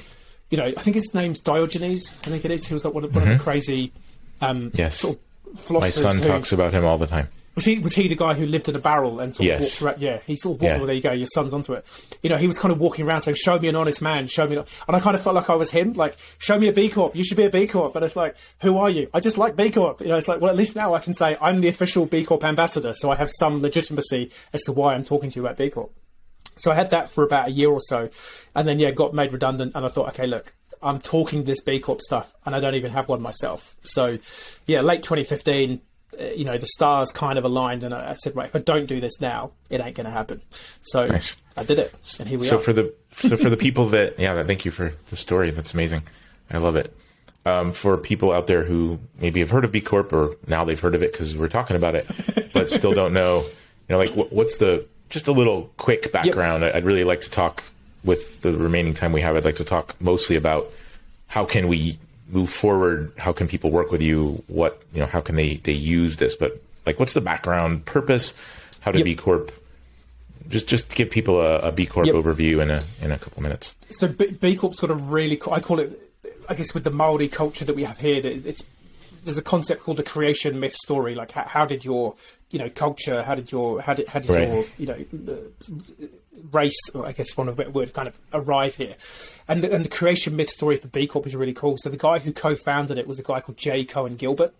you 0.50 0.58
know, 0.58 0.66
I 0.66 0.72
think 0.72 0.94
his 0.94 1.14
name's 1.14 1.40
Diogenes, 1.40 2.12
I 2.24 2.30
think 2.30 2.44
it 2.44 2.50
is. 2.50 2.66
He 2.66 2.74
was 2.74 2.84
like 2.84 2.94
one 2.94 3.04
of, 3.04 3.10
mm-hmm. 3.10 3.18
of 3.18 3.24
the 3.24 3.30
mm-hmm. 3.30 3.42
crazy 3.42 3.92
um, 4.40 4.70
yes. 4.74 4.98
sort 4.98 5.16
of 5.16 5.60
philosophers. 5.60 6.04
My 6.04 6.12
son 6.12 6.22
who, 6.22 6.28
talks 6.28 6.52
about 6.52 6.72
him 6.72 6.84
all 6.84 6.98
the 6.98 7.06
time. 7.06 7.28
Was 7.54 7.66
he 7.66 7.78
was 7.78 7.94
he 7.94 8.08
the 8.08 8.16
guy 8.16 8.32
who 8.32 8.46
lived 8.46 8.68
in 8.68 8.76
a 8.76 8.78
barrel 8.78 9.20
and 9.20 9.34
sort 9.34 9.46
of 9.46 9.60
yes. 9.60 9.60
walked 9.60 9.82
around? 9.82 10.02
Yeah, 10.02 10.20
he 10.26 10.36
sort 10.36 10.56
of 10.56 10.62
walked. 10.62 10.72
Yeah. 10.72 10.76
Well, 10.78 10.86
there 10.86 10.96
you 10.96 11.02
go. 11.02 11.12
Your 11.12 11.26
son's 11.26 11.52
onto 11.52 11.74
it. 11.74 11.84
You 12.22 12.30
know, 12.30 12.38
he 12.38 12.46
was 12.46 12.58
kind 12.58 12.72
of 12.72 12.80
walking 12.80 13.06
around 13.06 13.20
saying, 13.20 13.34
"Show 13.34 13.58
me 13.58 13.68
an 13.68 13.76
honest 13.76 14.00
man. 14.00 14.26
Show 14.26 14.46
me." 14.46 14.56
An... 14.56 14.64
And 14.88 14.96
I 14.96 15.00
kind 15.00 15.14
of 15.14 15.22
felt 15.22 15.36
like 15.36 15.50
I 15.50 15.54
was 15.54 15.70
him. 15.70 15.92
Like, 15.92 16.16
show 16.38 16.58
me 16.58 16.68
a 16.68 16.72
B 16.72 16.88
Corp. 16.88 17.14
You 17.14 17.24
should 17.24 17.36
be 17.36 17.44
a 17.44 17.50
B 17.50 17.66
Corp. 17.66 17.92
But 17.92 18.02
it's 18.02 18.16
like, 18.16 18.36
who 18.62 18.78
are 18.78 18.88
you? 18.88 19.10
I 19.12 19.20
just 19.20 19.36
like 19.36 19.54
B 19.54 19.70
Corp. 19.70 20.00
You 20.00 20.08
know, 20.08 20.16
it's 20.16 20.28
like, 20.28 20.40
well, 20.40 20.50
at 20.50 20.56
least 20.56 20.76
now 20.76 20.94
I 20.94 20.98
can 20.98 21.12
say 21.12 21.36
I'm 21.40 21.60
the 21.60 21.68
official 21.68 22.06
B 22.06 22.24
Corp 22.24 22.42
ambassador, 22.42 22.94
so 22.94 23.10
I 23.10 23.16
have 23.16 23.30
some 23.30 23.60
legitimacy 23.60 24.30
as 24.54 24.62
to 24.62 24.72
why 24.72 24.94
I'm 24.94 25.04
talking 25.04 25.30
to 25.30 25.38
you 25.38 25.44
about 25.44 25.58
B 25.58 25.68
Corp. 25.68 25.92
So 26.56 26.70
I 26.70 26.74
had 26.74 26.90
that 26.90 27.10
for 27.10 27.24
about 27.24 27.48
a 27.48 27.50
year 27.50 27.70
or 27.70 27.80
so, 27.80 28.08
and 28.54 28.66
then 28.66 28.78
yeah, 28.78 28.90
got 28.92 29.12
made 29.12 29.32
redundant. 29.32 29.72
And 29.74 29.84
I 29.84 29.88
thought, 29.88 30.08
okay, 30.10 30.26
look, 30.26 30.54
I'm 30.82 31.00
talking 31.00 31.44
this 31.44 31.60
B 31.60 31.80
Corp 31.80 32.00
stuff, 32.00 32.34
and 32.44 32.54
I 32.54 32.60
don't 32.60 32.74
even 32.74 32.92
have 32.92 33.08
one 33.08 33.22
myself. 33.22 33.76
So, 33.82 34.18
yeah, 34.66 34.80
late 34.80 35.02
2015, 35.02 35.74
uh, 35.74 35.78
you 36.36 36.44
know 36.44 36.56
the 36.58 36.66
stars 36.66 37.10
kind 37.10 37.38
of 37.38 37.44
aligned, 37.44 37.82
and 37.82 37.92
I, 37.94 38.14
said, 38.14 38.34
right, 38.36 38.46
if 38.46 38.56
I 38.56 38.60
don't 38.60 38.86
do 38.86 39.00
this 39.00 39.20
now, 39.20 39.52
it 39.70 39.80
ain't 39.80 39.94
going 39.96 40.04
to 40.06 40.10
happen. 40.10 40.40
So 40.82 41.06
Nice. 41.06 41.36
I 41.56 41.64
did 41.64 41.78
it, 41.78 41.94
and 42.18 42.28
here 42.28 42.38
we 42.38 42.46
so 42.46 42.56
are. 42.56 42.60
for 42.60 42.72
the 42.72 42.92
so 43.12 43.36
for 43.36 43.50
the 43.50 43.56
people 43.56 43.88
that 43.90 44.18
yeah, 44.18 44.42
thank 44.42 44.64
you 44.64 44.70
for 44.70 44.92
the 45.10 45.16
story. 45.16 45.50
That's 45.50 45.74
amazing. 45.74 46.02
I 46.50 46.58
love 46.58 46.76
it. 46.76 46.94
Um, 47.44 47.72
for 47.72 47.96
people 47.96 48.30
out 48.32 48.46
there 48.46 48.62
who 48.64 49.00
maybe 49.20 49.40
have 49.40 49.50
heard 49.50 49.64
of 49.64 49.72
B 49.72 49.80
Corp 49.80 50.12
or 50.12 50.36
now 50.46 50.64
they've 50.64 50.78
heard 50.78 50.94
of 50.94 51.02
it 51.02 51.10
because 51.12 51.36
we're 51.36 51.48
talking 51.48 51.74
about 51.76 51.94
it, 51.96 52.06
but 52.54 52.70
still 52.70 52.92
don't 52.92 53.12
know, 53.12 53.40
you 53.40 53.48
know, 53.90 53.98
like 53.98 54.10
what, 54.10 54.32
what's 54.32 54.58
the 54.58 54.86
just 55.10 55.26
a 55.26 55.32
little 55.32 55.70
quick 55.76 56.12
background. 56.12 56.64
I- 56.64 56.70
I'd 56.72 56.84
really 56.84 57.02
like 57.04 57.20
to 57.22 57.30
talk 57.30 57.64
with 58.04 58.42
the 58.42 58.52
remaining 58.56 58.94
time 58.94 59.12
we 59.12 59.22
have. 59.22 59.34
I'd 59.36 59.44
like 59.44 59.56
to 59.56 59.64
talk 59.64 59.96
mostly 60.00 60.36
about 60.36 60.70
how 61.28 61.44
can 61.44 61.66
we 61.68 61.98
move 62.32 62.50
forward. 62.50 63.12
How 63.18 63.32
can 63.32 63.46
people 63.46 63.70
work 63.70 63.90
with 63.92 64.00
you? 64.02 64.42
What 64.48 64.82
you 64.92 65.00
know? 65.00 65.06
How 65.06 65.20
can 65.20 65.36
they 65.36 65.56
they 65.56 65.72
use 65.72 66.16
this? 66.16 66.34
But 66.34 66.60
like, 66.86 66.98
what's 66.98 67.12
the 67.12 67.20
background 67.20 67.84
purpose? 67.84 68.34
How 68.80 68.90
did 68.90 68.98
Yep. 68.98 69.04
B 69.04 69.14
Corp? 69.14 69.52
Just 70.48 70.66
just 70.66 70.94
give 70.94 71.08
people 71.10 71.40
a, 71.40 71.58
a 71.60 71.72
B 71.72 71.86
Corp 71.86 72.06
Yep. 72.06 72.14
overview 72.16 72.60
in 72.62 72.70
a 72.70 72.82
in 73.00 73.12
a 73.12 73.18
couple 73.18 73.42
minutes. 73.42 73.74
so 73.90 74.08
B, 74.08 74.30
B 74.32 74.56
Corp's 74.56 74.80
got 74.80 74.90
a 74.90 74.94
really, 74.94 75.36
co- 75.36 75.52
I 75.52 75.60
call 75.60 75.78
it, 75.78 75.98
I 76.48 76.54
guess, 76.54 76.74
with 76.74 76.84
the 76.84 76.90
Maori 76.90 77.28
culture 77.28 77.64
that 77.64 77.76
we 77.76 77.84
have 77.84 78.00
here, 78.00 78.20
that 78.20 78.46
it's 78.46 78.64
there's 79.24 79.38
a 79.38 79.42
concept 79.42 79.82
called 79.82 79.98
the 79.98 80.02
creation 80.02 80.58
myth 80.58 80.74
story. 80.74 81.14
Like, 81.14 81.30
how, 81.30 81.44
how 81.44 81.64
did 81.64 81.84
your, 81.84 82.16
you 82.52 82.58
know, 82.58 82.68
culture, 82.68 83.22
how 83.22 83.34
did 83.34 83.50
your, 83.50 83.80
how 83.80 83.94
did, 83.94 84.06
how 84.08 84.20
did 84.20 84.30
Right. 84.30 84.48
your, 84.48 84.64
you 84.78 84.86
know, 84.86 85.38
race, 86.52 86.78
or 86.94 87.06
I 87.06 87.12
guess 87.12 87.36
one 87.36 87.48
of 87.48 87.54
a 87.54 87.56
better 87.56 87.70
word, 87.70 87.92
kind 87.94 88.06
of 88.06 88.20
arrive 88.32 88.76
here? 88.76 88.94
And 89.48 89.64
the, 89.64 89.74
and 89.74 89.84
the 89.84 89.88
creation 89.88 90.36
myth 90.36 90.50
story 90.50 90.76
for 90.76 90.88
B 90.88 91.06
Corp 91.06 91.26
is 91.26 91.34
really 91.34 91.54
cool. 91.54 91.76
So 91.78 91.88
the 91.88 91.96
guy 91.96 92.18
who 92.18 92.32
co-founded 92.32 92.98
it 92.98 93.08
was 93.08 93.18
a 93.18 93.22
guy 93.22 93.40
called 93.40 93.56
Jay 93.56 93.84
Coen 93.84 94.16
Gilbert. 94.16 94.54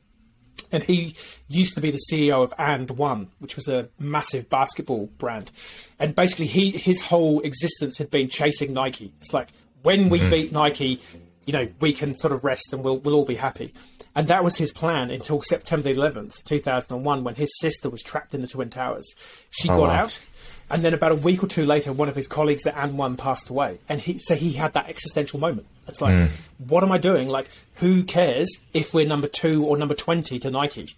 And 0.70 0.82
he 0.82 1.14
used 1.48 1.74
to 1.76 1.80
be 1.80 1.90
the 1.90 2.00
CEO 2.10 2.42
of 2.42 2.52
And 2.58 2.90
One, 2.92 3.28
which 3.38 3.56
was 3.56 3.68
a 3.68 3.88
massive 3.98 4.50
basketball 4.50 5.06
brand. 5.18 5.50
And 5.98 6.14
basically, 6.14 6.46
he 6.46 6.70
his 6.70 7.00
whole 7.00 7.40
existence 7.40 7.96
had 7.98 8.10
been 8.10 8.28
chasing 8.28 8.72
Nike. 8.74 9.12
It's 9.20 9.32
like 9.32 9.48
when 9.82 10.08
we 10.08 10.20
mm-hmm. 10.20 10.30
beat 10.30 10.52
Nike, 10.52 11.00
you 11.46 11.52
know, 11.52 11.68
we 11.80 11.92
can 11.92 12.14
sort 12.14 12.32
of 12.32 12.44
rest 12.44 12.72
and 12.72 12.84
we'll 12.84 12.98
we'll 12.98 13.14
all 13.14 13.24
be 13.24 13.34
happy. 13.34 13.72
And 14.14 14.28
that 14.28 14.44
was 14.44 14.58
his 14.58 14.72
plan 14.72 15.10
until 15.10 15.40
September 15.40 15.88
11th, 15.88 16.44
2001, 16.44 17.24
when 17.24 17.34
his 17.34 17.50
sister 17.60 17.88
was 17.88 18.02
trapped 18.02 18.34
in 18.34 18.42
the 18.42 18.46
Twin 18.46 18.68
Towers. 18.68 19.14
She 19.50 19.70
oh, 19.70 19.76
got 19.76 19.88
wow. 19.88 20.02
out, 20.02 20.24
and 20.70 20.84
then 20.84 20.92
about 20.92 21.12
a 21.12 21.16
week 21.16 21.42
or 21.42 21.46
two 21.46 21.64
later, 21.64 21.92
one 21.92 22.08
of 22.08 22.16
his 22.16 22.28
colleagues 22.28 22.66
at 22.66 22.76
And 22.76 22.98
One 22.98 23.16
passed 23.16 23.48
away, 23.48 23.78
and 23.88 24.00
he 24.00 24.18
so 24.18 24.34
he 24.34 24.52
had 24.52 24.74
that 24.74 24.88
existential 24.88 25.40
moment. 25.40 25.66
It's 25.88 26.00
like, 26.00 26.28
hmm. 26.28 26.34
what 26.68 26.82
am 26.84 26.92
I 26.92 26.98
doing? 26.98 27.28
Like, 27.28 27.48
who 27.76 28.02
cares 28.02 28.48
if 28.72 28.92
we're 28.92 29.06
number 29.06 29.28
two 29.28 29.64
or 29.64 29.76
number 29.76 29.94
twenty 29.94 30.38
to 30.40 30.50
Nike? 30.50 30.88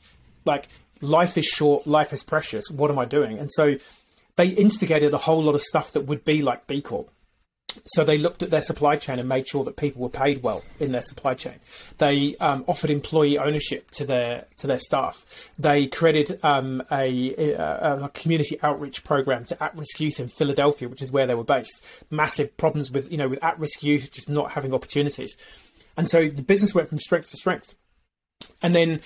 Like, 0.44 0.68
life 1.00 1.38
is 1.38 1.44
short, 1.44 1.86
life 1.86 2.12
is 2.12 2.22
precious. 2.22 2.70
What 2.70 2.90
am 2.90 2.98
I 2.98 3.04
doing? 3.04 3.38
And 3.38 3.50
so, 3.50 3.76
they 4.36 4.48
instigated 4.48 5.14
a 5.14 5.18
whole 5.18 5.42
lot 5.42 5.54
of 5.54 5.62
stuff 5.62 5.92
that 5.92 6.02
would 6.02 6.24
be 6.24 6.42
like 6.42 6.66
B 6.66 6.82
Corp. 6.82 7.10
So 7.84 8.04
they 8.04 8.18
looked 8.18 8.42
at 8.42 8.50
their 8.50 8.60
supply 8.60 8.96
chain 8.96 9.18
and 9.18 9.28
made 9.28 9.48
sure 9.48 9.64
that 9.64 9.76
people 9.76 10.02
were 10.02 10.08
paid 10.08 10.42
well 10.42 10.62
in 10.80 10.92
their 10.92 11.02
supply 11.02 11.34
chain. 11.34 11.54
They 11.98 12.36
um, 12.36 12.64
offered 12.66 12.90
employee 12.90 13.38
ownership 13.38 13.90
to 13.92 14.04
their 14.04 14.46
to 14.58 14.66
their 14.66 14.78
staff. 14.78 15.50
They 15.58 15.86
created 15.86 16.38
um, 16.42 16.82
a, 16.90 17.34
a, 17.54 18.04
a 18.04 18.08
community 18.10 18.58
outreach 18.62 19.04
program 19.04 19.44
to 19.46 19.62
at-risk 19.62 20.00
youth 20.00 20.20
in 20.20 20.28
Philadelphia, 20.28 20.88
which 20.88 21.02
is 21.02 21.12
where 21.12 21.26
they 21.26 21.34
were 21.34 21.44
based. 21.44 21.84
Massive 22.10 22.56
problems 22.56 22.90
with 22.90 23.10
you 23.10 23.18
know 23.18 23.28
with 23.28 23.42
at-risk 23.42 23.82
youth 23.82 24.12
just 24.12 24.28
not 24.28 24.52
having 24.52 24.72
opportunities, 24.74 25.36
and 25.96 26.08
so 26.08 26.28
the 26.28 26.42
business 26.42 26.74
went 26.74 26.88
from 26.88 26.98
strength 26.98 27.30
to 27.30 27.36
strength. 27.36 27.74
And 28.62 28.74
then 28.74 29.00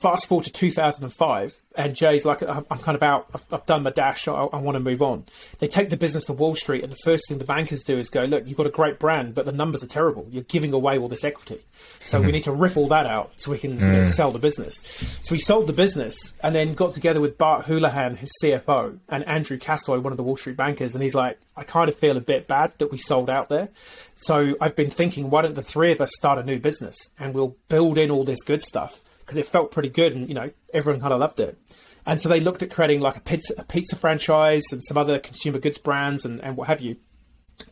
fast 0.00 0.28
forward 0.28 0.44
to 0.44 0.52
2005, 0.52 1.54
and 1.76 1.94
Jay's 1.94 2.24
like, 2.24 2.42
I'm 2.42 2.64
I'm 2.70 2.78
kind 2.78 2.96
of 2.96 3.02
out. 3.02 3.26
I've, 3.34 3.44
I've 3.52 3.66
done 3.66 3.82
my 3.82 3.90
dash. 3.90 4.28
I, 4.28 4.32
I 4.32 4.58
want 4.58 4.76
to 4.76 4.80
move 4.80 5.02
on. 5.02 5.24
They 5.58 5.68
take 5.68 5.90
the 5.90 5.96
business 5.96 6.24
to 6.24 6.32
Wall 6.32 6.54
Street, 6.54 6.82
and 6.82 6.92
the 6.92 6.98
first 7.04 7.28
thing 7.28 7.38
the 7.38 7.44
bankers 7.44 7.82
do 7.82 7.98
is 7.98 8.10
go, 8.10 8.24
Look, 8.24 8.46
you've 8.46 8.56
got 8.56 8.66
a 8.66 8.70
great 8.70 8.98
brand, 8.98 9.34
but 9.34 9.46
the 9.46 9.52
numbers 9.52 9.82
are 9.82 9.88
terrible. 9.88 10.26
You're 10.30 10.44
giving 10.44 10.72
away 10.72 10.98
all 10.98 11.08
this 11.08 11.24
equity. 11.24 11.60
So 12.00 12.18
we 12.18 12.26
mm-hmm. 12.26 12.32
need 12.32 12.44
to 12.44 12.52
rip 12.52 12.76
all 12.76 12.88
that 12.88 13.06
out 13.06 13.32
so 13.36 13.50
we 13.50 13.58
can 13.58 13.74
you 13.74 13.80
know, 13.80 14.00
mm. 14.00 14.06
sell 14.06 14.30
the 14.30 14.38
business. 14.38 14.82
So 15.22 15.32
we 15.32 15.38
sold 15.38 15.66
the 15.66 15.72
business 15.72 16.34
and 16.42 16.54
then 16.54 16.74
got 16.74 16.94
together 16.94 17.20
with 17.20 17.38
Bart 17.38 17.66
Houlihan, 17.66 18.16
his 18.16 18.30
CFO, 18.42 18.98
and 19.08 19.24
Andrew 19.24 19.58
Kassoy, 19.58 20.00
one 20.00 20.12
of 20.12 20.16
the 20.16 20.22
Wall 20.22 20.36
Street 20.36 20.56
bankers. 20.56 20.94
And 20.94 21.02
he's 21.02 21.14
like, 21.14 21.38
I 21.56 21.64
kind 21.64 21.88
of 21.88 21.96
feel 21.96 22.16
a 22.16 22.20
bit 22.20 22.46
bad 22.46 22.72
that 22.78 22.92
we 22.92 22.98
sold 22.98 23.28
out 23.28 23.48
there. 23.48 23.68
So 24.16 24.56
I've 24.60 24.76
been 24.76 24.90
thinking, 24.90 25.30
why 25.30 25.42
don't 25.42 25.54
the 25.54 25.62
three 25.62 25.92
of 25.92 26.00
us 26.00 26.10
start 26.14 26.38
a 26.38 26.42
new 26.42 26.58
business 26.58 26.96
and 27.18 27.34
we'll 27.34 27.56
build 27.68 27.98
in 27.98 28.10
all 28.10 28.24
this 28.24 28.42
good 28.42 28.62
stuff 28.62 29.02
because 29.28 29.36
it 29.36 29.44
felt 29.44 29.70
pretty 29.70 29.90
good 29.90 30.14
and 30.14 30.26
you 30.26 30.34
know 30.34 30.50
everyone 30.72 31.02
kind 31.02 31.12
of 31.12 31.20
loved 31.20 31.38
it. 31.38 31.58
And 32.06 32.18
so 32.18 32.30
they 32.30 32.40
looked 32.40 32.62
at 32.62 32.70
creating 32.70 33.00
like 33.00 33.16
a 33.16 33.20
pizza, 33.20 33.52
a 33.58 33.64
pizza 33.64 33.94
franchise 33.94 34.64
and 34.72 34.82
some 34.82 34.96
other 34.96 35.18
consumer 35.18 35.58
goods 35.58 35.76
brands 35.76 36.24
and, 36.24 36.40
and 36.42 36.56
what 36.56 36.68
have 36.68 36.80
you. 36.80 36.96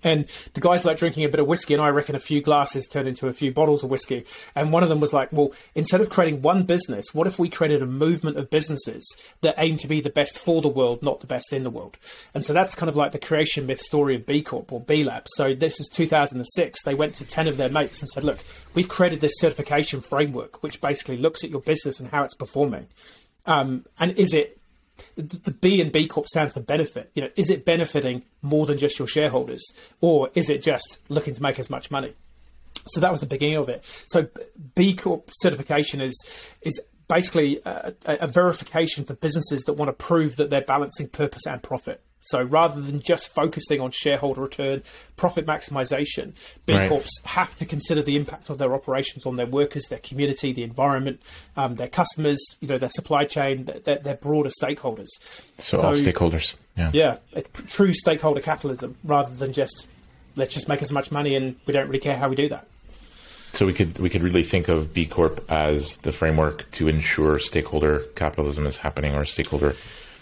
And 0.06 0.26
the 0.54 0.60
guys 0.60 0.84
like 0.84 0.98
drinking 0.98 1.24
a 1.24 1.28
bit 1.28 1.40
of 1.40 1.48
whiskey, 1.48 1.74
and 1.74 1.82
I 1.82 1.88
reckon 1.88 2.14
a 2.14 2.20
few 2.20 2.40
glasses 2.40 2.86
turned 2.86 3.08
into 3.08 3.26
a 3.26 3.32
few 3.32 3.50
bottles 3.50 3.82
of 3.82 3.90
whiskey. 3.90 4.24
And 4.54 4.70
one 4.70 4.84
of 4.84 4.88
them 4.88 5.00
was 5.00 5.12
like, 5.12 5.32
well, 5.32 5.52
instead 5.74 6.00
of 6.00 6.10
creating 6.10 6.42
one 6.42 6.62
business, 6.62 7.12
what 7.12 7.26
if 7.26 7.40
we 7.40 7.48
created 7.48 7.82
a 7.82 7.86
movement 7.86 8.36
of 8.36 8.48
businesses 8.48 9.04
that 9.40 9.56
aim 9.58 9.76
to 9.78 9.88
be 9.88 10.00
the 10.00 10.08
best 10.08 10.38
for 10.38 10.62
the 10.62 10.68
world, 10.68 11.02
not 11.02 11.18
the 11.18 11.26
best 11.26 11.52
in 11.52 11.64
the 11.64 11.70
world? 11.70 11.98
And 12.34 12.44
so 12.44 12.52
that's 12.52 12.76
kind 12.76 12.88
of 12.88 12.94
like 12.94 13.10
the 13.10 13.18
creation 13.18 13.66
myth 13.66 13.80
story 13.80 14.14
of 14.14 14.26
B 14.26 14.42
Corp 14.42 14.72
or 14.72 14.80
B 14.80 15.02
Lab. 15.02 15.26
So 15.30 15.54
this 15.54 15.80
is 15.80 15.88
2006. 15.88 16.84
They 16.84 16.94
went 16.94 17.16
to 17.16 17.24
10 17.24 17.48
of 17.48 17.56
their 17.56 17.68
mates 17.68 18.00
and 18.00 18.08
said, 18.08 18.22
look, 18.22 18.38
we've 18.76 18.88
created 18.88 19.20
this 19.20 19.40
certification 19.40 20.00
framework, 20.00 20.62
which 20.62 20.80
basically 20.80 21.16
looks 21.16 21.42
at 21.42 21.50
your 21.50 21.62
business 21.62 21.98
and 21.98 22.10
how 22.10 22.22
it's 22.22 22.36
performing. 22.36 22.86
Um, 23.44 23.84
and 23.98 24.12
is 24.12 24.34
it 24.34 24.60
the 25.16 25.50
B 25.50 25.80
and 25.80 25.92
B 25.92 26.06
Corp 26.06 26.26
stands 26.26 26.52
for 26.52 26.60
benefit. 26.60 27.10
You 27.14 27.22
know, 27.22 27.30
is 27.36 27.50
it 27.50 27.64
benefiting 27.64 28.24
more 28.42 28.66
than 28.66 28.78
just 28.78 28.98
your 28.98 29.08
shareholders, 29.08 29.62
or 30.00 30.30
is 30.34 30.50
it 30.50 30.62
just 30.62 31.00
looking 31.08 31.34
to 31.34 31.42
make 31.42 31.58
as 31.58 31.70
much 31.70 31.90
money? 31.90 32.14
So 32.86 33.00
that 33.00 33.10
was 33.10 33.20
the 33.20 33.26
beginning 33.26 33.56
of 33.56 33.68
it. 33.68 33.84
So 34.08 34.28
B 34.74 34.94
Corp 34.94 35.30
certification 35.32 36.00
is 36.00 36.14
is 36.62 36.80
basically 37.08 37.60
a, 37.64 37.94
a 38.06 38.26
verification 38.26 39.04
for 39.04 39.14
businesses 39.14 39.62
that 39.62 39.74
want 39.74 39.88
to 39.88 39.92
prove 39.92 40.36
that 40.36 40.50
they're 40.50 40.60
balancing 40.60 41.08
purpose 41.08 41.46
and 41.46 41.62
profit. 41.62 42.02
So 42.26 42.42
rather 42.42 42.80
than 42.80 43.00
just 43.00 43.34
focusing 43.34 43.80
on 43.80 43.90
shareholder 43.90 44.42
return, 44.42 44.82
profit 45.16 45.46
maximization, 45.46 46.34
B 46.66 46.74
Right. 46.74 46.88
Corps 46.88 47.06
have 47.24 47.56
to 47.56 47.64
consider 47.64 48.02
the 48.02 48.16
impact 48.16 48.50
of 48.50 48.58
their 48.58 48.74
operations 48.74 49.24
on 49.26 49.36
their 49.36 49.46
workers, 49.46 49.86
their 49.88 50.00
community, 50.00 50.52
the 50.52 50.62
environment, 50.62 51.20
um, 51.56 51.76
their 51.76 51.88
customers, 51.88 52.38
you 52.60 52.68
know, 52.68 52.78
their 52.78 52.90
supply 52.90 53.24
chain, 53.24 53.64
their, 53.64 53.78
their, 53.80 53.96
their 53.96 54.14
broader 54.14 54.50
stakeholders. 54.50 55.08
So, 55.58 55.80
all 55.80 55.92
stakeholders. 55.94 56.56
Yeah. 56.76 56.90
Yeah, 56.92 57.16
true 57.68 57.94
stakeholder 57.94 58.40
capitalism 58.40 58.96
rather 59.04 59.34
than 59.34 59.52
just 59.52 59.86
let's 60.36 60.54
just 60.54 60.68
make 60.68 60.82
as 60.82 60.92
much 60.92 61.10
money 61.10 61.34
and 61.34 61.56
we 61.66 61.72
don't 61.72 61.86
really 61.86 61.98
care 61.98 62.16
how 62.16 62.28
we 62.28 62.36
do 62.36 62.48
that. 62.48 62.66
So 63.52 63.64
we 63.64 63.72
could 63.72 63.98
we 63.98 64.10
could 64.10 64.22
really 64.22 64.42
think 64.42 64.68
of 64.68 64.92
B 64.92 65.06
Corp 65.06 65.42
as 65.50 65.96
the 65.98 66.12
framework 66.12 66.70
to 66.72 66.88
ensure 66.88 67.38
stakeholder 67.38 68.00
capitalism 68.14 68.66
is 68.66 68.76
happening 68.76 69.14
or 69.14 69.24
stakeholder 69.24 69.74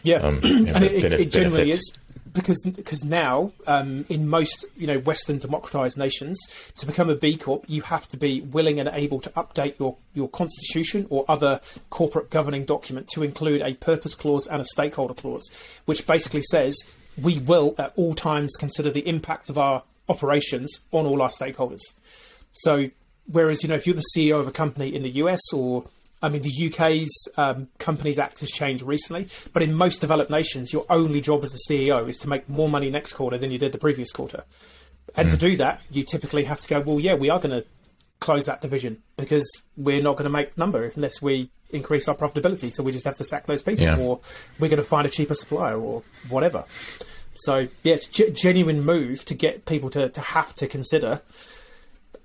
Yeah, 0.05 0.17
um, 0.17 0.37
and 0.45 0.85
it, 0.85 0.93
it, 0.93 1.13
benef- 1.13 1.19
it 1.19 1.31
genuinely 1.33 1.71
benefits. 1.71 1.91
is 1.91 1.99
because 2.33 2.63
because 2.65 3.03
now 3.05 3.53
um, 3.67 4.05
in 4.09 4.29
most 4.29 4.67
you 4.77 4.87
know 4.87 4.99
Western 4.99 5.39
democratized 5.39 5.97
nations 5.97 6.39
to 6.77 6.85
become 6.85 7.09
a 7.09 7.15
B 7.15 7.37
Corp 7.37 7.65
you 7.69 7.83
have 7.83 8.07
to 8.09 8.17
be 8.17 8.43
willing 8.43 8.79
and 8.79 8.89
able 8.93 9.21
to 9.21 9.31
update 9.31 9.79
your 9.79 9.97
your 10.13 10.29
constitution 10.29 11.07
or 11.11 11.25
other 11.27 11.61
corporate 11.91 12.31
governing 12.31 12.65
document 12.65 13.09
to 13.15 13.23
include 13.23 13.63
a 13.63 13.75
purpose 13.75 14.15
clause 14.15 14.47
and 14.47 14.61
a 14.61 14.65
stakeholder 14.67 15.15
clause, 15.15 15.49
which 15.87 16.07
basically 16.07 16.43
says 16.43 16.77
we 17.21 17.39
will 17.39 17.75
at 17.79 17.93
all 17.97 18.15
times 18.15 18.57
consider 18.57 18.91
the 18.91 19.07
impact 19.09 19.49
of 19.49 19.57
our 19.57 19.83
operations 20.09 20.81
on 20.91 21.07
all 21.07 21.23
our 21.23 21.29
stakeholders. 21.29 21.83
So, 22.53 22.91
whereas 23.31 23.63
you 23.63 23.69
know, 23.69 23.77
if 23.77 23.87
you're 23.87 23.97
the 23.97 24.05
CEO 24.17 24.39
of 24.39 24.49
a 24.49 24.53
company 24.53 24.95
in 24.95 25.03
the 25.03 25.11
US 25.11 25.41
or 25.53 25.85
I 26.25 26.29
mean, 26.31 26.43
the 26.43 26.67
UK's 26.73 27.13
um, 27.37 27.69
Companies 27.79 28.19
Act 28.19 28.41
has 28.41 28.51
changed 28.51 28.83
recently, 28.83 29.29
but 29.53 29.63
in 29.63 29.75
most 29.75 30.01
developed 30.01 30.31
nations, 30.31 30.73
your 30.73 30.87
only 30.89 31.21
job 31.21 31.43
as 31.45 31.55
a 31.55 31.59
CEO 31.71 32.09
is 32.09 32.17
to 32.19 32.29
make 32.29 32.49
more 32.49 32.69
money 32.69 32.91
next 32.91 33.13
quarter 33.13 33.37
than 33.37 33.51
you 33.51 33.59
did 33.59 33.73
the 33.73 33.79
previous 33.79 34.11
quarter. 34.11 34.45
And 35.17 35.29
to 35.31 35.37
do 35.37 35.57
that, 35.59 35.83
you 35.91 36.03
typically 36.03 36.45
have 36.45 36.61
to 36.63 36.69
go, 36.69 36.81
well, 36.81 36.99
yeah, 36.99 37.15
we 37.15 37.29
are 37.31 37.39
going 37.39 37.51
to 37.61 37.67
close 38.21 38.47
that 38.47 38.63
division 38.63 39.03
because 39.19 39.47
we're 39.77 40.03
not 40.03 40.13
going 40.13 40.25
to 40.25 40.31
make 40.31 40.57
number 40.57 40.91
unless 40.97 41.21
we 41.21 41.51
increase 41.71 42.09
our 42.09 42.15
profitability. 42.15 42.73
So 42.73 42.83
we 42.83 42.91
just 42.91 43.05
have 43.05 43.17
to 43.17 43.25
sack 43.25 43.47
those 43.47 43.63
people, 43.63 43.85
Yeah. 43.85 43.99
or 43.99 44.21
we're 44.59 44.69
going 44.71 44.79
to 44.83 44.89
find 44.89 45.07
a 45.07 45.11
cheaper 45.11 45.35
supplier, 45.35 45.79
or 45.79 46.03
whatever. 46.31 46.65
So 47.35 47.69
yeah, 47.83 47.95
it's 47.97 48.19
a 48.19 48.31
genuine 48.31 48.81
move 48.85 49.25
to 49.27 49.35
get 49.35 49.67
people 49.67 49.91
to, 49.91 50.09
to 50.09 50.21
have 50.21 50.55
to 50.55 50.67
consider. 50.67 51.21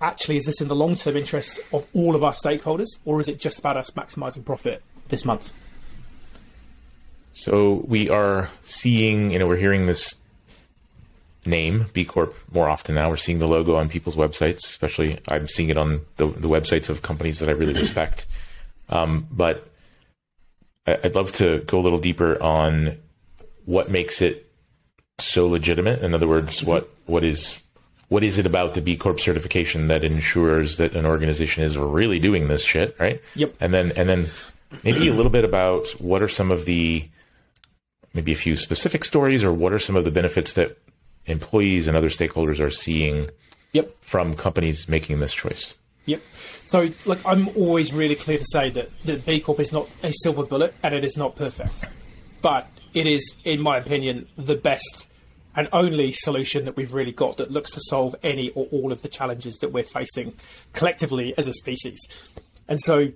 Actually, 0.02 0.38
is 0.38 0.46
this 0.46 0.62
in 0.62 0.68
the 0.70 0.76
long 0.76 0.96
term 0.96 1.18
interest 1.18 1.60
of 1.74 1.88
all 1.94 2.16
of 2.16 2.24
our 2.24 2.32
stakeholders, 2.32 3.00
or 3.06 3.20
is 3.20 3.28
it 3.28 3.40
just 3.40 3.60
about 3.60 3.76
us 3.76 3.90
maximising 3.92 4.46
profit 4.46 4.82
this 5.10 5.26
month? 5.26 5.54
So 7.32 7.86
we 7.88 8.10
are 8.10 8.50
seeing, 8.64 9.32
you 9.32 9.40
know, 9.40 9.48
we're 9.48 9.58
hearing 9.58 9.86
this 9.86 10.16
name 11.46 11.86
B 11.94 12.06
Corp 12.06 12.34
more 12.52 12.70
often 12.70 12.96
now. 12.96 13.10
We're 13.10 13.18
seeing 13.18 13.40
the 13.40 13.48
logo 13.48 13.76
on 13.76 13.90
people's 13.90 14.16
websites, 14.16 14.66
especially 14.66 15.20
I'm 15.28 15.48
seeing 15.48 15.70
it 15.70 15.78
on 15.78 16.02
the, 16.18 16.28
the 16.28 16.48
websites 16.48 16.90
of 16.90 17.02
companies 17.02 17.40
that 17.40 17.50
I 17.50 17.54
really 17.54 17.74
respect. 17.80 18.26
Um, 18.90 19.28
but 19.32 19.70
I'd 20.88 21.16
love 21.16 21.32
to 21.34 21.60
go 21.60 21.80
a 21.80 21.82
little 21.82 22.00
deeper 22.00 22.42
on 22.42 22.98
what 23.66 23.92
makes 23.92 24.22
it 24.22 24.52
so 25.20 25.48
legitimate. 25.48 26.02
In 26.02 26.14
other 26.14 26.28
words, 26.28 26.64
what 26.64 26.90
what 27.06 27.24
is 27.24 27.62
what 28.10 28.24
is 28.24 28.38
it 28.38 28.46
about 28.46 28.74
the 28.74 28.82
B 28.82 28.98
Corp 28.98 29.20
certification 29.20 29.88
that 29.88 30.04
ensures 30.04 30.78
that 30.78 30.96
an 30.96 31.06
organization 31.06 31.64
is 31.64 31.78
really 31.78 32.20
doing 32.20 32.48
this 32.48 32.64
shit, 32.64 32.96
right? 33.00 33.22
Yep. 33.36 33.56
And 33.60 33.74
then 33.74 33.92
and 33.96 34.10
then 34.10 34.26
maybe 34.84 35.08
a 35.08 35.14
little 35.14 35.32
bit 35.32 35.46
about 35.46 35.88
what 36.00 36.22
are 36.22 36.28
some 36.28 36.52
of 36.52 36.66
the 36.66 37.08
maybe 38.14 38.32
a 38.32 38.36
few 38.36 38.56
specific 38.56 39.04
stories 39.06 39.44
or 39.44 39.54
what 39.54 39.72
are 39.72 39.80
some 39.80 39.96
of 39.96 40.04
the 40.04 40.12
benefits 40.12 40.54
that 40.54 40.78
employees 41.26 41.88
and 41.88 41.96
other 41.96 42.10
stakeholders 42.10 42.60
are 42.60 42.72
seeing 42.72 43.30
Yep. 43.72 43.98
from 44.02 44.34
companies 44.34 44.90
making 44.90 45.20
this 45.20 45.32
choice. 45.32 45.76
Yep. 46.06 46.24
So, 46.64 46.90
like, 47.06 47.24
I'm 47.24 47.50
always 47.50 47.94
really 47.94 48.16
clear 48.16 48.40
to 48.40 48.46
say 48.46 48.72
that 48.72 48.90
the 49.04 49.18
B 49.18 49.40
Corp 49.40 49.60
is 49.60 49.72
not 49.72 49.88
a 50.02 50.12
silver 50.12 50.44
bullet 50.44 50.74
and 50.82 50.96
it 50.96 51.04
is 51.04 51.16
not 51.16 51.36
perfect, 51.36 51.86
but 52.42 52.68
it 52.96 53.06
is, 53.06 53.36
in 53.44 53.62
my 53.62 53.78
opinion, 53.78 54.28
the 54.36 54.56
best 54.56 55.08
and 55.56 55.68
only 55.72 56.12
solution 56.12 56.66
that 56.66 56.76
we've 56.76 56.94
really 56.94 57.12
got 57.12 57.38
that 57.38 57.52
looks 57.52 57.72
to 57.72 57.80
solve 57.82 58.16
any 58.24 58.52
or 58.52 58.68
all 58.72 58.92
of 58.92 59.02
the 59.02 59.08
challenges 59.08 59.58
that 59.58 59.72
we're 59.72 59.84
facing 59.84 60.34
collectively 60.74 61.34
as 61.38 61.48
a 61.48 61.54
species. 61.54 62.00
And 62.68 62.80
so, 62.80 63.12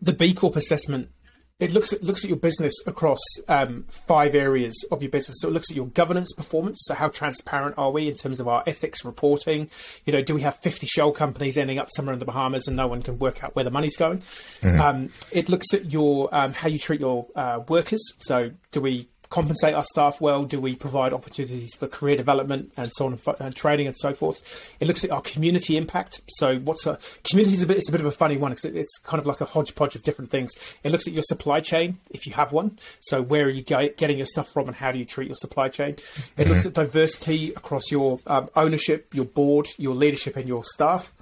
the 0.00 0.12
B 0.12 0.34
Corp 0.34 0.56
assessment 0.56 1.10
it 1.58 1.72
looks 1.72 1.92
at 1.92 2.04
looks 2.04 2.22
at 2.22 2.28
your 2.28 2.38
business 2.38 2.72
across 2.86 3.18
um, 3.48 3.84
five 3.88 4.36
areas 4.36 4.86
of 4.92 5.02
your 5.02 5.10
business. 5.10 5.38
So 5.40 5.48
it 5.48 5.50
looks 5.50 5.70
at 5.70 5.76
your 5.76 5.86
governance 5.86 6.32
performance. 6.32 6.80
So 6.84 6.94
how 6.94 7.08
transparent 7.08 7.76
are 7.76 7.90
we 7.90 8.08
in 8.08 8.14
terms 8.14 8.38
of 8.38 8.46
our 8.46 8.62
ethics 8.66 9.04
reporting? 9.04 9.68
You 10.04 10.12
know, 10.12 10.22
do 10.22 10.36
we 10.36 10.42
have 10.42 10.56
fifty 10.56 10.86
shell 10.86 11.10
companies 11.10 11.58
ending 11.58 11.78
up 11.78 11.88
somewhere 11.90 12.12
in 12.12 12.20
the 12.20 12.24
Bahamas 12.24 12.68
and 12.68 12.76
no 12.76 12.86
one 12.86 13.02
can 13.02 13.18
work 13.18 13.42
out 13.42 13.56
where 13.56 13.64
the 13.64 13.72
money's 13.72 13.96
going? 13.96 14.22
Um, 14.80 15.10
it 15.32 15.48
looks 15.48 15.74
at 15.74 15.90
your 15.90 16.28
um, 16.32 16.52
how 16.52 16.68
you 16.68 16.78
treat 16.78 17.00
your 17.00 17.26
uh, 17.34 17.60
workers. 17.66 18.06
So 18.20 18.52
do 18.70 18.80
we 18.80 19.08
compensate 19.30 19.74
our 19.74 19.84
staff 19.84 20.20
well? 20.20 20.44
Do 20.44 20.60
we 20.60 20.74
provide 20.74 21.12
opportunities 21.12 21.74
for 21.74 21.86
career 21.86 22.16
development 22.16 22.72
and 22.76 22.90
so 22.92 23.06
on 23.06 23.18
and, 23.40 23.54
training 23.54 23.86
and 23.86 23.96
so 23.96 24.12
forth? 24.12 24.76
It 24.80 24.86
looks 24.86 25.04
at 25.04 25.10
our 25.10 25.20
community 25.20 25.76
impact. 25.76 26.20
So 26.28 26.58
what's 26.58 26.86
a 26.86 26.98
community 27.24 27.54
is 27.54 27.62
a 27.62 27.66
bit 27.66 27.78
it's 27.78 27.88
a 27.88 27.92
bit 27.92 28.00
of 28.00 28.06
a 28.06 28.10
funny 28.10 28.36
one 28.36 28.52
because 28.52 28.64
it, 28.64 28.76
it's 28.76 28.96
kind 28.98 29.20
of 29.20 29.26
like 29.26 29.40
a 29.40 29.44
hodgepodge 29.44 29.96
of 29.96 30.02
different 30.02 30.30
things. 30.30 30.50
It 30.82 30.92
looks 30.92 31.06
at 31.06 31.12
your 31.12 31.22
supply 31.22 31.60
chain 31.60 31.98
if 32.10 32.26
you 32.26 32.32
have 32.34 32.52
one. 32.52 32.78
So 33.00 33.22
where 33.22 33.46
are 33.46 33.50
you 33.50 33.62
ge- 33.62 33.96
getting 33.96 34.16
your 34.18 34.26
stuff 34.26 34.48
from 34.52 34.68
and 34.68 34.76
how 34.76 34.92
do 34.92 34.98
you 34.98 35.04
treat 35.04 35.28
your 35.28 35.36
supply 35.36 35.68
chain? 35.68 35.96
It 36.36 36.48
looks 36.48 36.66
at 36.66 36.74
diversity 36.74 37.50
across 37.50 37.90
your 37.90 38.18
um, 38.26 38.48
ownership, 38.56 39.14
your 39.14 39.26
board, 39.26 39.68
your 39.78 39.94
leadership, 39.94 40.36
and 40.36 40.48
your 40.48 40.64
staff. 40.64 41.12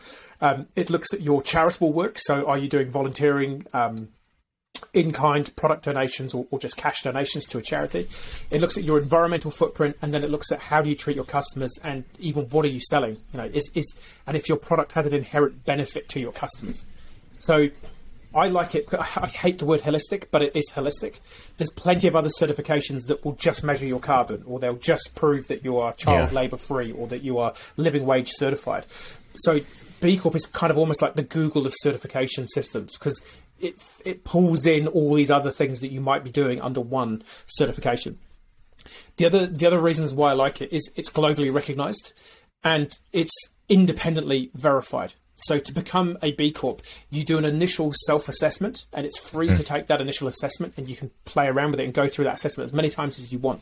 Um, 0.41 0.67
it 0.77 0.91
looks 0.91 1.13
at 1.15 1.23
your 1.23 1.43
charitable 1.43 1.93
work. 1.93 2.19
So 2.19 2.47
are 2.47 2.59
you 2.59 2.69
doing 2.69 2.91
volunteering? 2.91 3.67
Um, 3.73 4.09
in 4.93 5.13
kind 5.13 5.55
product 5.57 5.85
donations 5.85 6.35
or, 6.35 6.47
or 6.51 6.59
just 6.59 6.77
cash 6.77 7.03
donations 7.03 7.45
to 7.47 7.59
a 7.59 7.63
charity. 7.63 8.09
It 8.51 8.61
looks 8.61 8.77
at 8.77 8.85
your 8.85 8.99
environmental 8.99 9.51
footprint 9.51 9.97
and 10.03 10.13
then 10.13 10.23
it 10.23 10.31
looks 10.31 10.51
at 10.53 10.61
how 10.61 10.83
do 10.83 10.89
you 10.89 10.95
treat 10.95 11.17
your 11.17 11.25
customers 11.25 11.79
and 11.83 12.05
even 12.19 12.45
what 12.51 12.65
are 12.65 12.69
you 12.69 12.81
selling? 12.81 13.17
You 13.33 13.39
know, 13.39 13.45
is, 13.45 13.71
is 13.75 13.95
and 14.27 14.37
if 14.37 14.49
your 14.49 14.59
product 14.59 14.93
has 14.93 15.07
an 15.07 15.15
inherent 15.15 15.65
benefit 15.65 16.09
to 16.11 16.21
your 16.21 16.33
customers. 16.33 16.87
So 17.39 17.69
I 18.35 18.49
like 18.49 18.75
it. 18.75 18.89
I 18.93 19.27
hate 19.29 19.59
the 19.59 19.65
word 19.65 19.81
holistic, 19.81 20.27
but 20.31 20.43
it 20.43 20.55
is 20.55 20.71
holistic. 20.75 21.21
There's 21.57 21.71
plenty 21.71 22.07
of 22.07 22.15
other 22.15 22.29
certifications 22.29 23.07
that 23.07 23.25
will 23.25 23.33
just 23.33 23.65
measure 23.65 23.87
your 23.87 24.01
carbon, 24.01 24.43
or 24.47 24.59
they'll 24.59 24.77
just 24.77 25.15
prove 25.15 25.49
that 25.49 25.65
you 25.65 25.79
are 25.79 25.95
child 25.95 26.31
Yeah. 26.33 26.41
labour 26.41 26.59
free, 26.59 26.93
or 26.93 27.07
that 27.09 27.23
you 27.23 27.39
are 27.39 27.55
living 27.79 28.05
wage 28.05 28.31
certified. 28.33 28.85
So 29.37 29.61
B 30.01 30.19
Corp 30.19 30.35
is 30.35 30.45
kind 30.45 30.71
of 30.71 30.77
almost 30.79 31.01
like 31.01 31.15
the 31.15 31.23
Google 31.23 31.67
of 31.67 31.73
certification 31.77 32.47
systems 32.47 32.99
because 32.99 33.23
it 33.61 33.77
it 34.05 34.25
pulls 34.25 34.67
in 34.67 34.87
all 34.87 35.15
these 35.15 35.31
other 35.31 35.51
things 35.51 35.81
that 35.81 35.93
you 35.93 36.01
might 36.01 36.25
be 36.25 36.31
doing 36.31 36.61
under 36.61 36.81
one 36.81 37.23
certification. 37.47 38.19
The 39.17 39.27
other 39.27 39.47
the 39.47 39.67
other 39.67 39.81
reasons 39.81 40.15
why 40.15 40.31
I 40.31 40.35
like 40.35 40.61
it 40.61 40.73
is 40.73 40.91
it's 40.97 41.11
globally 41.11 41.53
recognized 41.53 42.13
and 42.63 42.99
it's 43.13 43.35
independently 43.69 44.51
verified. 44.55 45.15
So 45.37 45.59
to 45.59 45.73
become 45.73 46.17
a 46.23 46.33
B 46.33 46.51
Corp, 46.51 46.83
you 47.11 47.23
do 47.23 47.37
an 47.37 47.45
initial 47.45 47.93
self-assessment, 47.93 48.87
and 48.93 49.05
it's 49.05 49.19
free 49.19 49.49
to 49.49 49.57
hmm. 49.57 49.63
take 49.63 49.87
that 49.89 50.01
initial 50.01 50.29
assessment, 50.29 50.79
and 50.79 50.89
you 50.89 50.97
can 50.97 51.11
play 51.27 51.47
around 51.47 51.73
with 51.73 51.81
it 51.81 51.85
and 51.85 51.93
go 51.93 52.09
through 52.09 52.25
that 52.25 52.37
assessment 52.37 52.69
as 52.69 52.73
many 52.73 52.89
times 52.89 53.19
as 53.19 53.33
you 53.33 53.39
want. 53.39 53.61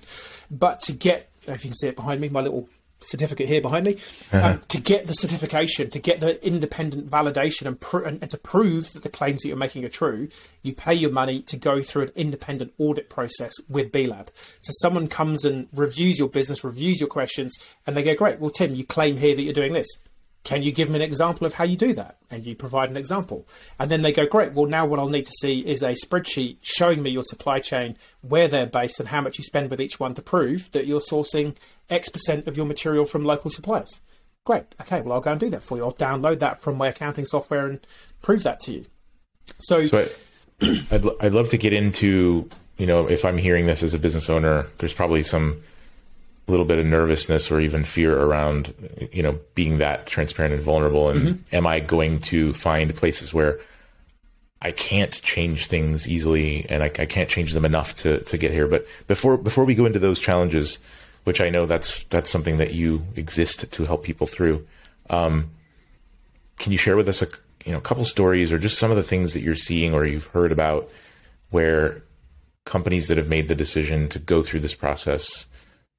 But 0.51 0.81
to 0.83 0.93
get, 0.93 1.31
if 1.47 1.65
you 1.65 1.71
can 1.71 1.75
see 1.75 1.89
it 1.89 1.97
behind 1.97 2.21
me, 2.21 2.29
my 2.29 2.43
little 2.43 2.69
certificate 3.01 3.49
here 3.49 3.61
behind 3.61 3.87
me, 3.87 3.99
um, 4.33 4.61
to 4.69 4.81
get 4.81 5.07
the 5.07 5.13
certification, 5.13 5.91
to 5.91 5.99
get 5.99 6.21
the 6.21 6.45
independent 6.47 7.11
validation, 7.11 7.67
and, 7.67 7.81
pr- 7.81 8.03
and, 8.03 8.21
and 8.23 8.31
to 8.31 8.39
prove 8.39 8.93
that 8.93 9.03
the 9.03 9.09
claims 9.09 9.43
that 9.43 9.49
you're 9.49 9.57
making 9.57 9.85
are 9.85 9.91
true, 9.91 10.29
you 10.63 10.73
pay 10.73 10.95
your 10.95 11.11
money 11.11 11.43
to 11.43 11.57
go 11.57 11.83
through 11.83 12.03
an 12.03 12.13
independent 12.15 12.73
audit 12.79 13.09
process 13.11 13.53
with 13.69 13.93
B 13.93 14.07
Lab. 14.07 14.31
So 14.61 14.73
someone 14.81 15.09
comes 15.09 15.45
and 15.45 15.69
reviews 15.73 16.19
your 16.19 16.29
business, 16.29 16.65
reviews 16.65 17.01
your 17.01 17.09
questions, 17.09 17.55
and 17.87 17.97
they 17.97 18.03
go, 18.03 18.15
"Great, 18.15 18.41
well, 18.41 18.51
Tim, 18.51 18.75
you 18.75 18.85
claim 18.85 19.17
here 19.19 19.35
that 19.35 19.43
you're 19.43 19.53
doing 19.53 19.73
this." 19.73 19.89
Can 20.45 20.63
you 20.63 20.73
give 20.73 20.91
me 20.91 20.97
an 20.97 21.03
example 21.03 21.47
of 21.47 21.55
how 21.55 21.65
you 21.65 21.77
do 21.77 21.95
that? 21.95 22.19
And 22.31 22.47
you 22.47 22.55
provide 22.55 22.91
an 22.91 22.99
example. 22.99 23.49
And 23.79 23.91
then 23.91 24.03
they 24.03 24.13
go, 24.13 24.27
great, 24.27 24.53
well, 24.53 24.67
now 24.67 24.85
what 24.85 24.99
I'll 24.99 25.09
need 25.09 25.25
to 25.25 25.33
see 25.41 25.61
is 25.61 25.83
a 25.83 25.95
spreadsheet 25.95 26.59
showing 26.61 27.03
me 27.03 27.11
your 27.11 27.23
supply 27.23 27.61
chain, 27.61 27.97
where 28.21 28.47
they're 28.47 28.67
based, 28.67 29.01
and 29.01 29.09
how 29.09 29.23
much 29.23 29.39
you 29.39 29.45
spend 29.45 29.71
with 29.71 29.81
each 29.81 29.99
one 29.99 30.15
to 30.15 30.23
prove 30.23 30.71
that 30.73 30.87
you're 30.87 31.01
sourcing 31.01 31.57
X 31.89 32.11
percent 32.11 32.47
of 32.47 32.59
your 32.59 32.67
material 32.67 33.07
from 33.07 33.25
local 33.25 33.51
suppliers. 33.51 34.01
Great. 34.45 34.67
Okay, 34.83 35.01
well, 35.01 35.15
I'll 35.15 35.21
go 35.23 35.31
and 35.31 35.41
do 35.41 35.49
that 35.49 35.63
for 35.63 35.79
you. 35.79 35.85
I'll 35.85 35.95
download 35.95 36.41
that 36.41 36.61
from 36.61 36.77
my 36.77 36.89
accounting 36.89 37.25
software 37.25 37.67
and 37.67 37.87
prove 38.21 38.43
that 38.43 38.61
to 38.61 38.73
you. 38.73 38.87
So, 39.59 39.87
So 39.87 40.07
I, 40.61 40.87
I'd, 40.91 41.07
I'd 41.21 41.35
love 41.35 41.49
to 41.51 41.57
get 41.57 41.73
into, 41.73 42.51
you 42.77 42.87
know, 42.87 43.09
if 43.09 43.25
I'm 43.25 43.39
hearing 43.39 43.67
this 43.67 43.83
as 43.83 43.95
a 43.95 43.99
business 43.99 44.29
owner, 44.29 44.67
there's 44.77 44.93
probably 44.93 45.23
some 45.23 45.63
little 46.47 46.67
bit 46.67 46.79
of 46.79 46.87
nervousness 46.87 47.51
or 47.51 47.61
even 47.61 47.85
fear 47.85 48.19
around, 48.19 48.75
you 49.13 49.23
know, 49.23 49.39
being 49.55 49.79
that 49.79 50.07
transparent 50.07 50.55
and 50.55 50.63
vulnerable. 50.63 51.09
And 51.09 51.43
am 51.53 51.67
I 51.67 51.81
going 51.81 52.21
to 52.23 52.53
find 52.53 52.95
places 52.95 53.33
where 53.33 53.61
I 54.61 54.71
can't 54.71 55.13
change 55.23 55.67
things 55.67 56.09
easily 56.09 56.67
and 56.69 56.83
I, 56.83 56.87
I 56.87 57.07
can't 57.07 57.31
change 57.31 57.53
them 57.53 57.65
enough 57.65 57.95
to, 57.97 58.21
to 58.21 58.37
get 58.37 58.51
here? 58.51 58.69
But 58.69 58.87
before, 59.07 59.39
before 59.39 59.65
we 59.65 59.75
go 59.75 59.87
into 59.87 59.99
those 59.99 60.21
challenges, 60.21 60.79
which 61.25 61.41
I 61.41 61.49
know 61.49 61.65
that's, 61.65 62.05
that's 62.05 62.31
something 62.31 62.59
that 62.59 62.75
you 62.75 63.03
exist 63.17 63.71
to 63.73 63.85
help 63.85 64.03
people 64.03 64.27
through. 64.27 64.67
Um, 65.09 65.51
can 66.59 66.73
you 66.73 66.79
share 66.79 66.97
with 66.97 67.09
us 67.09 67.23
a 67.23 67.27
you 67.65 67.73
know 67.73 67.79
a 67.79 67.83
couple 67.83 68.05
stories 68.05 68.53
or 68.53 68.59
just 68.59 68.79
some 68.79 68.91
of 68.91 68.97
the 68.97 69.03
things 69.03 69.33
that 69.33 69.41
you're 69.41 69.55
seeing 69.55 69.95
or 69.95 70.05
you've 70.05 70.27
heard 70.27 70.53
about 70.53 70.91
where 71.51 72.03
companies 72.65 73.09
that 73.09 73.17
have 73.17 73.29
made 73.29 73.49
the 73.49 73.55
decision 73.55 74.09
to 74.09 74.19
go 74.19 74.43
through 74.43 74.61
this 74.61 74.75
process 74.75 75.47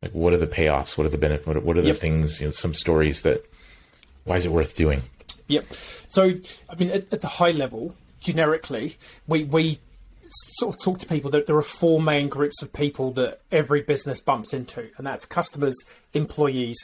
like 0.05 0.13
what 0.13 0.33
are 0.33 0.37
the 0.37 0.47
payoffs 0.47 0.97
what 0.97 1.05
are 1.05 1.09
the 1.09 1.17
benefits 1.17 1.45
what 1.45 1.57
are, 1.57 1.61
what 1.61 1.77
are 1.77 1.81
the 1.81 1.87
Yep. 1.89 1.97
things 1.97 2.39
you 2.39 2.47
know 2.47 2.51
some 2.51 2.73
stories 2.73 3.21
that 3.23 3.45
why 4.23 4.35
is 4.37 4.45
it 4.45 4.51
worth 4.51 4.75
doing 4.75 5.01
Yep. 5.47 5.73
So, 6.07 6.33
I 6.69 6.75
mean, 6.75 6.89
at, 6.89 7.13
at 7.13 7.21
the 7.21 7.27
high 7.27 7.51
level, 7.51 7.95
generically, 8.19 8.95
we, 9.27 9.43
we 9.43 9.77
sort 10.57 10.73
of 10.73 10.81
talk 10.83 10.97
to 10.99 11.05
people 11.05 11.29
that 11.31 11.45
there 11.45 11.55
are 11.55 11.61
four 11.61 12.01
main 12.01 12.29
groups 12.29 12.63
of 12.63 12.73
people 12.73 13.11
that 13.11 13.41
every 13.51 13.81
business 13.81 14.19
bumps 14.19 14.53
into, 14.53 14.89
and 14.97 15.05
that's 15.05 15.25
customers, 15.25 15.75
employees, 16.13 16.75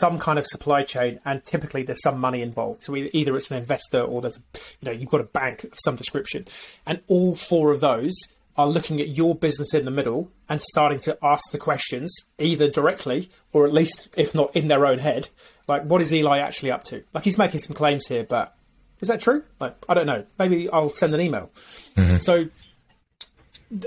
some 0.00 0.18
kind 0.18 0.38
of 0.38 0.46
supply 0.46 0.82
chain, 0.82 1.18
and 1.24 1.44
typically 1.46 1.82
there's 1.82 2.02
some 2.02 2.20
money 2.20 2.42
involved. 2.42 2.82
So 2.82 2.94
either 2.94 3.34
it's 3.36 3.50
an 3.50 3.56
investor 3.56 4.02
or 4.02 4.20
there's, 4.20 4.38
you 4.54 4.86
know, 4.86 4.92
you've 4.92 5.08
got 5.08 5.22
a 5.22 5.24
bank 5.24 5.64
of 5.64 5.72
some 5.76 5.96
description, 5.96 6.46
and 6.86 7.00
all 7.08 7.34
four 7.34 7.72
of 7.72 7.80
those 7.80 8.12
are 8.60 8.68
looking 8.68 9.00
at 9.00 9.08
your 9.08 9.34
business 9.34 9.72
in 9.72 9.86
the 9.86 9.90
middle 9.90 10.30
and 10.48 10.60
starting 10.60 10.98
to 10.98 11.16
ask 11.22 11.50
the 11.50 11.58
questions 11.58 12.14
either 12.38 12.68
directly 12.68 13.30
or 13.52 13.66
at 13.66 13.72
least 13.72 14.08
if 14.18 14.34
not 14.34 14.54
in 14.54 14.68
their 14.68 14.84
own 14.84 14.98
head 14.98 15.30
like 15.66 15.82
what 15.84 16.02
is 16.02 16.12
eli 16.12 16.38
actually 16.38 16.70
up 16.70 16.84
to? 16.84 17.02
Like 17.14 17.24
he's 17.24 17.38
making 17.38 17.60
some 17.60 17.74
claims 17.74 18.06
here 18.06 18.24
but 18.24 18.54
is 19.00 19.08
that 19.08 19.20
true? 19.20 19.44
Like 19.58 19.76
i 19.88 19.94
don't 19.94 20.06
know. 20.06 20.26
Maybe 20.38 20.68
i'll 20.68 20.90
send 20.90 21.14
an 21.14 21.20
email. 21.20 21.50
Mm-hmm. 21.96 22.18
So 22.18 22.48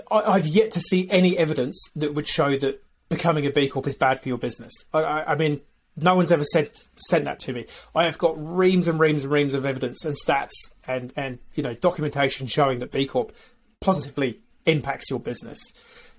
I, 0.09 0.21
i've 0.33 0.47
yet 0.47 0.71
to 0.71 0.81
see 0.81 1.07
any 1.11 1.37
evidence 1.37 1.79
that 1.95 2.15
would 2.15 2.27
show 2.27 2.57
that 2.57 2.83
becoming 3.09 3.45
a 3.45 3.51
b 3.51 3.69
corp 3.69 3.85
is 3.85 3.95
bad 3.95 4.19
for 4.19 4.27
your 4.27 4.39
business. 4.39 4.73
I, 4.91 5.03
I, 5.03 5.33
I 5.33 5.35
mean 5.35 5.61
no 5.95 6.15
one's 6.15 6.31
ever 6.31 6.43
said 6.43 6.71
sent 6.95 7.25
that 7.25 7.39
to 7.41 7.53
me. 7.53 7.65
I 7.93 8.05
have 8.05 8.17
got 8.17 8.33
reams 8.37 8.87
and 8.87 8.99
reams 8.99 9.23
and 9.23 9.31
reams 9.31 9.53
of 9.53 9.65
evidence 9.65 10.03
and 10.05 10.15
stats 10.15 10.55
and 10.87 11.13
and 11.15 11.37
you 11.53 11.61
know 11.61 11.75
documentation 11.75 12.47
showing 12.47 12.79
that 12.79 12.91
B 12.91 13.05
Corp 13.05 13.35
positively 13.79 14.39
impacts 14.65 15.09
your 15.09 15.19
business. 15.19 15.59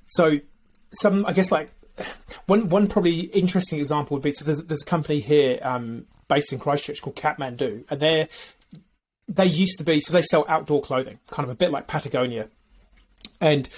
So 0.09 0.41
some, 0.93 1.27
I 1.27 1.33
guess, 1.33 1.51
like 1.51 1.71
one 2.47 2.69
one 2.69 2.89
probably 2.89 3.21
interesting 3.21 3.79
example 3.79 4.17
would 4.17 4.23
be 4.23 4.33
so 4.33 4.45
there's, 4.45 4.63
there's 4.65 4.83
a 4.83 4.87
company 4.87 5.21
here 5.21 5.59
um, 5.63 6.07
based 6.29 6.53
in 6.53 6.59
Christchurch 6.59 7.03
called 7.03 7.17
Kathmandu, 7.17 7.85
and 7.91 8.01
they're 8.01 8.29
they 9.29 9.47
used 9.47 9.79
to 9.79 9.85
be 9.85 10.01
so 10.01 10.13
they 10.13 10.23
sell 10.23 10.45
outdoor 10.49 10.83
clothing, 10.83 11.19
kind 11.31 11.45
of 11.45 11.53
a 11.53 11.57
bit 11.57 11.71
like 11.71 11.87
Patagonia, 11.87 12.49
and 13.41 13.69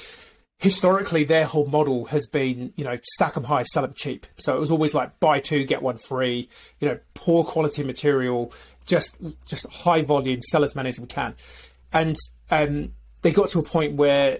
historically 0.59 1.23
their 1.25 1.45
whole 1.45 1.67
model 1.67 2.07
has 2.07 2.27
been 2.27 2.73
you 2.77 2.85
know 2.85 2.99
stack 3.03 3.35
them 3.35 3.45
high 3.45 3.63
sell 3.63 3.83
them 3.83 3.95
cheap. 3.95 4.27
So 4.39 4.57
it 4.57 4.61
was 4.61 4.71
always 4.71 4.95
like 4.95 5.21
buy 5.21 5.41
two 5.41 5.65
get 5.65 5.83
one 5.83 5.99
free 5.99 6.49
you 6.81 6.89
know 6.89 6.99
poor 7.15 7.45
quality 7.45 7.85
material 7.85 8.53
just 8.87 9.19
just 9.45 9.71
high 9.71 10.03
volume 10.03 10.41
sell 10.43 10.65
as 10.65 10.75
many 10.75 10.89
as 10.89 10.99
we 10.99 11.07
can. 11.07 11.35
And 11.93 12.17
um, 12.51 12.93
they 13.27 13.33
got 13.33 13.49
to 13.49 13.59
a 13.59 13.63
point 13.65 13.95
where 13.95 14.39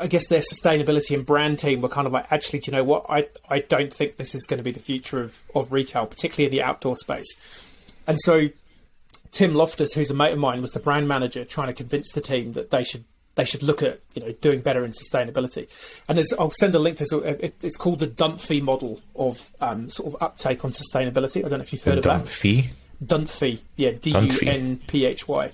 I 0.00 0.08
guess 0.08 0.26
their 0.26 0.40
sustainability 0.40 1.14
and 1.14 1.24
brand 1.24 1.60
team 1.60 1.80
were 1.80 1.88
kind 1.88 2.04
of 2.04 2.12
like, 2.12 2.26
actually, 2.32 2.58
do 2.58 2.68
you 2.70 2.76
know 2.76 2.82
what? 2.82 3.06
I, 3.08 3.28
I 3.48 3.60
don't 3.60 3.94
think 3.94 4.16
this 4.16 4.34
is 4.34 4.44
going 4.44 4.58
to 4.58 4.64
be 4.64 4.72
the 4.72 4.80
future 4.80 5.20
of, 5.20 5.44
of 5.54 5.70
retail, 5.70 6.04
particularly 6.04 6.46
in 6.46 6.50
the 6.50 6.64
outdoor 6.64 6.96
space. 6.96 7.32
And 8.08 8.18
so 8.20 8.48
Tim 9.30 9.54
Loftus, 9.54 9.94
who's 9.94 10.10
a 10.10 10.14
mate 10.14 10.32
of 10.32 10.40
mine, 10.40 10.60
was 10.60 10.72
the 10.72 10.80
brand 10.80 11.06
manager 11.06 11.44
trying 11.44 11.68
to 11.68 11.74
convince 11.74 12.10
the 12.10 12.20
team 12.20 12.54
that 12.54 12.70
they 12.70 12.82
should 12.82 13.04
they 13.36 13.44
should 13.44 13.62
look 13.62 13.84
at 13.84 14.00
you 14.14 14.22
know 14.22 14.32
doing 14.32 14.62
better 14.62 14.84
in 14.84 14.90
sustainability. 14.90 15.68
And 16.08 16.20
I'll 16.40 16.50
send 16.50 16.74
a 16.74 16.80
link 16.80 16.98
to 16.98 17.18
it, 17.20 17.54
it's 17.62 17.76
called 17.76 18.00
the 18.00 18.08
Dunphy 18.08 18.60
model 18.60 19.00
of 19.14 19.54
um, 19.60 19.88
sort 19.88 20.12
of 20.12 20.20
uptake 20.20 20.64
on 20.64 20.72
sustainability. 20.72 21.44
I 21.44 21.48
don't 21.48 21.60
know 21.60 21.62
if 21.62 21.72
you've 21.72 21.84
heard 21.84 22.02
the 22.02 22.10
of 22.10 22.24
Dunphy? 22.24 22.66
that. 23.00 23.20
Dunphy, 23.20 23.60
yeah, 23.76 23.92
D 23.92 24.10
U 24.10 24.38
N 24.44 24.80
P 24.88 25.04
H 25.04 25.28
Y. 25.28 25.52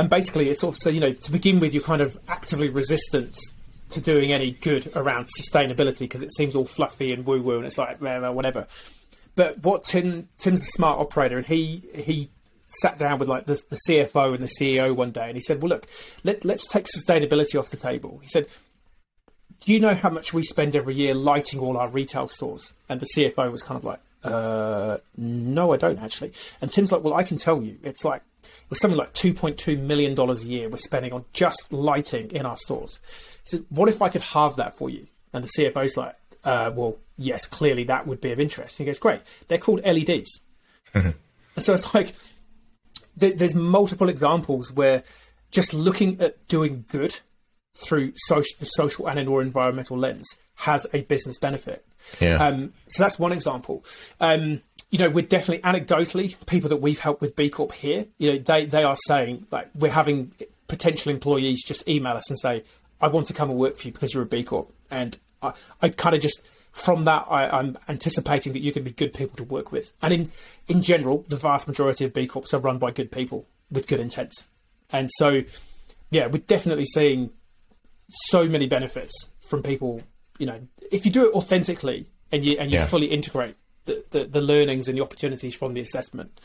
And 0.00 0.08
basically, 0.08 0.48
it's 0.48 0.62
sort 0.62 0.74
of 0.74 0.78
so 0.78 0.88
you 0.88 0.98
know 0.98 1.12
to 1.12 1.30
begin 1.30 1.60
with, 1.60 1.74
you're 1.74 1.82
kind 1.82 2.00
of 2.00 2.18
actively 2.26 2.70
resistant 2.70 3.38
to 3.90 4.00
doing 4.00 4.32
any 4.32 4.52
good 4.52 4.90
around 4.96 5.26
sustainability 5.26 6.00
because 6.00 6.22
it 6.22 6.32
seems 6.32 6.56
all 6.56 6.64
fluffy 6.64 7.12
and 7.12 7.26
woo 7.26 7.42
woo, 7.42 7.58
and 7.58 7.66
it's 7.66 7.76
like 7.76 8.00
whatever. 8.00 8.66
But 9.34 9.62
what 9.62 9.84
Tim 9.84 10.26
Tim's 10.38 10.62
a 10.62 10.68
smart 10.68 11.00
operator, 11.00 11.36
and 11.36 11.46
he 11.46 11.82
he 11.94 12.30
sat 12.80 12.98
down 12.98 13.18
with 13.18 13.28
like 13.28 13.44
the, 13.44 13.60
the 13.68 13.78
CFO 13.86 14.32
and 14.32 14.42
the 14.42 14.50
CEO 14.58 14.96
one 14.96 15.10
day, 15.10 15.26
and 15.28 15.36
he 15.36 15.42
said, 15.42 15.60
"Well, 15.60 15.68
look, 15.68 15.86
let, 16.24 16.46
let's 16.46 16.66
take 16.66 16.86
sustainability 16.86 17.60
off 17.60 17.68
the 17.68 17.76
table." 17.76 18.20
He 18.22 18.28
said, 18.28 18.46
"Do 19.60 19.70
you 19.70 19.80
know 19.80 19.92
how 19.92 20.08
much 20.08 20.32
we 20.32 20.44
spend 20.44 20.74
every 20.74 20.94
year 20.94 21.12
lighting 21.12 21.60
all 21.60 21.76
our 21.76 21.90
retail 21.90 22.26
stores?" 22.26 22.72
And 22.88 23.00
the 23.00 23.06
CFO 23.14 23.52
was 23.52 23.62
kind 23.62 23.76
of 23.76 23.84
like, 23.84 24.00
uh, 24.24 24.96
"No, 25.18 25.74
I 25.74 25.76
don't 25.76 25.98
actually." 25.98 26.32
And 26.62 26.70
Tim's 26.70 26.90
like, 26.90 27.04
"Well, 27.04 27.12
I 27.12 27.22
can 27.22 27.36
tell 27.36 27.62
you. 27.62 27.76
It's 27.82 28.02
like 28.02 28.22
something 28.78 28.98
like 28.98 29.12
two 29.12 29.34
point 29.34 29.58
two 29.58 29.76
million 29.76 30.14
dollars 30.14 30.44
a 30.44 30.46
year 30.46 30.68
we're 30.68 30.76
spending 30.76 31.12
on 31.12 31.24
just 31.32 31.72
lighting 31.72 32.30
in 32.30 32.46
our 32.46 32.56
stores." 32.56 33.00
He 33.44 33.50
said, 33.50 33.64
"What 33.68 33.88
if 33.88 34.02
I 34.02 34.08
could 34.08 34.22
halve 34.22 34.56
that 34.56 34.76
for 34.76 34.90
you?" 34.90 35.06
And 35.32 35.44
the 35.44 35.48
CFO's 35.48 35.96
like, 35.96 36.16
uh, 36.44 36.72
"Well, 36.74 36.98
yes, 37.16 37.46
clearly 37.46 37.84
that 37.84 38.06
would 38.06 38.20
be 38.20 38.32
of 38.32 38.40
interest." 38.40 38.78
And 38.78 38.86
he 38.86 38.90
goes, 38.90 38.98
"Great. 38.98 39.20
They're 39.48 39.58
called 39.58 39.84
LEDs." 39.84 40.40
Mm-hmm. 40.94 41.10
So 41.58 41.74
it's 41.74 41.94
like 41.94 42.14
there's 43.16 43.54
multiple 43.54 44.08
examples 44.08 44.72
where 44.72 45.02
just 45.50 45.74
looking 45.74 46.18
at 46.20 46.46
doing 46.48 46.84
good 46.90 47.20
through 47.74 48.12
social, 48.16 48.56
the 48.58 48.64
social 48.66 49.08
and 49.08 49.28
or 49.28 49.42
environmental 49.42 49.98
lens 49.98 50.38
has 50.56 50.86
a 50.92 51.02
business 51.02 51.38
benefit. 51.38 51.84
Yeah. 52.20 52.36
Um, 52.36 52.72
so 52.88 53.02
that's 53.02 53.18
one 53.18 53.32
example. 53.32 53.84
Um, 54.20 54.62
you 54.90 54.98
know, 54.98 55.08
we're 55.08 55.24
definitely 55.24 55.62
anecdotally 55.62 56.34
people 56.46 56.68
that 56.70 56.78
we've 56.78 56.98
helped 56.98 57.20
with 57.20 57.36
B 57.36 57.48
Corp 57.48 57.72
here. 57.72 58.06
You 58.18 58.32
know, 58.32 58.38
they 58.38 58.66
they 58.66 58.84
are 58.84 58.96
saying 59.06 59.46
like 59.50 59.70
we're 59.74 59.92
having 59.92 60.32
potential 60.68 61.12
employees 61.12 61.64
just 61.64 61.88
email 61.88 62.14
us 62.14 62.28
and 62.28 62.38
say, 62.38 62.64
"I 63.00 63.08
want 63.08 63.26
to 63.28 63.32
come 63.32 63.50
and 63.50 63.58
work 63.58 63.76
for 63.76 63.86
you 63.86 63.92
because 63.92 64.14
you're 64.14 64.24
a 64.24 64.26
B 64.26 64.42
Corp," 64.42 64.72
and 64.90 65.16
I, 65.42 65.52
I 65.80 65.88
kind 65.90 66.14
of 66.14 66.20
just 66.20 66.46
from 66.72 67.04
that, 67.04 67.26
I, 67.28 67.58
am 67.58 67.78
anticipating 67.88 68.52
that 68.52 68.60
you 68.60 68.72
can 68.72 68.84
be 68.84 68.92
good 68.92 69.12
people 69.12 69.36
to 69.36 69.44
work 69.44 69.72
with. 69.72 69.92
And 70.02 70.12
in 70.12 70.32
in 70.68 70.82
general, 70.82 71.24
the 71.28 71.36
vast 71.36 71.68
majority 71.68 72.04
of 72.04 72.12
B 72.12 72.26
Corps 72.26 72.52
are 72.52 72.60
run 72.60 72.78
by 72.78 72.90
good 72.90 73.10
people 73.10 73.46
with 73.70 73.86
good 73.86 74.00
intent. 74.00 74.32
And 74.92 75.08
so, 75.12 75.42
yeah, 76.10 76.26
we're 76.26 76.38
definitely 76.38 76.84
seeing 76.84 77.30
so 78.08 78.48
many 78.48 78.66
benefits 78.66 79.30
from 79.40 79.62
people. 79.62 80.02
You 80.38 80.46
know, 80.46 80.60
if 80.90 81.04
you 81.04 81.12
do 81.12 81.28
it 81.28 81.34
authentically 81.34 82.06
and 82.32 82.44
you 82.44 82.56
and 82.58 82.70
you 82.70 82.78
yeah. 82.78 82.86
fully 82.86 83.06
integrate 83.06 83.56
the, 83.84 84.04
the, 84.10 84.24
the 84.24 84.40
learnings 84.40 84.88
and 84.88 84.96
the 84.96 85.02
opportunities 85.02 85.54
from 85.54 85.74
the 85.74 85.80
assessment, 85.80 86.38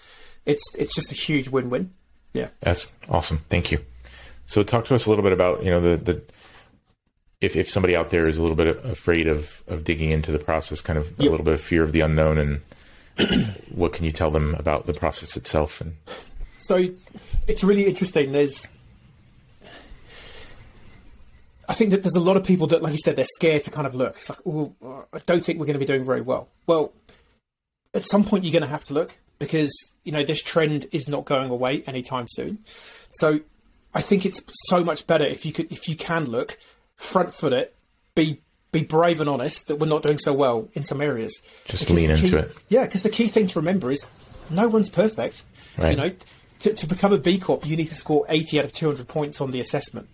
it's 0.45 0.75
it's 0.75 0.93
just 0.95 1.11
a 1.11 1.15
huge 1.15 1.49
win 1.49 1.69
win. 1.69 1.93
Yeah, 2.33 2.49
that's 2.59 2.93
awesome. 3.09 3.39
Thank 3.49 3.71
you. 3.71 3.79
So, 4.47 4.63
talk 4.63 4.85
to 4.85 4.95
us 4.95 5.05
a 5.05 5.09
little 5.09 5.23
bit 5.23 5.33
about 5.33 5.63
you 5.63 5.71
know 5.71 5.79
the 5.79 5.97
the 5.97 6.23
if, 7.41 7.55
if 7.55 7.69
somebody 7.69 7.95
out 7.95 8.09
there 8.09 8.27
is 8.27 8.37
a 8.37 8.41
little 8.41 8.55
bit 8.55 8.83
afraid 8.85 9.27
of, 9.27 9.63
of 9.67 9.83
digging 9.83 10.11
into 10.11 10.31
the 10.31 10.39
process, 10.39 10.81
kind 10.81 10.97
of 10.97 11.09
yep. 11.11 11.19
a 11.19 11.31
little 11.31 11.43
bit 11.43 11.53
of 11.53 11.61
fear 11.61 11.83
of 11.83 11.91
the 11.91 12.01
unknown, 12.01 12.37
and 12.37 12.61
what 13.73 13.93
can 13.93 14.05
you 14.05 14.11
tell 14.11 14.31
them 14.31 14.55
about 14.55 14.85
the 14.85 14.93
process 14.93 15.37
itself? 15.37 15.81
And 15.81 15.95
so 16.57 16.89
it's 17.47 17.63
really 17.63 17.85
interesting. 17.85 18.31
There's, 18.31 18.67
I 21.69 21.73
think 21.73 21.91
that 21.91 22.03
there's 22.03 22.15
a 22.15 22.21
lot 22.21 22.37
of 22.37 22.43
people 22.43 22.67
that, 22.67 22.81
like 22.81 22.93
you 22.93 22.99
said, 22.99 23.15
they're 23.15 23.25
scared 23.25 23.63
to 23.63 23.71
kind 23.71 23.85
of 23.85 23.95
look. 23.95 24.17
It's 24.17 24.29
like, 24.29 24.39
oh, 24.45 24.73
I 25.13 25.19
don't 25.25 25.43
think 25.43 25.59
we're 25.59 25.65
going 25.65 25.75
to 25.75 25.79
be 25.79 25.85
doing 25.85 26.05
very 26.05 26.21
well. 26.21 26.49
Well, 26.67 26.93
at 27.95 28.03
some 28.03 28.23
point 28.23 28.43
you're 28.43 28.51
going 28.51 28.61
to 28.61 28.69
have 28.69 28.83
to 28.85 28.93
look 28.93 29.17
because 29.39 29.71
you 30.03 30.11
know 30.11 30.23
this 30.23 30.41
trend 30.41 30.85
is 30.91 31.07
not 31.07 31.25
going 31.25 31.49
away 31.49 31.83
anytime 31.87 32.25
soon. 32.27 32.59
So 33.09 33.39
I 33.93 34.01
think 34.01 34.25
it's 34.25 34.41
so 34.67 34.83
much 34.83 35.07
better 35.07 35.25
if 35.25 35.45
you 35.45 35.53
could 35.53 35.71
if 35.71 35.87
you 35.89 35.95
can 35.95 36.25
look 36.25 36.57
front 36.95 37.33
foot 37.33 37.53
it, 37.53 37.75
be 38.13 38.41
be 38.71 38.83
brave 38.83 39.21
and 39.21 39.29
honest 39.29 39.67
that 39.67 39.77
we're 39.77 39.87
not 39.87 40.03
doing 40.03 40.17
so 40.17 40.33
well 40.33 40.67
in 40.73 40.83
some 40.83 41.01
areas. 41.01 41.41
Just 41.65 41.83
because 41.83 41.95
lean 41.95 42.15
key, 42.15 42.25
into 42.25 42.37
it. 42.37 42.57
Yeah, 42.69 42.83
because 42.83 43.03
the 43.03 43.09
key 43.09 43.27
thing 43.27 43.47
to 43.47 43.59
remember 43.59 43.89
is 43.89 44.05
no 44.49 44.67
one's 44.67 44.89
perfect. 44.89 45.45
Right. 45.77 45.91
You 45.91 45.97
know, 45.97 46.11
to, 46.59 46.73
to 46.73 46.87
become 46.87 47.13
a 47.13 47.17
B 47.17 47.37
Corp, 47.37 47.65
you 47.65 47.77
need 47.77 47.87
to 47.87 47.95
score 47.95 48.25
80 48.27 48.59
out 48.59 48.65
of 48.65 48.73
200 48.73 49.07
points 49.07 49.39
on 49.39 49.51
the 49.51 49.59
assessment. 49.59 50.09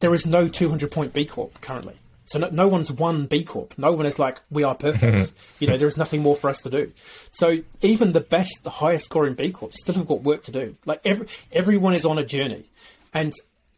There 0.00 0.14
is 0.14 0.26
no 0.26 0.48
200 0.48 0.90
point 0.90 1.12
B 1.12 1.26
Corp 1.26 1.60
currently. 1.60 1.96
So 2.30 2.38
no, 2.38 2.48
no, 2.50 2.68
one's 2.68 2.92
one 2.92 3.26
B 3.26 3.42
Corp. 3.42 3.76
No 3.76 3.92
one 3.92 4.06
is 4.06 4.20
like, 4.20 4.40
we 4.50 4.62
are 4.62 4.76
perfect. 4.76 5.32
you 5.58 5.66
know, 5.66 5.76
there's 5.76 5.96
nothing 5.96 6.22
more 6.22 6.36
for 6.36 6.48
us 6.48 6.60
to 6.62 6.70
do. 6.70 6.92
So 7.32 7.58
even 7.82 8.12
the 8.12 8.20
best, 8.20 8.62
the 8.62 8.70
highest 8.70 9.06
scoring 9.06 9.34
B 9.34 9.50
Corp 9.50 9.72
still 9.72 9.96
have 9.96 10.06
got 10.06 10.22
work 10.22 10.44
to 10.44 10.52
do. 10.52 10.76
Like 10.86 11.00
every, 11.04 11.26
everyone 11.50 11.92
is 11.94 12.04
on 12.04 12.18
a 12.18 12.24
journey. 12.24 12.66
And 13.12 13.32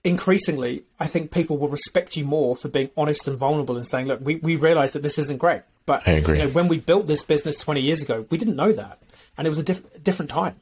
increasingly, 0.05 0.83
I 1.01 1.07
think 1.07 1.31
people 1.31 1.57
will 1.57 1.69
respect 1.69 2.15
you 2.15 2.27
more 2.27 2.55
for 2.55 2.69
being 2.69 2.91
honest 2.95 3.27
and 3.27 3.39
vulnerable 3.39 3.79
and 3.79 3.89
saying, 3.89 4.07
look, 4.09 4.21
we, 4.21 4.37
we 4.37 4.57
realize 4.57 4.93
that 4.93 5.03
this 5.03 5.19
isn't 5.19 5.39
great. 5.39 5.63
But 5.87 6.07
I 6.07 6.13
agree. 6.13 6.39
You 6.39 6.45
know, 6.45 6.51
when 6.51 6.69
we 6.69 6.79
built 6.79 7.07
this 7.07 7.23
business 7.23 7.57
20 7.57 7.81
years 7.81 8.03
ago, 8.03 8.27
we 8.29 8.37
didn't 8.37 8.57
know 8.57 8.73
that. 8.73 9.01
And 9.39 9.47
it 9.47 9.51
was 9.51 9.61
a 9.61 9.65
diff- 9.65 10.05
different 10.05 10.31
time. 10.31 10.57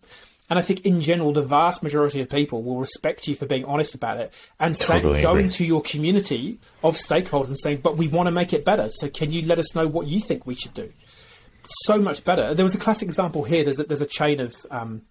And 0.51 0.59
I 0.59 0.63
think 0.63 0.85
in 0.85 1.01
general, 1.01 1.33
the 1.33 1.43
vast 1.43 1.83
majority 1.83 2.21
of 2.21 2.29
people 2.29 2.63
will 2.63 2.79
respect 2.79 3.29
you 3.29 3.35
for 3.35 3.47
being 3.47 3.65
honest 3.65 3.95
about 3.95 4.19
it 4.19 4.35
and 4.59 4.77
totally 4.77 5.19
say, 5.19 5.23
going 5.23 5.49
to 5.49 5.65
your 5.65 5.81
community 5.81 6.59
of 6.83 6.97
stakeholders 6.97 7.49
and 7.49 7.59
saying, 7.59 7.79
but 7.83 7.97
we 7.97 8.09
want 8.09 8.27
to 8.27 8.33
make 8.33 8.53
it 8.53 8.65
better. 8.65 8.89
So 8.89 9.09
can 9.09 9.31
you 9.31 9.47
let 9.47 9.59
us 9.59 9.75
know 9.75 9.87
what 9.87 10.09
you 10.09 10.19
think 10.21 10.47
we 10.47 10.55
should 10.55 10.75
do? 10.75 10.93
So 11.65 12.01
much 12.01 12.25
better. 12.25 12.53
There 12.53 12.65
was 12.65 12.75
a 12.75 12.79
classic 12.79 13.07
example 13.07 13.45
here. 13.45 13.63
There's 13.63 13.79
a, 13.79 13.85
there's 13.85 14.01
a 14.01 14.07
chain 14.07 14.41
of, 14.41 14.53
um, 14.73 15.03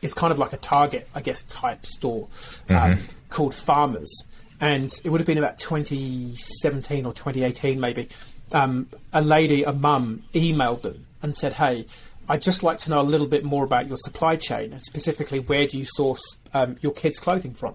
it's 0.00 0.14
kind 0.14 0.32
of 0.32 0.38
like 0.38 0.54
a 0.54 0.56
Target, 0.56 1.06
I 1.14 1.20
guess, 1.20 1.42
type 1.42 1.84
store. 1.84 2.28
Um, 2.68 2.76
mm-hmm 2.76 3.16
called 3.30 3.54
Farmers, 3.54 4.24
and 4.60 4.92
it 5.04 5.08
would 5.08 5.20
have 5.20 5.26
been 5.26 5.38
about 5.38 5.58
2017 5.58 7.06
or 7.06 7.12
2018 7.14 7.80
maybe. 7.80 8.08
Um, 8.52 8.88
a 9.12 9.22
lady, 9.22 9.62
a 9.62 9.72
mum, 9.72 10.24
emailed 10.34 10.82
them 10.82 11.06
and 11.22 11.34
said, 11.34 11.54
"Hey, 11.54 11.86
I'd 12.30 12.42
just 12.42 12.62
like 12.62 12.78
to 12.80 12.90
know 12.90 13.00
a 13.00 13.02
little 13.02 13.26
bit 13.26 13.44
more 13.44 13.64
about 13.64 13.88
your 13.88 13.96
supply 13.96 14.36
chain, 14.36 14.72
and 14.72 14.80
specifically 14.82 15.40
where 15.40 15.66
do 15.66 15.76
you 15.76 15.84
source 15.84 16.22
um, 16.54 16.76
your 16.80 16.92
kids' 16.92 17.18
clothing 17.18 17.52
from?" 17.52 17.74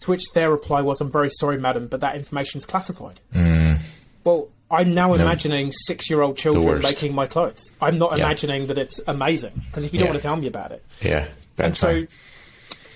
To 0.00 0.10
which 0.10 0.22
their 0.32 0.50
reply 0.50 0.80
was, 0.80 1.02
"I'm 1.02 1.10
very 1.10 1.28
sorry, 1.28 1.58
madam, 1.58 1.86
but 1.86 2.00
that 2.00 2.16
information 2.16 2.58
is 2.58 2.64
classified." 2.64 3.20
Mm. 3.34 3.78
Well, 4.24 4.48
I'm 4.70 4.94
now 4.94 5.08
no. 5.08 5.14
imagining 5.14 5.70
six-year-old 5.72 6.38
children 6.38 6.80
making 6.80 7.14
my 7.14 7.26
clothes. 7.26 7.72
I'm 7.80 7.98
not 7.98 8.16
yeah. 8.16 8.24
imagining 8.24 8.68
that 8.68 8.78
it's 8.78 9.00
amazing 9.06 9.62
because 9.66 9.84
if 9.84 9.92
you 9.92 9.98
don't 9.98 10.06
yeah. 10.06 10.12
want 10.12 10.22
to 10.22 10.28
tell 10.28 10.36
me 10.36 10.46
about 10.46 10.72
it, 10.72 10.82
yeah, 11.02 11.26
and 11.58 11.76
so 11.76 12.06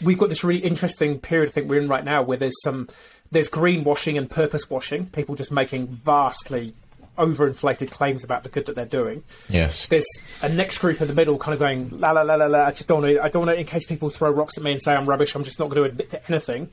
we've 0.02 0.18
got 0.18 0.30
this 0.30 0.42
really 0.42 0.60
interesting 0.60 1.20
period 1.20 1.50
I 1.50 1.52
think 1.52 1.68
we're 1.68 1.80
in 1.80 1.88
right 1.88 2.04
now 2.04 2.22
where 2.22 2.38
there's 2.38 2.60
some 2.62 2.88
there's 3.30 3.48
greenwashing 3.48 4.16
and 4.16 4.30
purpose 4.30 4.70
washing, 4.70 5.06
people 5.06 5.34
just 5.34 5.52
making 5.52 5.88
vastly 5.88 6.72
overinflated 7.16 7.90
claims 7.90 8.24
about 8.24 8.42
the 8.42 8.48
good 8.48 8.66
that 8.66 8.74
they're 8.74 8.84
doing. 8.84 9.22
Yes. 9.48 9.86
There's 9.86 10.08
a 10.42 10.48
next 10.48 10.78
group 10.78 11.00
in 11.00 11.08
the 11.08 11.14
middle 11.14 11.38
kind 11.38 11.54
of 11.54 11.58
going 11.58 11.88
la 12.00 12.10
la 12.12 12.22
la 12.22 12.34
la 12.34 12.46
la. 12.46 12.66
I 12.66 12.70
just 12.70 12.88
don't 12.88 13.02
want 13.02 13.14
to. 13.14 13.22
I 13.22 13.28
don't 13.28 13.46
want 13.46 13.56
to. 13.56 13.60
In 13.60 13.66
case 13.66 13.86
people 13.86 14.10
throw 14.10 14.30
rocks 14.30 14.56
at 14.58 14.64
me 14.64 14.72
and 14.72 14.82
say 14.82 14.94
I'm 14.94 15.08
rubbish, 15.08 15.34
I'm 15.34 15.44
just 15.44 15.58
not 15.58 15.70
going 15.70 15.82
to 15.82 15.90
admit 15.90 16.10
to 16.10 16.28
anything. 16.28 16.70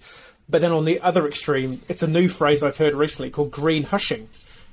But 0.50 0.62
then 0.62 0.72
on 0.72 0.86
the 0.86 1.00
other 1.02 1.28
extreme, 1.28 1.82
it's 1.88 2.04
a 2.04 2.08
new 2.08 2.28
phrase 2.28 2.62
I've 2.64 2.78
heard 2.78 2.94
recently 2.94 3.30
called 3.30 3.52
green 3.52 3.84
hushing, 3.84 4.28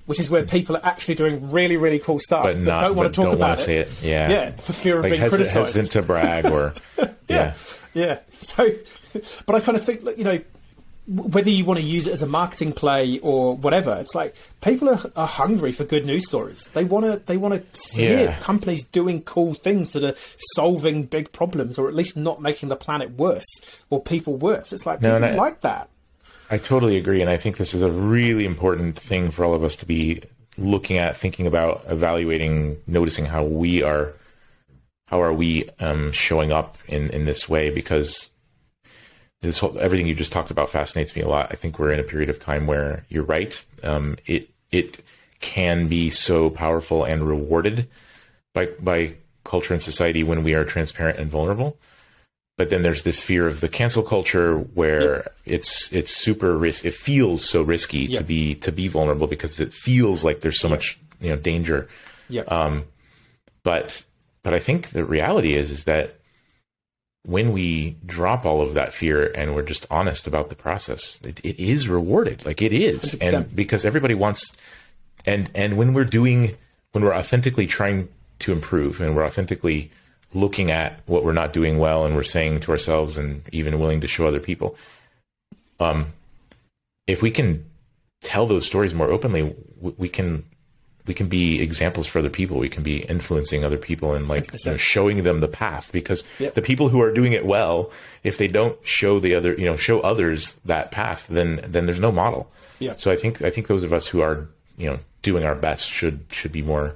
which 0.07 0.19
is 0.19 0.31
where 0.31 0.45
people 0.45 0.77
are 0.77 0.85
actually 0.85 1.15
doing 1.15 1.51
really 1.51 1.77
really 1.77 1.99
cool 1.99 2.19
stuff 2.19 2.45
but, 2.45 2.59
not, 2.59 2.81
don't 2.81 2.97
want 2.97 3.15
to 3.15 3.23
talk 3.23 3.35
about 3.35 3.61
it. 3.69 3.89
it. 3.89 4.03
Yeah. 4.03 4.31
Yeah. 4.31 4.51
For 4.53 4.73
fear 4.73 4.99
of 4.99 5.05
like 5.05 5.13
being 5.13 5.29
criticised. 5.29 5.77
Hesitant 5.77 5.93
to 5.93 6.03
brag 6.03 6.47
or 6.47 6.75
yeah. 6.99 7.09
yeah. 7.29 7.55
Yeah. 7.95 8.19
So, 8.33 8.71
but 9.47 9.57
I 9.57 9.61
kind 9.61 9.77
of 9.77 9.85
think 9.85 10.05
that, 10.05 10.19
you 10.19 10.25
know, 10.25 10.41
whether 11.09 11.49
you 11.49 11.65
want 11.65 11.81
to 11.81 11.85
use 11.85 12.07
it 12.07 12.13
as 12.13 12.21
a 12.21 12.27
marketing 12.27 12.73
play 12.73 13.19
or 13.21 13.57
whatever, 13.57 13.97
it's 13.99 14.15
like 14.15 14.37
people 14.61 14.91
are, 14.91 15.01
are 15.17 15.27
hungry 15.27 15.73
for 15.73 15.85
good 15.85 16.05
news 16.05 16.27
stories. 16.27 16.69
They 16.75 16.85
want 16.85 17.07
to 17.07 17.19
they 17.25 17.39
want 17.39 17.55
to 17.55 17.97
hear 17.97 18.25
yeah. 18.27 18.39
companies 18.41 18.85
doing 18.85 19.23
cool 19.23 19.55
things 19.55 19.93
that 19.93 20.05
are 20.05 20.15
solving 20.55 21.05
big 21.05 21.33
problems, 21.33 21.79
or 21.79 21.89
at 21.89 21.95
least 21.95 22.17
not 22.17 22.43
making 22.43 22.69
the 22.69 22.77
planet 22.77 23.13
worse 23.13 23.47
or 23.89 24.03
people 24.03 24.37
worse. 24.37 24.73
It's 24.73 24.85
like 24.85 25.01
people 25.01 25.25
I, 25.25 25.35
like 25.35 25.63
that. 25.63 25.89
I 26.51 26.59
totally 26.59 26.99
agree, 26.99 27.23
and 27.23 27.31
I 27.31 27.39
think 27.39 27.57
this 27.57 27.75
is 27.75 27.83
a 27.83 27.91
really 27.91 28.45
important 28.45 28.99
thing 28.99 29.31
for 29.31 29.45
all 29.45 29.55
of 29.55 29.65
us 29.65 29.77
to 29.77 29.87
be 29.87 30.23
looking 30.59 30.99
at, 30.99 31.17
thinking 31.17 31.47
about, 31.47 31.85
evaluating, 31.89 32.79
noticing 32.87 33.25
how 33.25 33.45
we 33.45 33.83
are 33.83 34.13
how 35.07 35.23
are 35.23 35.33
we 35.33 35.71
um, 35.81 36.13
showing 36.13 36.53
up 36.53 36.77
in, 36.87 37.09
in 37.11 37.25
this 37.25 37.49
way? 37.49 37.71
Because 37.71 38.29
this 39.41 39.59
whole 39.59 39.79
everything 39.79 40.07
you 40.07 40.15
just 40.15 40.33
talked 40.33 40.51
about 40.51 40.71
fascinates 40.71 41.15
me 41.15 41.23
a 41.23 41.29
lot. 41.29 41.49
I 41.51 41.55
think 41.55 41.79
we're 41.79 41.93
in 41.93 42.01
a 42.01 42.05
period 42.05 42.31
of 42.31 42.41
time 42.41 42.67
where 42.67 43.05
you're 43.09 43.25
right. 43.25 43.65
Um, 43.83 44.17
it 44.27 44.51
it 44.71 45.03
can 45.41 45.89
be 45.89 46.11
so 46.11 46.51
powerful 46.51 47.05
and 47.05 47.27
rewarded 47.27 47.89
by 48.53 48.67
by 48.81 49.15
culture 49.45 49.75
and 49.75 49.83
society 49.83 50.23
when 50.23 50.43
we 50.43 50.55
are 50.55 50.65
transparent 50.65 51.19
and 51.19 51.31
vulnerable. 51.31 51.77
But 52.57 52.71
then 52.71 52.83
there's 52.83 53.03
this 53.03 53.23
fear 53.23 53.47
of 53.47 53.61
the 53.61 53.69
cancel 53.69 54.03
culture 54.03 54.59
where 54.59 55.17
yep. 55.17 55.37
it's 55.47 55.93
it's 55.93 56.13
super 56.13 56.59
risk. 56.59 56.85
It 56.85 56.95
feels 56.95 57.49
so 57.49 57.63
risky 57.63 58.01
yep. 58.01 58.19
to 58.19 58.25
be 58.25 58.57
to 58.57 58.73
be 58.73 58.89
vulnerable 58.89 59.29
because 59.29 59.61
it 59.61 59.73
feels 59.73 60.25
like 60.25 60.41
there's 60.41 60.59
so 60.59 60.69
yep. 60.69 60.79
much 60.79 60.99
you 61.21 61.31
know 61.31 61.37
danger. 61.37 61.89
Yeah. 62.29 62.43
Um, 62.43 62.85
but 63.63 64.05
but 64.43 64.55
I 64.55 64.59
think 64.59 64.91
the 64.91 65.05
reality 65.05 65.55
is 65.55 65.71
is 65.71 65.85
that 65.85 66.18
when 67.25 67.53
we 67.53 67.97
drop 68.07 68.47
all 68.47 68.63
of 68.63 68.75
that 68.75 68.95
fear 68.95 69.31
and 69.35 69.55
we're 69.55 69.63
just 69.63 69.87
honest 69.91 70.27
about 70.27 70.49
the 70.49 70.55
process, 70.55 71.21
it, 71.23 71.41
it 71.45 71.61
is 71.61 71.89
rewarded. 71.89 72.47
Like 72.47 72.63
it 72.63 72.73
is, 72.73 73.15
100%. 73.17 73.33
and 73.33 73.57
because 73.57 73.85
everybody 73.85 74.15
wants, 74.15 74.57
and 75.27 75.51
and 75.55 75.77
when 75.77 75.95
we're 75.95 76.05
doing, 76.05 76.57
when 76.93 77.05
we're 77.05 77.15
authentically 77.15 77.67
trying 77.67 78.09
to 78.41 78.53
improve, 78.53 79.01
and 79.01 79.15
we're 79.15 79.27
authentically 79.27 79.91
looking 80.33 80.71
at 80.71 81.01
what 81.07 81.25
we're 81.25 81.33
not 81.33 81.53
doing 81.53 81.79
well, 81.79 82.05
and 82.05 82.15
we're 82.15 82.23
saying 82.23 82.61
to 82.61 82.71
ourselves, 82.71 83.19
and 83.19 83.43
even 83.53 83.79
willing 83.79 84.01
to 84.01 84.07
show 84.09 84.27
other 84.27 84.41
people, 84.41 84.77
um, 85.81 86.13
if 87.07 87.23
we 87.23 87.31
can 87.31 87.65
tell 88.23 88.47
those 88.47 88.67
stories 88.67 88.95
more 88.95 89.11
openly, 89.11 89.55
we 89.81 90.09
can 90.09 90.45
we 91.09 91.15
can 91.15 91.27
be 91.27 91.61
examples 91.61 92.07
for 92.07 92.19
other 92.19 92.31
people. 92.31 92.59
We 92.59 92.69
can 92.69 92.83
be 92.83 92.99
influencing 92.99 93.65
other 93.65 93.79
people 93.79 94.15
and 94.15 94.29
like 94.29 94.53
you 94.53 94.71
know, 94.71 94.77
showing 94.77 95.23
them 95.25 95.41
the 95.41 95.49
path 95.49 95.91
because 95.91 96.23
yep. 96.39 96.55
the 96.55 96.63
people 96.63 96.91
who 96.91 97.01
are 97.01 97.13
doing 97.13 97.33
it 97.33 97.47
well, 97.47 97.91
if 98.23 98.37
they 98.37 98.47
don't 98.47 98.79
show 98.87 99.19
the 99.19 99.35
other, 99.35 99.55
you 99.55 99.65
know, 99.65 99.77
show 99.77 100.01
others 100.01 100.53
that 100.67 100.93
path, 100.93 101.27
then 101.29 101.65
then 101.67 101.87
there's 101.87 101.99
no 101.99 102.13
model. 102.13 102.53
Yeah. 102.79 102.95
So 102.97 103.11
I 103.11 103.17
think 103.17 103.43
I 103.43 103.51
think 103.51 103.67
those 103.67 103.85
of 103.85 103.93
us 103.93 104.07
who 104.07 104.21
are 104.21 104.47
you 104.77 104.91
know 104.91 104.99
doing 105.23 105.45
our 105.45 105.55
best 105.55 105.89
should 105.89 106.27
should 106.31 106.53
be 106.53 106.63
more 106.63 106.95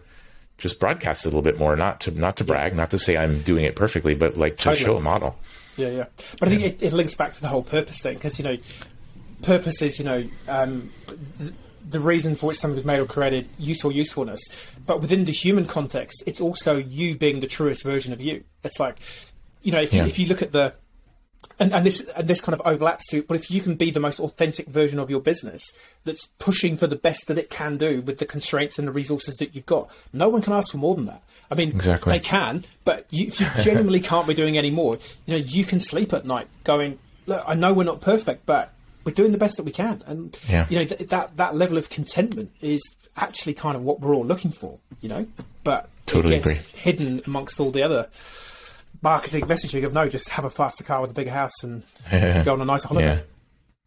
just 0.58 0.78
broadcast 0.78 1.24
a 1.24 1.28
little 1.28 1.42
bit 1.42 1.58
more, 1.58 1.74
not 1.74 2.00
to 2.02 2.10
not 2.10 2.36
to 2.36 2.44
brag, 2.44 2.76
not 2.76 2.90
to 2.90 2.98
say 2.98 3.16
I'm 3.16 3.40
doing 3.40 3.64
it 3.64 3.74
perfectly, 3.74 4.14
but 4.14 4.36
like 4.36 4.58
to 4.58 4.64
totally. 4.64 4.84
show 4.84 4.96
a 4.98 5.00
model. 5.00 5.36
Yeah, 5.76 5.88
yeah. 5.88 6.04
But 6.38 6.48
I 6.48 6.50
think 6.52 6.62
it, 6.62 6.82
it, 6.82 6.92
links 6.92 7.14
back 7.14 7.32
to 7.32 7.40
the 7.40 7.48
whole 7.48 7.62
purpose 7.62 8.00
thing 8.00 8.14
because 8.14 8.38
you 8.38 8.44
know, 8.44 8.58
purpose 9.40 9.80
is 9.80 9.98
you 9.98 10.04
know. 10.04 10.24
Um, 10.48 10.92
the 11.88 12.00
reason 12.00 12.34
for 12.34 12.46
which 12.46 12.58
something 12.58 12.76
was 12.76 12.84
made 12.84 13.00
or 13.00 13.06
created, 13.06 13.46
use 13.58 13.84
or 13.84 13.92
usefulness. 13.92 14.42
But 14.86 15.00
within 15.00 15.24
the 15.24 15.32
human 15.32 15.66
context, 15.66 16.22
it's 16.26 16.40
also 16.40 16.76
you 16.76 17.16
being 17.16 17.40
the 17.40 17.46
truest 17.46 17.84
version 17.84 18.12
of 18.12 18.20
you. 18.20 18.44
It's 18.64 18.78
like, 18.78 18.98
you 19.62 19.72
know, 19.72 19.80
if, 19.80 19.92
yeah. 19.92 20.02
you, 20.02 20.08
if 20.08 20.18
you 20.18 20.26
look 20.26 20.42
at 20.42 20.52
the, 20.52 20.74
and, 21.58 21.72
and 21.72 21.86
this 21.86 22.00
and 22.16 22.26
this 22.26 22.40
kind 22.40 22.58
of 22.58 22.66
overlaps 22.66 23.06
to, 23.08 23.22
but 23.22 23.34
if 23.34 23.50
you 23.50 23.60
can 23.60 23.76
be 23.76 23.90
the 23.90 24.00
most 24.00 24.20
authentic 24.20 24.68
version 24.68 24.98
of 24.98 25.10
your 25.10 25.20
business 25.20 25.72
that's 26.04 26.26
pushing 26.38 26.76
for 26.76 26.86
the 26.86 26.96
best 26.96 27.26
that 27.26 27.38
it 27.38 27.50
can 27.50 27.76
do 27.76 28.00
with 28.00 28.18
the 28.18 28.26
constraints 28.26 28.78
and 28.78 28.88
the 28.88 28.92
resources 28.92 29.36
that 29.36 29.54
you've 29.54 29.66
got, 29.66 29.90
no 30.12 30.28
one 30.28 30.42
can 30.42 30.52
ask 30.52 30.72
for 30.72 30.78
more 30.78 30.94
than 30.94 31.06
that. 31.06 31.22
I 31.50 31.54
mean, 31.54 31.70
exactly. 31.70 32.12
they 32.12 32.20
can, 32.20 32.64
but 32.84 33.06
you, 33.10 33.26
you 33.26 33.46
genuinely 33.60 34.00
can't 34.00 34.26
be 34.26 34.34
doing 34.34 34.56
any 34.56 34.70
more, 34.70 34.98
you 35.26 35.38
know, 35.38 35.44
you 35.44 35.64
can 35.64 35.78
sleep 35.78 36.12
at 36.12 36.24
night 36.24 36.48
going, 36.64 36.98
look, 37.26 37.42
I 37.46 37.54
know 37.54 37.72
we're 37.72 37.84
not 37.84 38.00
perfect, 38.00 38.46
but 38.46 38.72
we're 39.04 39.12
doing 39.12 39.32
the 39.32 39.38
best 39.38 39.56
that 39.56 39.64
we 39.64 39.72
can, 39.72 40.02
and 40.06 40.38
yeah. 40.48 40.66
you 40.68 40.78
know 40.78 40.84
th- 40.84 41.08
that 41.08 41.36
that 41.36 41.54
level 41.54 41.78
of 41.78 41.88
contentment 41.88 42.52
is 42.60 42.82
actually 43.16 43.54
kind 43.54 43.76
of 43.76 43.82
what 43.82 44.00
we're 44.00 44.14
all 44.14 44.24
looking 44.24 44.50
for, 44.50 44.78
you 45.00 45.08
know. 45.08 45.26
But 45.64 45.88
totally 46.06 46.36
it 46.36 46.44
gets 46.44 46.56
agree. 46.56 46.80
hidden 46.80 47.22
amongst 47.26 47.60
all 47.60 47.70
the 47.70 47.82
other 47.82 48.08
marketing 49.02 49.44
messaging 49.46 49.84
of 49.84 49.92
no, 49.92 50.08
just 50.08 50.30
have 50.30 50.44
a 50.44 50.50
faster 50.50 50.84
car 50.84 51.00
with 51.00 51.10
a 51.10 51.14
bigger 51.14 51.30
house 51.30 51.62
and 51.62 51.82
go 52.10 52.52
on 52.52 52.60
a 52.60 52.64
nicer 52.64 52.88
holiday. 52.88 53.22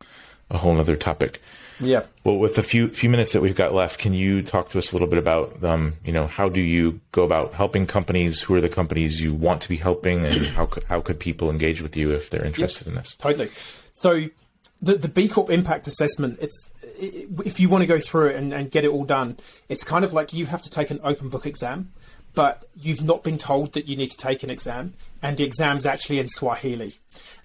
Yeah. 0.02 0.08
A 0.52 0.58
whole 0.58 0.80
other 0.80 0.96
topic. 0.96 1.42
Yeah. 1.80 2.04
Well, 2.24 2.38
with 2.38 2.56
the 2.56 2.64
few 2.64 2.88
few 2.90 3.10
minutes 3.10 3.34
that 3.34 3.42
we've 3.42 3.56
got 3.56 3.74
left, 3.74 4.00
can 4.00 4.14
you 4.14 4.42
talk 4.42 4.70
to 4.70 4.78
us 4.78 4.92
a 4.92 4.96
little 4.96 5.08
bit 5.08 5.18
about, 5.18 5.62
um, 5.64 5.94
you 6.06 6.14
know, 6.14 6.28
how 6.28 6.48
do 6.48 6.62
you 6.62 7.02
go 7.12 7.24
about 7.24 7.54
helping 7.54 7.86
companies? 7.86 8.42
Who 8.42 8.56
are 8.56 8.62
the 8.62 8.70
companies 8.70 9.22
you 9.22 9.34
want 9.34 9.62
to 9.62 9.70
be 9.70 9.76
helping, 9.76 10.26
and 10.26 10.46
how 10.48 10.68
could, 10.68 10.84
how 10.86 11.02
could 11.02 11.20
people 11.20 11.50
engage 11.50 11.82
with 11.82 11.98
you 11.98 12.12
if 12.12 12.30
they're 12.30 12.46
interested 12.46 12.86
yep. 12.86 12.92
in 12.92 12.96
this? 12.96 13.16
Totally. 13.16 13.50
So 13.92 14.30
the, 14.86 14.96
the 14.96 15.08
B 15.08 15.28
Corp 15.28 15.50
impact 15.50 15.88
assessment, 15.88 16.38
it's 16.40 16.70
if 17.00 17.60
you 17.60 17.68
want 17.70 17.82
to 17.82 17.88
go 17.88 18.00
through 18.00 18.28
it 18.28 18.36
and, 18.36 18.54
and 18.54 18.70
get 18.70 18.86
it 18.86 18.92
all 18.92 19.04
done, 19.04 19.38
it's 19.68 19.84
kind 19.84 20.06
of 20.06 20.14
like 20.14 20.32
you 20.32 20.46
have 20.46 20.62
to 20.62 20.70
take 20.70 20.92
an 20.92 21.00
open 21.04 21.28
book 21.28 21.48
exam, 21.48 21.92
but 22.36 22.66
you've 22.80 23.04
not 23.04 23.24
been 23.24 23.40
told 23.40 23.74
that 23.74 23.88
you 23.88 23.98
need 23.98 24.12
to 24.12 24.18
take 24.18 24.44
an 24.44 24.52
exam, 24.52 24.94
and 25.24 25.38
the 25.38 25.44
exam's 25.44 25.88
actually 25.88 26.20
in 26.20 26.28
Swahili. 26.28 26.94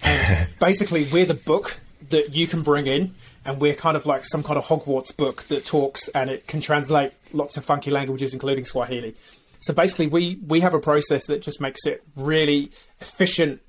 And 0.02 0.48
basically, 0.60 1.08
we're 1.10 1.24
the 1.24 1.34
book 1.34 1.80
that 2.10 2.36
you 2.36 2.46
can 2.46 2.62
bring 2.62 2.86
in, 2.86 3.14
and 3.46 3.58
we're 3.58 3.74
kind 3.74 3.96
of 3.96 4.04
like 4.04 4.26
some 4.26 4.42
kind 4.42 4.58
of 4.58 4.66
Hogwarts 4.66 5.16
book 5.16 5.44
that 5.44 5.64
talks 5.64 6.08
and 6.08 6.28
it 6.28 6.46
can 6.46 6.60
translate 6.60 7.12
lots 7.32 7.56
of 7.56 7.64
funky 7.64 7.90
languages, 7.90 8.34
including 8.34 8.66
Swahili. 8.66 9.16
So 9.60 9.72
basically, 9.72 10.08
we 10.08 10.38
we 10.46 10.60
have 10.60 10.74
a 10.74 10.80
process 10.80 11.24
that 11.26 11.40
just 11.40 11.58
makes 11.58 11.86
it 11.86 12.02
really 12.16 12.70
efficient. 13.00 13.62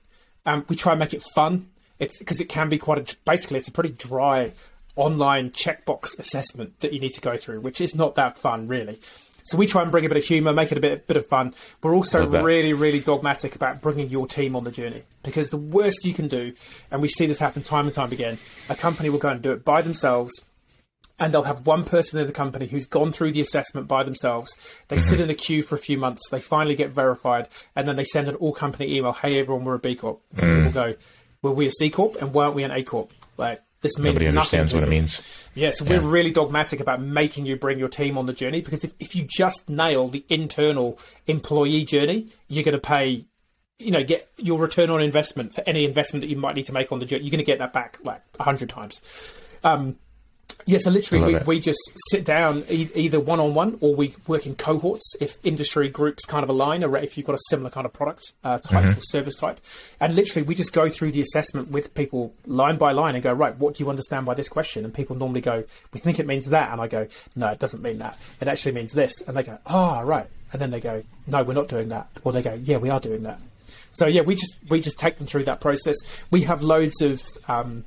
Um, 0.45 0.65
we 0.67 0.75
try 0.75 0.91
and 0.91 0.99
make 0.99 1.13
it 1.13 1.23
fun 1.33 1.70
it's 2.01 2.17
because 2.19 2.41
it 2.41 2.49
can 2.49 2.67
be 2.67 2.77
quite 2.77 2.97
a 2.97 3.15
basically 3.23 3.59
it's 3.59 3.67
a 3.67 3.71
pretty 3.71 3.93
dry 3.93 4.51
online 4.97 5.51
checkbox 5.51 6.19
assessment 6.19 6.77
that 6.81 6.91
you 6.91 6.99
need 6.99 7.13
to 7.13 7.21
go 7.21 7.37
through, 7.37 7.61
which 7.61 7.79
is 7.79 7.95
not 7.95 8.15
that 8.15 8.37
fun 8.37 8.67
really. 8.67 8.99
So 9.43 9.57
we 9.57 9.65
try 9.65 9.81
and 9.81 9.91
bring 9.91 10.05
a 10.05 10.09
bit 10.09 10.17
of 10.17 10.23
humour, 10.23 10.53
make 10.53 10.71
it 10.71 10.77
a 10.77 10.81
bit 10.81 11.07
bit 11.07 11.17
of 11.17 11.25
fun. 11.25 11.53
We're 11.81 11.95
also 11.95 12.27
really, 12.27 12.73
really 12.73 12.99
dogmatic 12.99 13.55
about 13.55 13.81
bringing 13.81 14.09
your 14.09 14.27
team 14.27 14.55
on 14.55 14.63
the 14.63 14.71
journey 14.71 15.03
because 15.23 15.49
the 15.49 15.57
worst 15.57 16.03
you 16.03 16.13
can 16.13 16.27
do, 16.27 16.53
and 16.91 17.01
we 17.01 17.07
see 17.07 17.27
this 17.27 17.39
happen 17.39 17.61
time 17.61 17.85
and 17.85 17.95
time 17.95 18.11
again, 18.11 18.39
a 18.67 18.75
company 18.75 19.09
will 19.09 19.19
go 19.19 19.29
and 19.29 19.41
do 19.41 19.51
it 19.51 19.63
by 19.63 19.81
themselves. 19.81 20.31
And 21.19 21.31
they'll 21.31 21.43
have 21.43 21.67
one 21.67 21.83
person 21.83 22.19
in 22.19 22.25
the 22.25 22.33
company 22.33 22.65
who's 22.65 22.87
gone 22.87 23.11
through 23.11 23.33
the 23.33 23.41
assessment 23.41 23.87
by 23.87 24.01
themselves. 24.01 24.57
They 24.87 24.97
sit 24.97 25.19
in 25.19 25.29
a 25.29 25.35
queue 25.35 25.61
for 25.61 25.75
a 25.75 25.77
few 25.77 25.95
months. 25.95 26.27
They 26.31 26.41
finally 26.41 26.73
get 26.73 26.89
verified, 26.89 27.47
and 27.75 27.87
then 27.87 27.95
they 27.95 28.05
send 28.05 28.27
an 28.27 28.33
all 28.35 28.53
company 28.53 28.97
email. 28.97 29.13
Hey, 29.13 29.39
everyone, 29.39 29.63
we're 29.63 29.75
a 29.75 29.79
B 29.79 29.93
Corp. 29.93 30.19
And 30.35 30.41
mm. 30.41 30.57
people 30.57 30.71
go, 30.71 30.95
were 31.41 31.51
we 31.51 31.67
a 31.67 31.71
C 31.71 31.89
corp 31.89 32.15
and 32.21 32.33
weren't 32.33 32.55
we 32.55 32.63
an 32.63 32.71
A 32.71 32.83
corp? 32.83 33.13
Like 33.37 33.61
this 33.81 33.97
means 33.97 34.13
nobody 34.13 34.27
understands 34.27 34.73
what 34.73 34.83
it 34.83 34.89
means. 34.89 35.17
Yes, 35.53 35.81
yeah, 35.81 35.85
so 35.85 35.85
we're 35.85 36.07
really 36.07 36.31
dogmatic 36.31 36.79
about 36.79 37.01
making 37.01 37.45
you 37.45 37.55
bring 37.55 37.79
your 37.79 37.89
team 37.89 38.17
on 38.17 38.25
the 38.25 38.33
journey 38.33 38.61
because 38.61 38.83
if, 38.83 38.93
if 38.99 39.15
you 39.15 39.25
just 39.27 39.69
nail 39.69 40.07
the 40.07 40.23
internal 40.29 40.99
employee 41.27 41.83
journey, 41.83 42.27
you're 42.47 42.63
going 42.63 42.73
to 42.73 42.79
pay, 42.79 43.25
you 43.79 43.91
know, 43.91 44.03
get 44.03 44.29
your 44.37 44.59
return 44.59 44.89
on 44.91 45.01
investment 45.01 45.55
for 45.55 45.63
any 45.65 45.83
investment 45.83 46.21
that 46.21 46.27
you 46.27 46.37
might 46.37 46.55
need 46.55 46.65
to 46.67 46.73
make 46.73 46.91
on 46.91 46.99
the 46.99 47.05
journey. 47.05 47.23
You're 47.23 47.31
going 47.31 47.39
to 47.39 47.45
get 47.45 47.59
that 47.59 47.73
back 47.73 47.97
like 48.03 48.21
a 48.39 48.43
hundred 48.43 48.69
times. 48.69 49.01
Um, 49.63 49.97
yeah, 50.65 50.77
so 50.77 50.89
literally, 50.89 51.35
we, 51.35 51.39
we 51.45 51.59
just 51.59 51.79
sit 52.09 52.23
down 52.23 52.63
e- 52.69 52.89
either 52.95 53.19
one 53.19 53.39
on 53.39 53.53
one 53.53 53.77
or 53.81 53.95
we 53.95 54.15
work 54.27 54.45
in 54.45 54.55
cohorts 54.55 55.15
if 55.19 55.35
industry 55.43 55.89
groups 55.89 56.25
kind 56.25 56.43
of 56.43 56.49
align, 56.49 56.83
or 56.83 56.97
if 56.97 57.17
you've 57.17 57.25
got 57.25 57.35
a 57.35 57.41
similar 57.49 57.69
kind 57.69 57.85
of 57.85 57.93
product 57.93 58.33
uh, 58.43 58.57
type 58.59 58.83
mm-hmm. 58.83 58.99
or 58.99 59.01
service 59.01 59.35
type. 59.35 59.59
And 59.99 60.15
literally, 60.15 60.45
we 60.45 60.55
just 60.55 60.73
go 60.73 60.89
through 60.89 61.11
the 61.11 61.21
assessment 61.21 61.71
with 61.71 61.93
people 61.93 62.33
line 62.45 62.77
by 62.77 62.91
line 62.91 63.15
and 63.15 63.23
go, 63.23 63.33
right, 63.33 63.55
what 63.57 63.75
do 63.75 63.83
you 63.83 63.89
understand 63.89 64.25
by 64.25 64.33
this 64.33 64.49
question? 64.49 64.85
And 64.85 64.93
people 64.93 65.15
normally 65.15 65.41
go, 65.41 65.63
we 65.93 65.99
think 65.99 66.19
it 66.19 66.27
means 66.27 66.49
that. 66.49 66.71
And 66.71 66.81
I 66.81 66.87
go, 66.87 67.07
no, 67.35 67.47
it 67.47 67.59
doesn't 67.59 67.81
mean 67.81 67.99
that. 67.99 68.17
It 68.39 68.47
actually 68.47 68.73
means 68.73 68.93
this. 68.93 69.21
And 69.21 69.35
they 69.35 69.43
go, 69.43 69.57
ah, 69.65 70.01
oh, 70.01 70.03
right. 70.03 70.27
And 70.53 70.61
then 70.61 70.71
they 70.71 70.79
go, 70.79 71.03
no, 71.27 71.43
we're 71.43 71.53
not 71.53 71.67
doing 71.67 71.89
that. 71.89 72.07
Or 72.23 72.31
they 72.31 72.41
go, 72.41 72.53
yeah, 72.53 72.77
we 72.77 72.89
are 72.89 72.99
doing 72.99 73.23
that. 73.23 73.39
So 73.91 74.07
yeah, 74.07 74.21
we 74.21 74.35
just 74.35 74.57
we 74.69 74.79
just 74.79 74.97
take 74.97 75.17
them 75.17 75.27
through 75.27 75.43
that 75.45 75.59
process. 75.59 75.95
We 76.31 76.41
have 76.41 76.63
loads 76.63 77.01
of 77.01 77.21
um, 77.47 77.83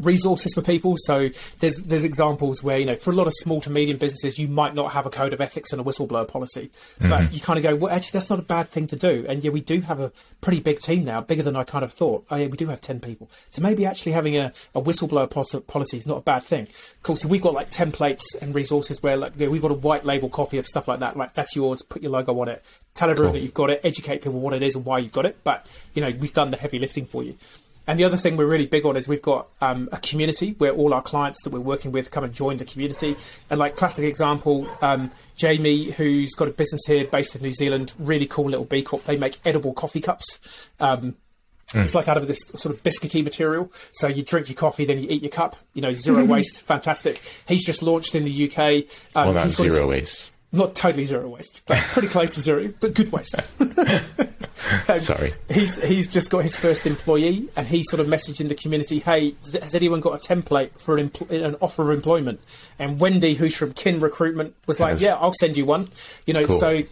resources 0.00 0.54
for 0.54 0.62
people. 0.62 0.96
So 0.98 1.30
there's 1.60 1.78
there's 1.78 2.04
examples 2.04 2.62
where 2.62 2.78
you 2.78 2.86
know 2.86 2.96
for 2.96 3.10
a 3.10 3.14
lot 3.14 3.26
of 3.26 3.32
small 3.34 3.60
to 3.62 3.70
medium 3.70 3.98
businesses 3.98 4.38
you 4.38 4.48
might 4.48 4.74
not 4.74 4.92
have 4.92 5.06
a 5.06 5.10
code 5.10 5.32
of 5.32 5.40
ethics 5.40 5.72
and 5.72 5.80
a 5.80 5.84
whistleblower 5.84 6.26
policy, 6.26 6.70
mm-hmm. 7.00 7.08
but 7.08 7.32
you 7.32 7.40
kind 7.40 7.58
of 7.58 7.62
go, 7.62 7.76
well, 7.76 7.92
actually 7.92 8.16
that's 8.18 8.30
not 8.30 8.38
a 8.38 8.42
bad 8.42 8.68
thing 8.68 8.86
to 8.88 8.96
do. 8.96 9.24
And 9.28 9.42
yeah, 9.42 9.50
we 9.50 9.60
do 9.60 9.80
have 9.82 10.00
a 10.00 10.12
pretty 10.40 10.60
big 10.60 10.80
team 10.80 11.04
now, 11.04 11.20
bigger 11.20 11.42
than 11.42 11.56
I 11.56 11.64
kind 11.64 11.84
of 11.84 11.92
thought. 11.92 12.26
Oh 12.30 12.36
yeah, 12.36 12.46
we 12.46 12.56
do 12.56 12.66
have 12.66 12.80
ten 12.80 13.00
people. 13.00 13.30
So 13.50 13.62
maybe 13.62 13.86
actually 13.86 14.12
having 14.12 14.36
a, 14.36 14.52
a 14.74 14.80
whistleblower 14.80 15.28
policy 15.66 15.96
is 15.96 16.06
not 16.06 16.18
a 16.18 16.22
bad 16.22 16.42
thing. 16.42 16.64
Of 16.64 17.02
course, 17.02 17.24
we've 17.24 17.42
got 17.42 17.54
like 17.54 17.70
templates 17.70 18.24
and 18.40 18.54
resources 18.54 19.02
where 19.02 19.16
like 19.16 19.38
you 19.38 19.46
know, 19.46 19.50
we've 19.50 19.62
got 19.62 19.70
a 19.70 19.74
white 19.74 20.04
label 20.04 20.28
copy 20.28 20.58
of 20.58 20.66
stuff 20.66 20.88
like 20.88 21.00
that. 21.00 21.16
Like 21.16 21.34
that's 21.34 21.56
yours. 21.56 21.82
Put 21.82 22.02
your 22.02 22.12
logo 22.12 22.38
on 22.40 22.48
it. 22.48 22.64
Tell 22.94 23.10
everyone 23.10 23.32
cool. 23.32 23.40
that 23.40 23.44
you've 23.44 23.54
got 23.54 23.70
it. 23.70 23.80
Educate 23.84 24.22
people 24.22 24.40
what 24.40 24.54
it 24.54 24.62
is 24.62 24.74
and 24.74 24.84
why 24.84 24.98
you've 24.98 25.12
got 25.12 25.26
it. 25.26 25.38
But 25.44 25.70
you 25.94 26.02
know 26.02 26.10
we've 26.18 26.32
done 26.32 26.50
the 26.50 26.56
heavy 26.56 26.78
lifting 26.78 27.06
for 27.06 27.22
you. 27.22 27.36
And 27.88 27.98
the 27.98 28.04
other 28.04 28.18
thing 28.18 28.36
we're 28.36 28.46
really 28.46 28.66
big 28.66 28.84
on 28.84 28.96
is 28.96 29.08
we've 29.08 29.22
got 29.22 29.48
um, 29.62 29.88
a 29.90 29.96
community 29.96 30.54
where 30.58 30.72
all 30.72 30.92
our 30.92 31.02
clients 31.02 31.42
that 31.42 31.52
we're 31.54 31.58
working 31.58 31.90
with 31.90 32.10
come 32.10 32.22
and 32.22 32.34
join 32.34 32.58
the 32.58 32.66
community. 32.66 33.16
And 33.48 33.58
like 33.58 33.76
classic 33.76 34.04
example, 34.04 34.68
um, 34.82 35.10
Jamie, 35.36 35.84
who's 35.84 36.34
got 36.34 36.48
a 36.48 36.50
business 36.50 36.82
here 36.86 37.06
based 37.06 37.34
in 37.34 37.42
New 37.42 37.52
Zealand, 37.52 37.94
really 37.98 38.26
cool 38.26 38.44
little 38.44 38.66
B 38.66 38.82
Corp. 38.82 39.04
They 39.04 39.16
make 39.16 39.40
edible 39.44 39.72
coffee 39.72 40.00
cups. 40.00 40.68
Um, 40.78 41.16
Mm. 41.72 41.84
It's 41.84 41.94
like 41.94 42.08
out 42.08 42.16
of 42.16 42.26
this 42.26 42.40
sort 42.54 42.74
of 42.74 42.82
biscuity 42.82 43.22
material. 43.22 43.70
So 43.92 44.06
you 44.08 44.22
drink 44.22 44.48
your 44.48 44.56
coffee, 44.56 44.86
then 44.86 45.02
you 45.02 45.06
eat 45.10 45.22
your 45.22 45.30
cup. 45.30 45.54
You 45.74 45.82
know, 45.82 45.92
0 45.92 46.22
mm-hmm. 46.22 46.28
waste, 46.32 46.62
fantastic. 46.62 47.20
He's 47.46 47.66
just 47.66 47.82
launched 47.82 48.14
in 48.14 48.24
the 48.24 48.50
UK. 48.50 48.86
Um, 49.14 49.26
well, 49.26 49.34
not 49.34 49.50
zero 49.50 49.80
his, 49.80 49.86
waste. 49.86 50.30
Not 50.50 50.74
totally 50.74 51.04
zero 51.04 51.28
waste, 51.28 51.62
but 51.66 51.76
pretty 51.92 52.08
close 52.08 52.32
to 52.34 52.40
zero, 52.40 52.72
but 52.80 52.94
good 52.94 53.12
waste. 53.12 53.34
Um, 54.88 54.98
Sorry. 54.98 55.32
He's 55.50 55.82
he's 55.82 56.08
just 56.08 56.30
got 56.30 56.40
his 56.40 56.56
first 56.56 56.84
employee, 56.86 57.48
and 57.56 57.66
he 57.66 57.82
sort 57.84 58.00
of 58.00 58.06
messaged 58.06 58.40
in 58.40 58.48
the 58.48 58.54
community, 58.54 58.98
"Hey, 58.98 59.34
has 59.60 59.74
anyone 59.74 60.00
got 60.00 60.14
a 60.22 60.34
template 60.34 60.78
for 60.78 60.98
an, 60.98 61.08
empl- 61.10 61.30
an 61.30 61.56
offer 61.62 61.90
of 61.90 61.96
employment?" 61.96 62.40
And 62.78 62.98
Wendy, 62.98 63.34
who's 63.34 63.56
from 63.56 63.72
Kin 63.72 64.00
Recruitment, 64.00 64.54
was 64.66 64.80
like, 64.80 64.94
Yes. 64.94 65.02
"Yeah, 65.02 65.14
I'll 65.16 65.32
send 65.32 65.56
you 65.56 65.64
one." 65.64 65.86
You 66.26 66.34
know, 66.34 66.44
Cool. 66.44 66.58
so 66.58 66.82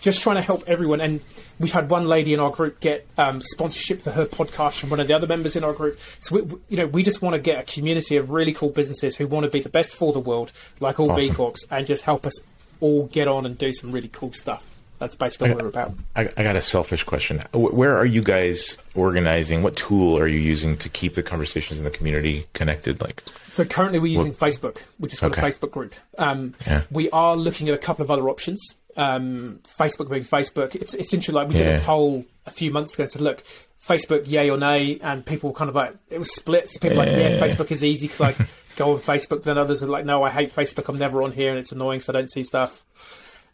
just 0.00 0.22
trying 0.22 0.36
to 0.36 0.42
help 0.42 0.64
everyone. 0.66 1.00
And 1.00 1.20
we've 1.60 1.72
had 1.72 1.88
one 1.88 2.08
lady 2.08 2.34
in 2.34 2.40
our 2.40 2.50
group 2.50 2.80
get 2.80 3.06
um, 3.16 3.40
sponsorship 3.40 4.02
for 4.02 4.10
her 4.10 4.26
podcast 4.26 4.78
from 4.80 4.90
one 4.90 4.98
of 5.00 5.06
the 5.06 5.14
other 5.14 5.26
members 5.28 5.54
in 5.56 5.64
our 5.64 5.72
group. 5.72 5.98
So 6.18 6.34
we, 6.36 6.42
we- 6.42 6.58
you 6.70 6.76
know, 6.76 6.86
we 6.86 7.02
just 7.04 7.22
want 7.22 7.36
to 7.36 7.40
get 7.40 7.60
a 7.60 7.72
community 7.72 8.16
of 8.16 8.30
really 8.30 8.52
cool 8.52 8.70
businesses 8.70 9.16
who 9.16 9.26
want 9.28 9.44
to 9.44 9.50
be 9.50 9.60
the 9.60 9.68
best 9.70 9.94
for 9.94 10.12
the 10.12 10.18
world, 10.20 10.52
like 10.80 10.98
all 11.00 11.14
B 11.14 11.30
Corps, 11.30 11.54
and 11.70 11.86
just 11.86 12.02
help 12.04 12.26
us 12.26 12.38
all 12.80 13.06
get 13.06 13.28
on 13.28 13.46
and 13.46 13.56
do 13.58 13.72
some 13.72 13.92
really 13.92 14.08
cool 14.12 14.32
stuff. 14.32 14.70
That's 15.00 15.16
basically 15.16 15.50
what 15.50 15.62
we're 15.62 15.68
about. 15.68 15.92
I, 16.14 16.28
I 16.36 16.42
got 16.44 16.54
a 16.56 16.62
selfish 16.62 17.02
question. 17.02 17.40
Where 17.52 17.96
are 17.98 18.04
you 18.06 18.22
guys 18.22 18.78
organizing? 18.94 19.62
What 19.62 19.76
tool 19.76 20.16
are 20.16 20.26
you 20.28 20.38
using 20.38 20.76
to 20.78 20.88
keep 20.88 21.14
the 21.14 21.22
conversations 21.22 21.78
in 21.78 21.84
the 21.84 21.90
community 21.90 22.46
connected? 22.52 23.02
Like, 23.02 23.22
So 23.48 23.64
currently 23.64 23.98
we're 23.98 24.12
using 24.12 24.32
Facebook, 24.32 24.78
which 24.98 25.12
is 25.12 25.20
called 25.20 25.32
Okay. 25.32 25.42
a 25.42 25.50
Facebook 25.50 25.72
group. 25.72 25.94
Um, 26.16 26.54
Yeah. 26.66 26.82
We 26.90 27.10
are 27.10 27.36
looking 27.36 27.68
at 27.68 27.74
a 27.74 27.78
couple 27.78 28.04
of 28.04 28.10
other 28.10 28.28
options. 28.28 28.76
Um, 28.96 29.60
Facebook 29.64 30.08
being 30.10 30.22
Facebook, 30.24 30.74
it's 30.74 30.94
it's 30.94 31.12
interesting. 31.12 31.34
Like 31.34 31.48
we 31.48 31.54
did 31.54 31.80
a 31.80 31.82
poll 31.82 32.24
a 32.46 32.50
few 32.50 32.70
months 32.70 32.94
ago 32.94 33.02
and 33.04 33.10
said, 33.10 33.22
look, 33.22 33.42
Facebook, 33.84 34.28
yay 34.28 34.50
or 34.50 34.56
nay, 34.56 34.98
and 35.02 35.24
people 35.26 35.50
were 35.50 35.54
kind 35.56 35.68
of 35.68 35.74
like 35.74 35.94
it 36.10 36.18
was 36.18 36.34
split. 36.34 36.68
So 36.68 36.78
people 36.80 36.98
were 36.98 37.04
like, 37.06 37.12
yeah, 37.16 37.28
Yeah. 37.36 37.40
Facebook 37.40 37.70
is 37.70 37.82
easy 37.84 38.06
because 38.08 38.40
I 38.40 38.46
go 38.76 38.92
on 38.94 38.98
Facebook. 39.00 39.42
Then 39.42 39.58
others 39.58 39.82
are 39.82 39.86
like, 39.86 40.04
no, 40.04 40.22
I 40.22 40.30
hate 40.30 40.52
Facebook. 40.52 40.88
I'm 40.88 40.98
never 40.98 41.22
on 41.22 41.32
here, 41.32 41.50
and 41.50 41.58
it's 41.58 41.72
annoying, 41.72 42.00
so 42.00 42.12
I 42.12 42.14
don't 42.14 42.30
see 42.30 42.44
stuff. 42.44 42.84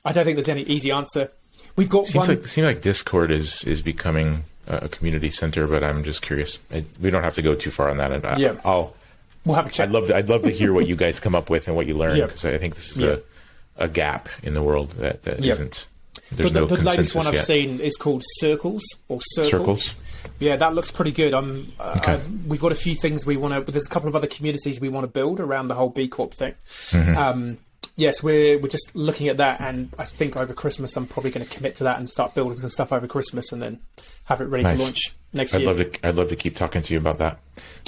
I 0.04 0.12
don't 0.12 0.24
think 0.24 0.36
there's 0.36 0.48
any 0.48 0.62
easy 0.62 0.90
answer. 0.90 1.30
We've 1.76 1.88
got 1.88 2.06
seems 2.06 2.26
one. 2.28 2.36
like 2.38 2.46
seems 2.46 2.64
like 2.66 2.82
Discord 2.82 3.30
is 3.30 3.64
is 3.64 3.80
becoming 3.82 4.44
a 4.66 4.88
community 4.88 5.30
center, 5.30 5.66
but 5.66 5.82
I'm 5.82 6.04
just 6.04 6.22
curious. 6.22 6.58
I, 6.72 6.84
we 7.00 7.10
don't 7.10 7.22
have 7.24 7.34
to 7.34 7.42
go 7.42 7.54
too 7.54 7.70
far 7.70 7.90
on 7.90 7.96
that. 7.98 8.12
And 8.12 8.24
I, 8.24 8.36
Yeah. 8.36 8.54
I'll. 8.64 8.94
we'll 9.44 9.56
have 9.56 9.66
a 9.66 9.70
chat. 9.70 9.88
I'd 9.88 9.92
love 9.92 10.06
to. 10.08 10.16
I'd 10.16 10.28
love 10.28 10.42
to 10.42 10.50
hear 10.50 10.72
what 10.72 10.86
you 10.86 10.96
guys 10.96 11.18
come 11.20 11.34
up 11.34 11.48
with 11.50 11.66
and 11.68 11.76
what 11.76 11.86
you 11.86 11.96
learn 11.96 12.16
Yeah. 12.16 12.26
because 12.26 12.44
I 12.44 12.56
think 12.58 12.74
this 12.76 12.92
is 12.92 12.98
Yeah. 12.98 13.08
a 13.08 13.18
a 13.80 13.88
gap 13.88 14.28
in 14.42 14.54
the 14.54 14.62
world 14.62 14.90
that 14.92 15.22
that 15.24 15.40
Yeah. 15.40 15.54
not 15.54 15.86
There's 16.32 16.52
but 16.52 16.54
the, 16.54 16.60
no 16.60 16.76
the 16.76 16.82
latest 16.82 17.14
one 17.16 17.26
I've 17.26 17.34
yet. 17.34 17.44
seen 17.44 17.80
is 17.80 17.96
called 17.96 18.22
Circles 18.38 18.82
or 19.08 19.18
Circle. 19.22 19.50
Circles. 19.50 19.94
Yeah, 20.38 20.56
that 20.56 20.74
looks 20.74 20.90
pretty 20.90 21.12
good. 21.12 21.32
Um, 21.34 21.72
uh, 21.80 21.96
Okay. 22.00 22.12
I've- 22.12 22.30
we've 22.46 22.60
got 22.60 22.72
a 22.72 22.76
few 22.76 22.94
things 22.94 23.24
we 23.26 23.36
want 23.36 23.66
to. 23.66 23.72
There's 23.72 23.86
a 23.86 23.90
couple 23.90 24.08
of 24.08 24.14
other 24.14 24.26
communities 24.26 24.80
we 24.80 24.88
want 24.90 25.04
to 25.04 25.08
build 25.08 25.40
around 25.40 25.68
the 25.68 25.74
whole 25.74 25.88
B 25.88 26.08
Corp 26.08 26.34
thing. 26.34 26.54
Mm-hmm. 26.90 27.16
Um, 27.16 27.58
yes, 27.96 28.22
we're 28.22 28.58
we're 28.58 28.68
just 28.68 28.94
looking 28.94 29.28
at 29.28 29.36
that, 29.38 29.60
and 29.60 29.94
I 29.98 30.04
think 30.04 30.36
over 30.36 30.52
Christmas 30.54 30.96
I'm 30.96 31.06
probably 31.06 31.30
going 31.30 31.46
to 31.46 31.52
commit 31.54 31.76
to 31.76 31.84
that 31.84 31.98
and 31.98 32.08
start 32.08 32.34
building 32.34 32.58
some 32.58 32.70
stuff 32.70 32.92
over 32.92 33.06
Christmas, 33.06 33.52
and 33.52 33.60
then 33.60 33.80
have 34.24 34.40
it 34.40 34.44
ready 34.46 34.64
Nice. 34.64 34.78
to 34.78 34.84
launch 34.84 35.14
next 35.32 35.54
I'd 35.54 35.62
year. 35.62 35.68
love 35.74 35.78
to. 35.78 36.06
I'd 36.08 36.14
love 36.16 36.28
to 36.28 36.36
keep 36.36 36.56
talking 36.56 36.82
to 36.82 36.92
you 36.94 36.98
about 37.00 37.18
that. 37.18 37.38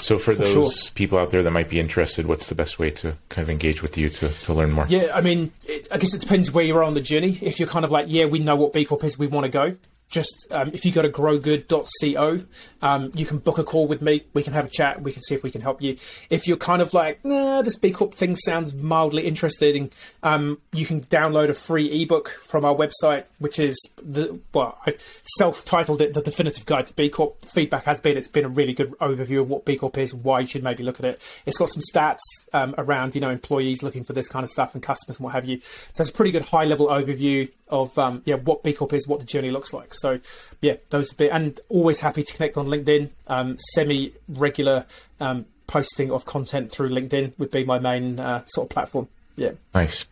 So, 0.00 0.18
for, 0.18 0.32
For 0.32 0.42
those 0.42 0.52
sure. 0.52 0.90
people 0.94 1.18
out 1.18 1.30
there 1.30 1.42
that 1.44 1.50
might 1.52 1.68
be 1.68 1.78
interested, 1.78 2.26
what's 2.26 2.48
the 2.48 2.56
best 2.56 2.78
way 2.80 2.90
to 2.90 3.16
kind 3.28 3.44
of 3.44 3.50
engage 3.50 3.82
with 3.82 3.96
you 3.96 4.08
to, 4.08 4.28
to 4.28 4.52
learn 4.52 4.72
more? 4.72 4.84
Yeah, 4.88 5.12
I 5.14 5.20
mean, 5.20 5.52
it, 5.64 5.86
I 5.92 5.98
guess 5.98 6.12
it 6.12 6.20
depends 6.20 6.50
where 6.50 6.64
you 6.64 6.76
are 6.76 6.82
on 6.82 6.94
the 6.94 7.00
journey. 7.00 7.38
If 7.40 7.60
you're 7.60 7.68
kind 7.68 7.84
of 7.84 7.92
like, 7.92 8.06
yeah, 8.08 8.24
we 8.26 8.40
know 8.40 8.56
what 8.56 8.72
B 8.72 8.84
Corp 8.84 9.04
is, 9.04 9.16
we 9.16 9.28
want 9.28 9.44
to 9.44 9.50
go. 9.50 9.76
Just 10.08 10.34
um, 10.50 10.70
if 10.74 10.84
you 10.84 10.90
go 10.92 11.02
to 11.02 11.08
growgood.co, 11.08 12.40
um, 12.82 13.12
you 13.14 13.24
can 13.24 13.38
book 13.38 13.58
a 13.58 13.64
call 13.64 13.86
with 13.86 14.02
me. 14.02 14.24
We 14.34 14.42
can 14.42 14.52
have 14.52 14.66
a 14.66 14.68
chat. 14.68 15.00
We 15.02 15.12
can 15.12 15.22
see 15.22 15.34
if 15.34 15.42
we 15.42 15.50
can 15.50 15.60
help 15.60 15.80
you. 15.80 15.96
If 16.30 16.46
you're 16.46 16.56
kind 16.56 16.82
of 16.82 16.92
like, 16.92 17.24
nah, 17.24 17.62
this 17.62 17.76
B 17.76 17.92
Corp 17.92 18.14
thing 18.14 18.36
sounds 18.36 18.74
mildly 18.74 19.24
interesting, 19.24 19.90
um, 20.22 20.60
you 20.72 20.84
can 20.84 21.00
download 21.02 21.48
a 21.48 21.54
free 21.54 22.02
ebook 22.02 22.28
from 22.28 22.64
our 22.64 22.74
website, 22.74 23.24
which 23.38 23.58
is 23.58 23.78
the 24.02 24.40
well, 24.52 24.78
I've 24.84 25.00
self-titled 25.38 26.02
it 26.02 26.14
"The 26.14 26.22
Definitive 26.22 26.66
Guide 26.66 26.88
to 26.88 26.94
B 26.94 27.08
Corp." 27.08 27.44
Feedback 27.44 27.84
has 27.84 28.00
been 28.00 28.16
it's 28.16 28.28
been 28.28 28.44
a 28.44 28.48
really 28.48 28.72
good 28.72 28.92
overview 28.98 29.40
of 29.40 29.48
what 29.48 29.64
B 29.64 29.76
Corp 29.76 29.96
is, 29.98 30.14
why 30.14 30.40
you 30.40 30.46
should 30.46 30.64
maybe 30.64 30.82
look 30.82 30.98
at 30.98 31.06
it. 31.06 31.20
It's 31.46 31.56
got 31.56 31.68
some 31.68 31.82
stats 31.92 32.20
um, 32.52 32.74
around 32.78 33.14
you 33.14 33.20
know 33.20 33.30
employees 33.30 33.82
looking 33.82 34.02
for 34.02 34.12
this 34.12 34.28
kind 34.28 34.44
of 34.44 34.50
stuff 34.50 34.74
and 34.74 34.82
customers 34.82 35.18
and 35.18 35.24
what 35.24 35.34
have 35.34 35.44
you. 35.44 35.60
So 35.92 36.02
it's 36.02 36.10
a 36.10 36.12
pretty 36.12 36.32
good 36.32 36.42
high-level 36.42 36.88
overview 36.88 37.50
of 37.68 37.96
um, 37.98 38.22
yeah 38.24 38.34
what 38.36 38.62
B 38.62 38.72
Corp 38.72 38.92
is, 38.92 39.06
what 39.06 39.20
the 39.20 39.26
journey 39.26 39.50
looks 39.50 39.72
like. 39.72 39.94
So 39.94 40.20
yeah, 40.60 40.76
those 40.90 41.10
would 41.10 41.18
be 41.18 41.30
and 41.30 41.58
always 41.68 42.00
happy 42.00 42.22
to 42.22 42.34
connect 42.34 42.56
on 42.56 42.71
LinkedIn. 42.72 43.10
Um, 43.26 43.56
semi-regular 43.58 44.86
um, 45.20 45.46
posting 45.66 46.10
of 46.10 46.24
content 46.24 46.72
through 46.72 46.90
LinkedIn 46.90 47.32
would 47.38 47.50
be 47.50 47.64
my 47.64 47.78
main 47.78 48.18
uh, 48.18 48.44
sort 48.46 48.66
of 48.66 48.70
platform. 48.70 49.08
Yeah. 49.36 49.52
Nice. 49.74 50.06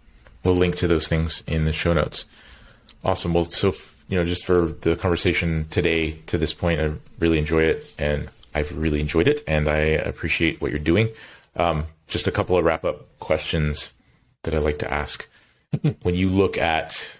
We'll 0.45 0.55
link 0.55 0.77
to 0.77 0.89
those 0.89 1.09
things 1.09 1.43
in 1.47 1.65
the 1.65 1.73
show 1.73 1.93
notes. 1.93 2.25
Awesome. 3.05 3.35
Well, 3.35 3.45
so 3.45 3.69
f- 3.69 3.95
you 4.09 4.19
know, 4.19 4.25
just 4.25 4.45
for 4.45 4.67
the 4.81 4.97
conversation 4.97 5.67
today 5.71 6.13
to 6.27 6.39
this 6.39 6.53
point, 6.53 6.81
I 6.81 6.93
really 7.19 7.39
enjoy 7.39 7.63
it, 7.63 7.95
and 7.99 8.29
I've 8.55 8.77
really 8.77 9.01
enjoyed 9.01 9.29
it, 9.29 9.45
and 9.47 9.69
I 9.69 9.77
appreciate 9.79 10.61
what 10.61 10.71
you're 10.71 10.81
doing. 10.81 11.11
Um, 11.57 11.85
just 12.09 12.27
a 12.27 12.33
couple 12.33 12.57
of 12.57 12.65
wrap 12.65 12.85
up 12.85 13.07
questions 13.19 13.93
that 14.43 14.55
I 14.55 14.59
like 14.59 14.79
to 14.79 14.93
ask. 14.93 15.29
when 16.03 16.15
you 16.15 16.29
look 16.29 16.59
at 16.59 17.20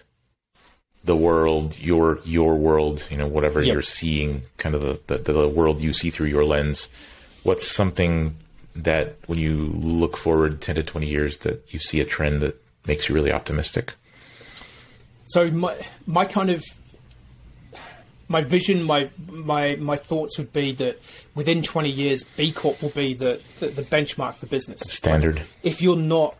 the 1.03 1.15
world, 1.15 1.79
your 1.79 2.19
your 2.23 2.55
world, 2.55 3.07
you 3.09 3.17
know, 3.17 3.27
whatever 3.27 3.61
Yep. 3.61 3.73
you're 3.73 3.81
seeing, 3.81 4.43
kind 4.57 4.75
of 4.75 4.81
the, 4.81 5.17
the 5.17 5.33
the 5.33 5.47
world 5.47 5.81
you 5.81 5.93
see 5.93 6.09
through 6.09 6.27
your 6.27 6.45
lens. 6.45 6.89
What's 7.43 7.67
something 7.67 8.35
that 8.75 9.15
when 9.27 9.39
you 9.39 9.65
look 9.73 10.15
forward 10.17 10.61
ten 10.61 10.75
to 10.75 10.83
twenty 10.83 11.07
years 11.07 11.37
that 11.39 11.63
you 11.73 11.79
see 11.79 11.99
a 12.01 12.05
trend 12.05 12.41
that 12.41 12.61
makes 12.85 13.09
you 13.09 13.15
really 13.15 13.31
optimistic? 13.31 13.93
So 15.23 15.49
my 15.51 15.75
my 16.05 16.25
kind 16.25 16.49
of 16.51 16.63
my 18.27 18.41
vision, 18.43 18.83
my 18.83 19.09
my 19.27 19.75
my 19.77 19.95
thoughts 19.97 20.37
would 20.37 20.53
be 20.53 20.71
that 20.73 20.99
within 21.35 21.61
20 21.61 21.89
years, 21.89 22.23
B 22.23 22.51
Corp 22.51 22.81
will 22.81 22.89
be 22.89 23.13
the 23.13 23.41
the, 23.59 23.67
the 23.67 23.81
benchmark 23.81 24.35
for 24.35 24.45
business. 24.45 24.81
Standard. 24.81 25.41
If 25.63 25.81
you're 25.81 25.97
not, 25.97 26.35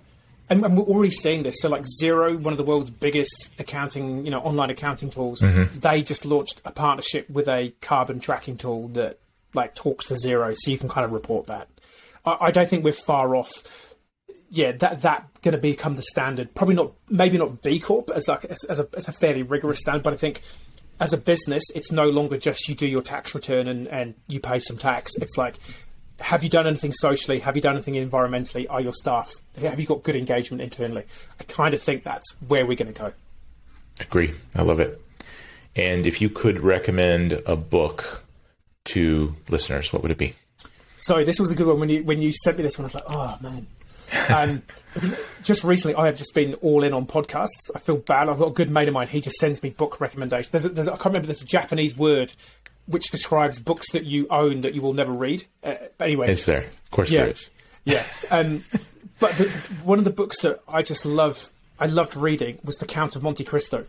and, 0.52 0.64
and 0.66 0.78
we're 0.78 0.84
already 0.84 1.12
seeing 1.12 1.44
this. 1.44 1.62
So 1.62 1.70
like 1.70 1.84
Xero, 2.02 2.40
one 2.40 2.54
of 2.54 2.58
the 2.58 2.64
world's 2.64 2.92
biggest 2.92 3.56
accounting, 3.58 4.26
you 4.26 4.32
know, 4.32 4.40
online 4.40 4.70
accounting 4.70 5.10
tools, 5.10 5.42
mm-hmm. 5.42 5.80
they 5.80 6.04
just 6.04 6.26
launched 6.26 6.62
a 6.66 6.72
partnership 6.72 7.30
with 7.30 7.48
a 7.48 7.74
carbon 7.82 8.20
tracking 8.20 8.58
tool 8.58 8.90
that 8.90 9.20
like 9.54 9.74
talks 9.74 10.08
to 10.08 10.14
Xero, 10.14 10.56
so 10.56 10.70
you 10.70 10.78
can 10.78 10.90
kind 10.90 11.06
of 11.06 11.12
report 11.12 11.48
that. 11.48 11.68
I, 12.26 12.38
I 12.42 12.52
don't 12.52 12.70
think 12.70 12.84
we're 12.84 12.94
far 12.94 13.36
off 13.36 13.52
yeah, 14.54 14.74
that 14.74 15.02
that 15.04 15.28
going 15.42 15.54
to 15.54 15.58
become 15.58 15.96
the 15.96 16.02
standard. 16.02 16.54
Probably 16.54 16.76
not, 16.76 16.92
maybe 17.10 17.38
not 17.38 17.62
B 17.62 17.80
Corp 17.80 18.10
as 18.14 18.28
like 18.28 18.44
as, 18.46 18.66
as 18.66 18.80
a 18.80 18.88
as 18.96 19.08
a 19.08 19.14
fairly 19.14 19.44
rigorous 19.44 19.80
standard, 19.80 20.04
but 20.04 20.12
I 20.12 20.18
think 20.18 20.42
as 21.00 21.14
a 21.14 21.18
business, 21.18 21.64
it's 21.74 21.92
no 21.92 22.10
longer 22.10 22.38
just 22.38 22.68
you 22.68 22.76
do 22.76 22.86
your 22.86 23.02
tax 23.02 23.34
return 23.34 23.70
and 23.70 23.88
and 23.88 24.14
you 24.28 24.42
pay 24.42 24.60
some 24.60 24.78
tax. 24.78 25.14
It's 25.22 25.38
like, 25.38 25.56
have 26.22 26.44
you 26.44 26.50
done 26.50 26.68
anything 26.68 26.94
socially? 26.94 27.40
Have 27.40 27.56
you 27.56 27.62
done 27.62 27.76
anything 27.76 27.96
environmentally? 27.96 28.66
Are 28.70 28.82
your 28.82 28.94
staff? 28.94 29.34
Have 29.62 29.80
you 29.80 29.86
got 29.86 30.04
good 30.04 30.16
engagement 30.16 30.62
internally? 30.62 31.04
I 31.40 31.44
kind 31.44 31.74
of 31.74 31.82
think 31.82 32.04
that's 32.04 32.36
where 32.48 32.66
we're 32.66 32.78
going 32.78 32.94
to 32.94 33.00
go. 33.00 33.14
Agree. 34.00 34.34
I 34.56 34.62
love 34.62 34.80
it. 34.80 35.02
And 35.76 36.06
if 36.06 36.22
you 36.22 36.30
could 36.30 36.60
recommend 36.60 37.34
a 37.46 37.56
book 37.56 38.24
to 38.86 39.36
listeners, 39.50 39.94
what 39.94 40.02
would 40.02 40.12
it 40.12 40.18
be? 40.18 40.34
Sorry, 40.98 41.24
this 41.24 41.40
was 41.40 41.52
a 41.52 41.56
good 41.56 41.68
one. 41.68 41.80
When 41.80 41.90
you 41.90 42.04
when 42.04 42.22
you 42.22 42.32
sent 42.32 42.58
me 42.58 42.64
this 42.64 42.78
one, 42.78 42.86
I 42.86 42.88
was 42.88 42.96
like, 42.96 43.04
oh 43.08 43.38
man. 43.42 43.68
Um, 44.30 44.62
just 45.42 45.64
recently, 45.64 45.96
I 45.96 46.08
have 46.08 46.18
just 46.18 46.36
been 46.36 46.56
all 46.56 46.84
in 46.84 46.92
on 46.92 47.06
podcasts. 47.06 47.72
I 47.74 47.80
feel 47.80 47.96
bad. 47.96 48.28
I've 48.28 48.40
got 48.40 48.50
a 48.50 48.54
good 48.54 48.70
mate 48.70 48.90
of 48.90 48.94
mine. 48.94 49.08
He 49.08 49.22
just 49.22 49.38
sends 49.38 49.64
me 49.64 49.70
book 49.70 50.02
recommendations. 50.02 50.50
There's, 50.50 50.66
a, 50.66 50.70
there's 50.70 50.88
a, 50.88 50.92
I 50.92 50.96
can't 50.96 51.06
remember. 51.06 51.28
There's 51.28 51.42
a 51.42 51.46
Japanese 51.46 51.96
word 51.96 52.34
which 52.88 53.10
describes 53.10 53.60
books 53.60 53.92
that 53.92 54.06
you 54.06 54.28
own 54.30 54.62
that 54.62 54.74
you 54.74 54.82
will 54.82 54.94
never 54.94 55.12
read. 55.12 55.46
Uh, 55.64 55.76
but 55.98 56.06
anyway, 56.06 56.32
Is 56.32 56.46
there? 56.46 56.64
Of 56.64 56.92
course 56.92 57.12
Yeah. 57.12 57.22
there 57.22 57.30
is. 57.32 57.50
yeah. 57.86 58.04
Um, 58.30 58.64
but 59.20 59.32
the, 59.34 59.50
one 59.84 59.98
of 60.00 60.04
the 60.06 60.12
books 60.12 60.42
that 60.42 60.62
I 60.68 60.82
just 60.82 61.06
love, 61.06 61.50
I 61.80 61.86
loved 61.86 62.16
reading 62.16 62.58
was 62.64 62.78
The 62.78 62.86
Count 62.86 63.16
of 63.16 63.24
Monte 63.24 63.44
Cristo 63.44 63.86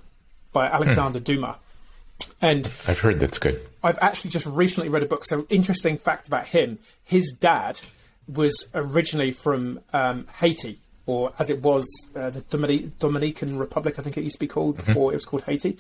by 0.52 0.66
Alexander 0.66 1.18
Dumas. 1.20 1.56
And 2.40 2.66
I've 2.86 2.98
heard 3.00 3.18
that's 3.18 3.38
good. 3.38 3.60
I've 3.82 3.98
actually 4.00 4.30
just 4.30 4.46
recently 4.46 4.88
read 4.88 5.02
a 5.02 5.06
book. 5.06 5.24
So, 5.24 5.46
interesting 5.48 5.96
fact 5.96 6.28
about 6.28 6.46
him: 6.46 6.78
his 7.02 7.34
dad 7.40 7.80
was 8.28 8.68
originally 8.74 9.32
from 9.32 9.80
um, 9.92 10.26
Haiti, 10.38 10.78
or 11.06 11.32
as 11.40 11.50
it 11.50 11.62
was 11.62 11.84
uh, 12.14 12.30
the 12.30 12.42
Domini- 12.42 12.92
Dominican 13.00 13.58
Republic, 13.58 13.98
I 13.98 14.02
think 14.02 14.16
it 14.16 14.22
used 14.22 14.36
to 14.36 14.40
be 14.40 14.46
called 14.46 14.76
before 14.76 15.10
it 15.12 15.16
was 15.16 15.24
called 15.24 15.44
Haiti. 15.44 15.78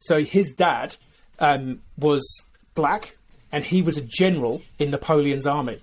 So, 0.00 0.20
his 0.24 0.52
dad 0.52 0.96
um, 1.38 1.80
was 1.96 2.24
black, 2.74 3.16
and 3.52 3.64
he 3.64 3.82
was 3.82 3.96
a 3.96 4.02
general 4.02 4.62
in 4.78 4.90
Napoleon's 4.90 5.46
army. 5.46 5.78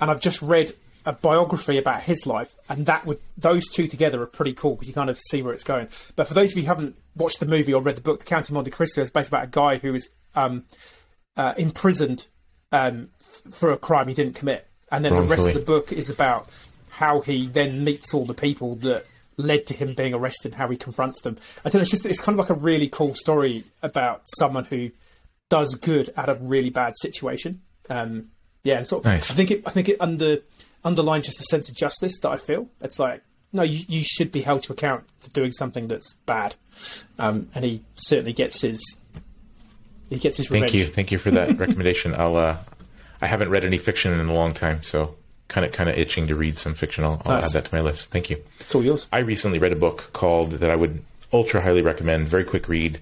And 0.00 0.10
I've 0.10 0.20
just 0.20 0.42
read 0.42 0.72
a 1.06 1.12
biography 1.12 1.76
about 1.76 2.02
his 2.02 2.26
life, 2.26 2.50
and 2.68 2.86
that 2.86 3.04
would 3.04 3.18
those 3.36 3.68
two 3.68 3.86
together 3.86 4.22
are 4.22 4.26
pretty 4.26 4.54
cool 4.54 4.74
because 4.74 4.88
you 4.88 4.94
kind 4.94 5.10
of 5.10 5.18
see 5.18 5.42
where 5.42 5.52
it's 5.52 5.62
going. 5.64 5.88
But 6.16 6.26
for 6.26 6.34
those 6.34 6.52
of 6.52 6.56
you 6.56 6.62
who 6.64 6.68
haven't 6.68 6.96
watched 7.14 7.40
the 7.40 7.46
movie 7.46 7.74
or 7.74 7.82
read 7.82 7.96
the 7.96 8.02
book, 8.02 8.20
The 8.20 8.24
Count 8.24 8.48
of 8.48 8.54
Monte 8.54 8.70
Cristo 8.70 9.02
is 9.02 9.10
based 9.10 9.28
about 9.28 9.44
a 9.44 9.48
guy 9.48 9.76
who 9.76 9.94
is 9.94 10.08
um, 10.34 10.64
uh, 11.36 11.54
imprisoned 11.58 12.26
um, 12.72 13.10
f- 13.20 13.52
for 13.52 13.70
a 13.70 13.76
crime 13.76 14.08
he 14.08 14.14
didn't 14.14 14.34
commit, 14.34 14.66
and 14.90 15.04
then 15.04 15.14
the 15.14 15.22
rest 15.22 15.48
of 15.48 15.54
the 15.54 15.60
book 15.60 15.92
is 15.92 16.08
about 16.08 16.48
how 16.90 17.20
he 17.20 17.46
then 17.48 17.84
meets 17.84 18.14
all 18.14 18.24
the 18.24 18.34
people 18.34 18.76
that 18.76 19.04
led 19.36 19.66
to 19.66 19.74
him 19.74 19.94
being 19.94 20.14
arrested, 20.14 20.54
how 20.54 20.68
he 20.68 20.76
confronts 20.76 21.20
them. 21.22 21.36
I 21.64 21.68
don't 21.68 21.80
know. 21.80 21.80
It's 21.82 21.90
just 21.90 22.06
it's 22.06 22.20
kind 22.20 22.38
of 22.38 22.48
like 22.48 22.56
a 22.56 22.60
really 22.60 22.88
cool 22.88 23.14
story 23.14 23.64
about 23.82 24.22
someone 24.38 24.64
who 24.64 24.90
does 25.48 25.74
good 25.74 26.12
out 26.16 26.28
of 26.28 26.40
really 26.42 26.70
bad 26.70 26.94
situation. 26.98 27.60
Um, 27.90 28.30
yeah, 28.62 28.82
sort 28.82 29.04
of, 29.04 29.12
Nice. 29.12 29.30
I 29.30 29.34
think 29.34 29.50
it 29.50 29.62
I 29.66 29.70
think 29.70 29.88
it 29.88 29.96
under 30.00 30.38
underlines 30.84 31.26
just 31.26 31.40
a 31.40 31.44
sense 31.44 31.68
of 31.68 31.74
justice 31.74 32.18
that 32.20 32.30
I 32.30 32.36
feel. 32.36 32.68
It's 32.80 32.98
like 32.98 33.22
no, 33.52 33.62
you, 33.62 33.84
you 33.88 34.02
should 34.02 34.32
be 34.32 34.40
held 34.42 34.62
to 34.64 34.72
account 34.72 35.04
for 35.18 35.30
doing 35.30 35.52
something 35.52 35.86
that's 35.88 36.14
bad, 36.26 36.56
um, 37.18 37.48
and 37.54 37.64
he 37.64 37.82
certainly 37.94 38.32
gets 38.32 38.62
his 38.62 38.80
he 40.10 40.18
gets 40.18 40.36
his 40.38 40.50
revenge. 40.50 40.72
Thank 40.72 40.80
you, 40.80 40.86
thank 40.86 41.12
you 41.12 41.18
for 41.18 41.30
that 41.32 41.58
recommendation. 41.58 42.14
I'll. 42.14 42.36
Uh, 42.36 42.56
I 43.22 43.26
haven't 43.26 43.48
read 43.50 43.64
any 43.64 43.78
fiction 43.78 44.12
in 44.12 44.28
a 44.28 44.32
long 44.34 44.52
time, 44.54 44.82
so 44.82 45.14
kind 45.48 45.64
of 45.64 45.72
kind 45.72 45.88
of 45.88 45.96
itching 45.96 46.26
to 46.28 46.34
read 46.34 46.58
some 46.58 46.74
fiction. 46.74 47.04
I'll, 47.04 47.22
I'll 47.24 47.36
Nice. 47.36 47.54
add 47.54 47.62
that 47.62 47.68
to 47.70 47.74
my 47.74 47.80
list. 47.80 48.10
Thank 48.10 48.28
you. 48.28 48.42
It's 48.60 48.74
all 48.74 48.82
yours. 48.84 49.08
I 49.12 49.18
recently 49.18 49.58
read 49.58 49.72
a 49.72 49.76
book 49.76 50.10
called 50.12 50.52
that 50.52 50.68
I 50.70 50.76
would 50.76 51.02
ultra 51.32 51.60
highly 51.62 51.80
recommend. 51.82 52.28
Very 52.28 52.44
quick 52.44 52.68
read 52.68 53.00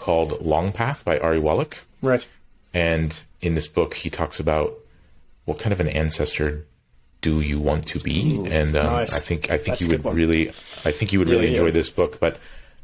called 0.00 0.32
Longpath 0.40 1.04
by 1.04 1.18
Ari 1.18 1.38
Wallach. 1.38 1.78
Right. 2.02 2.26
And 2.74 3.16
in 3.40 3.54
this 3.54 3.66
book, 3.68 3.94
he 3.94 4.10
talks 4.10 4.40
about 4.40 4.74
what 5.44 5.58
kind 5.58 5.72
of 5.72 5.80
an 5.80 5.88
ancestor 5.88 6.64
do 7.20 7.40
you 7.40 7.60
want 7.60 7.86
to 7.88 8.00
be? 8.00 8.36
and 8.50 8.74
um, 8.76 8.86
nice. 8.86 9.14
I 9.16 9.20
think 9.20 9.50
I 9.50 9.56
think 9.58 9.78
That's 9.78 9.80
you 9.82 9.88
would 9.98 10.04
really, 10.14 10.48
I 10.48 10.90
think 10.92 11.12
you 11.12 11.18
would 11.18 11.28
really 11.28 11.46
Yeah, 11.46 11.52
enjoy 11.52 11.66
yeah. 11.66 11.70
this 11.72 11.90
book. 11.90 12.18
But 12.18 12.34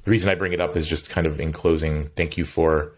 the 0.05 0.11
reason 0.11 0.29
I 0.31 0.35
bring 0.35 0.53
it 0.53 0.61
up 0.61 0.77
is 0.77 0.87
just 0.87 1.09
kind 1.09 1.27
of 1.27 1.41
in 1.41 1.53
closing. 1.53 2.09
Thank 2.17 2.37
you 2.37 2.45
for, 2.45 2.93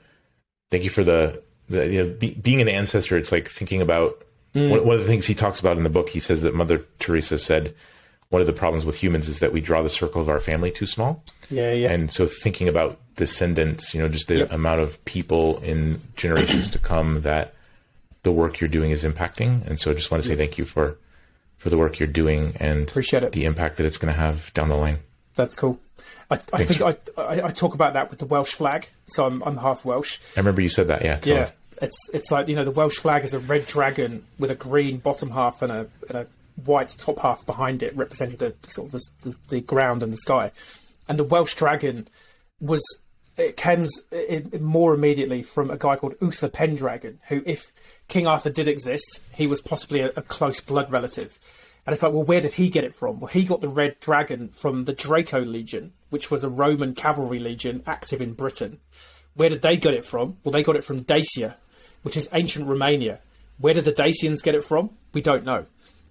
thank 0.70 0.82
you 0.84 0.90
for 0.90 1.04
the, 1.04 1.40
the 1.68 1.86
you 1.86 2.02
know, 2.04 2.10
be, 2.14 2.34
being 2.34 2.60
an 2.60 2.68
ancestor. 2.68 3.16
It's 3.16 3.32
like 3.32 3.48
thinking 3.48 3.80
about 3.82 4.22
Mm. 4.54 4.70
one, 4.70 4.86
one 4.86 4.96
of 4.96 5.02
the 5.02 5.06
things 5.06 5.26
he 5.26 5.34
talks 5.34 5.60
about 5.60 5.76
in 5.76 5.82
the 5.82 5.90
book. 5.90 6.08
He 6.08 6.20
says 6.20 6.40
that 6.40 6.54
Mother 6.54 6.82
Teresa 7.00 7.38
said 7.38 7.74
one 8.30 8.40
of 8.42 8.46
the 8.46 8.52
problems 8.52 8.84
with 8.84 8.96
humans 8.96 9.28
is 9.28 9.40
that 9.40 9.52
we 9.52 9.60
draw 9.60 9.82
the 9.82 9.88
circle 9.88 10.20
of 10.20 10.28
our 10.28 10.38
family 10.40 10.70
too 10.70 10.86
small. 10.86 11.22
Yeah, 11.50 11.72
yeah. 11.72 11.90
And 11.90 12.12
so 12.12 12.26
thinking 12.26 12.68
about 12.68 12.98
descendants, 13.16 13.94
you 13.94 14.00
know, 14.02 14.08
just 14.08 14.28
the 14.28 14.38
Yep. 14.38 14.52
amount 14.52 14.80
of 14.80 15.02
people 15.06 15.58
in 15.60 16.00
generations 16.16 16.70
to 16.72 16.78
come 16.78 17.22
that 17.22 17.54
the 18.24 18.32
work 18.32 18.60
you're 18.60 18.68
doing 18.68 18.90
is 18.90 19.02
impacting. 19.04 19.66
And 19.66 19.78
so 19.78 19.90
I 19.90 19.94
just 19.94 20.10
want 20.10 20.22
to 20.22 20.28
say 20.28 20.36
thank 20.36 20.58
you 20.58 20.64
for 20.64 20.98
for 21.56 21.70
the 21.70 21.78
work 21.78 21.98
you're 21.98 22.06
doing 22.06 22.54
and 22.60 22.88
Appreciate 22.88 23.22
it. 23.24 23.32
the 23.32 23.44
impact 23.44 23.78
that 23.78 23.86
it's 23.86 23.98
going 23.98 24.14
to 24.14 24.20
have 24.20 24.52
down 24.54 24.68
the 24.68 24.76
line. 24.76 24.98
That's 25.34 25.56
cool. 25.56 25.80
I, 26.30 26.34
I 26.52 26.64
think 26.64 26.80
I, 26.82 27.20
I, 27.20 27.42
I 27.46 27.50
talk 27.50 27.74
about 27.74 27.94
that 27.94 28.10
with 28.10 28.18
the 28.20 28.26
Welsh 28.26 28.52
flag. 28.54 28.88
So 29.06 29.26
I'm, 29.26 29.42
I'm 29.42 29.56
half 29.56 29.84
Welsh. 29.84 30.18
I 30.36 30.40
remember 30.40 30.60
you 30.60 30.68
said 30.68 30.86
that. 30.88 31.02
Yeah. 31.02 31.18
Yeah, 31.24 31.34
us. 31.40 31.52
it's 31.82 32.10
it's 32.12 32.30
like 32.30 32.46
you 32.48 32.54
know 32.54 32.64
the 32.64 32.70
Welsh 32.70 32.96
flag 32.98 33.24
is 33.24 33.32
a 33.34 33.38
red 33.40 33.66
dragon 33.66 34.24
with 34.38 34.50
a 34.50 34.54
green 34.54 34.98
bottom 34.98 35.30
half 35.30 35.62
and 35.62 35.72
a, 35.72 35.88
and 36.08 36.18
a 36.18 36.26
white 36.64 36.94
top 36.98 37.20
half 37.20 37.46
behind 37.46 37.82
it, 37.82 37.96
represented 37.96 38.38
the 38.38 38.54
sort 38.62 38.86
of 38.86 38.92
the, 38.92 39.00
the, 39.22 39.36
the 39.48 39.60
ground 39.60 40.02
and 40.02 40.12
the 40.12 40.18
sky. 40.18 40.52
And 41.08 41.18
the 41.18 41.24
Welsh 41.24 41.54
dragon 41.54 42.08
was 42.60 42.82
it 43.38 43.56
comes 43.56 44.00
more 44.58 44.94
immediately 44.94 45.42
from 45.42 45.70
a 45.70 45.78
guy 45.78 45.96
called 45.96 46.16
Uther 46.20 46.48
Pendragon, 46.48 47.20
who, 47.28 47.42
if 47.46 47.72
King 48.08 48.26
Arthur 48.26 48.50
did 48.50 48.66
exist, 48.66 49.20
he 49.32 49.46
was 49.46 49.62
possibly 49.62 50.00
a, 50.00 50.08
a 50.16 50.22
close 50.22 50.60
blood 50.60 50.90
relative. 50.90 51.38
And 51.86 51.92
it's 51.92 52.02
like, 52.02 52.12
well, 52.12 52.24
where 52.24 52.40
did 52.40 52.54
he 52.54 52.68
get 52.68 52.84
it 52.84 52.94
from? 52.94 53.20
Well, 53.20 53.28
he 53.28 53.44
got 53.44 53.60
the 53.60 53.68
red 53.68 53.98
dragon 54.00 54.48
from 54.48 54.84
the 54.84 54.92
Draco 54.92 55.40
Legion, 55.40 55.92
which 56.10 56.30
was 56.30 56.42
a 56.42 56.48
Roman 56.48 56.94
cavalry 56.94 57.38
legion 57.38 57.82
active 57.86 58.20
in 58.20 58.34
Britain. 58.34 58.80
Where 59.34 59.48
did 59.48 59.62
they 59.62 59.76
get 59.76 59.94
it 59.94 60.04
from? 60.04 60.36
Well, 60.42 60.52
they 60.52 60.62
got 60.62 60.76
it 60.76 60.84
from 60.84 61.02
Dacia, 61.02 61.56
which 62.02 62.16
is 62.16 62.28
ancient 62.32 62.66
Romania. 62.66 63.20
Where 63.58 63.74
did 63.74 63.84
the 63.84 63.92
Dacians 63.92 64.42
get 64.42 64.54
it 64.54 64.64
from? 64.64 64.90
We 65.12 65.22
don't 65.22 65.44
know. 65.44 65.66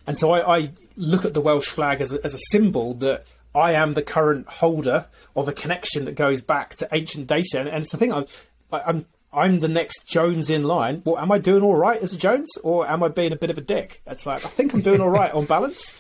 And 0.08 0.18
so 0.18 0.32
I, 0.32 0.58
I 0.60 0.70
look 0.96 1.26
at 1.26 1.34
the 1.34 1.42
Welsh 1.42 1.68
flag 1.68 2.02
as 2.02 2.14
a, 2.14 2.24
as 2.24 2.34
a 2.34 2.40
symbol 2.52 2.94
that 2.96 3.26
I 3.54 3.74
am 3.74 3.94
the 3.94 4.02
current 4.02 4.48
holder 4.48 5.08
of 5.36 5.48
a 5.48 5.54
connection 5.54 6.06
that 6.06 6.16
goes 6.16 6.42
back 6.42 6.76
to 6.76 6.88
ancient 6.92 7.28
Dacia. 7.28 7.60
And, 7.60 7.68
and 7.70 7.78
it's 7.84 7.92
the 7.92 7.98
thing, 7.98 8.14
I'm, 8.14 8.26
I- 8.72 8.82
I'm, 8.88 9.06
I'm 9.34 9.60
the 9.60 9.68
next 9.68 10.08
Jones 10.08 10.50
in 10.50 10.64
line. 10.64 11.02
Well, 11.06 11.18
am 11.20 11.32
I 11.32 11.38
doing 11.38 11.62
all 11.62 11.76
right 11.76 12.02
as 12.02 12.14
a 12.14 12.18
Jones 12.18 12.48
or 12.64 12.88
am 12.88 13.04
I 13.04 13.10
being 13.10 13.34
a 13.34 13.36
bit 13.36 13.50
of 13.50 13.58
a 13.58 13.62
dick? 13.62 14.02
It's 14.08 14.26
like, 14.26 14.46
I 14.46 14.50
think 14.50 14.74
I'm 14.74 14.82
doing 14.82 15.02
all 15.02 15.10
right 15.10 15.32
on 15.34 15.46
balance. 15.56 15.94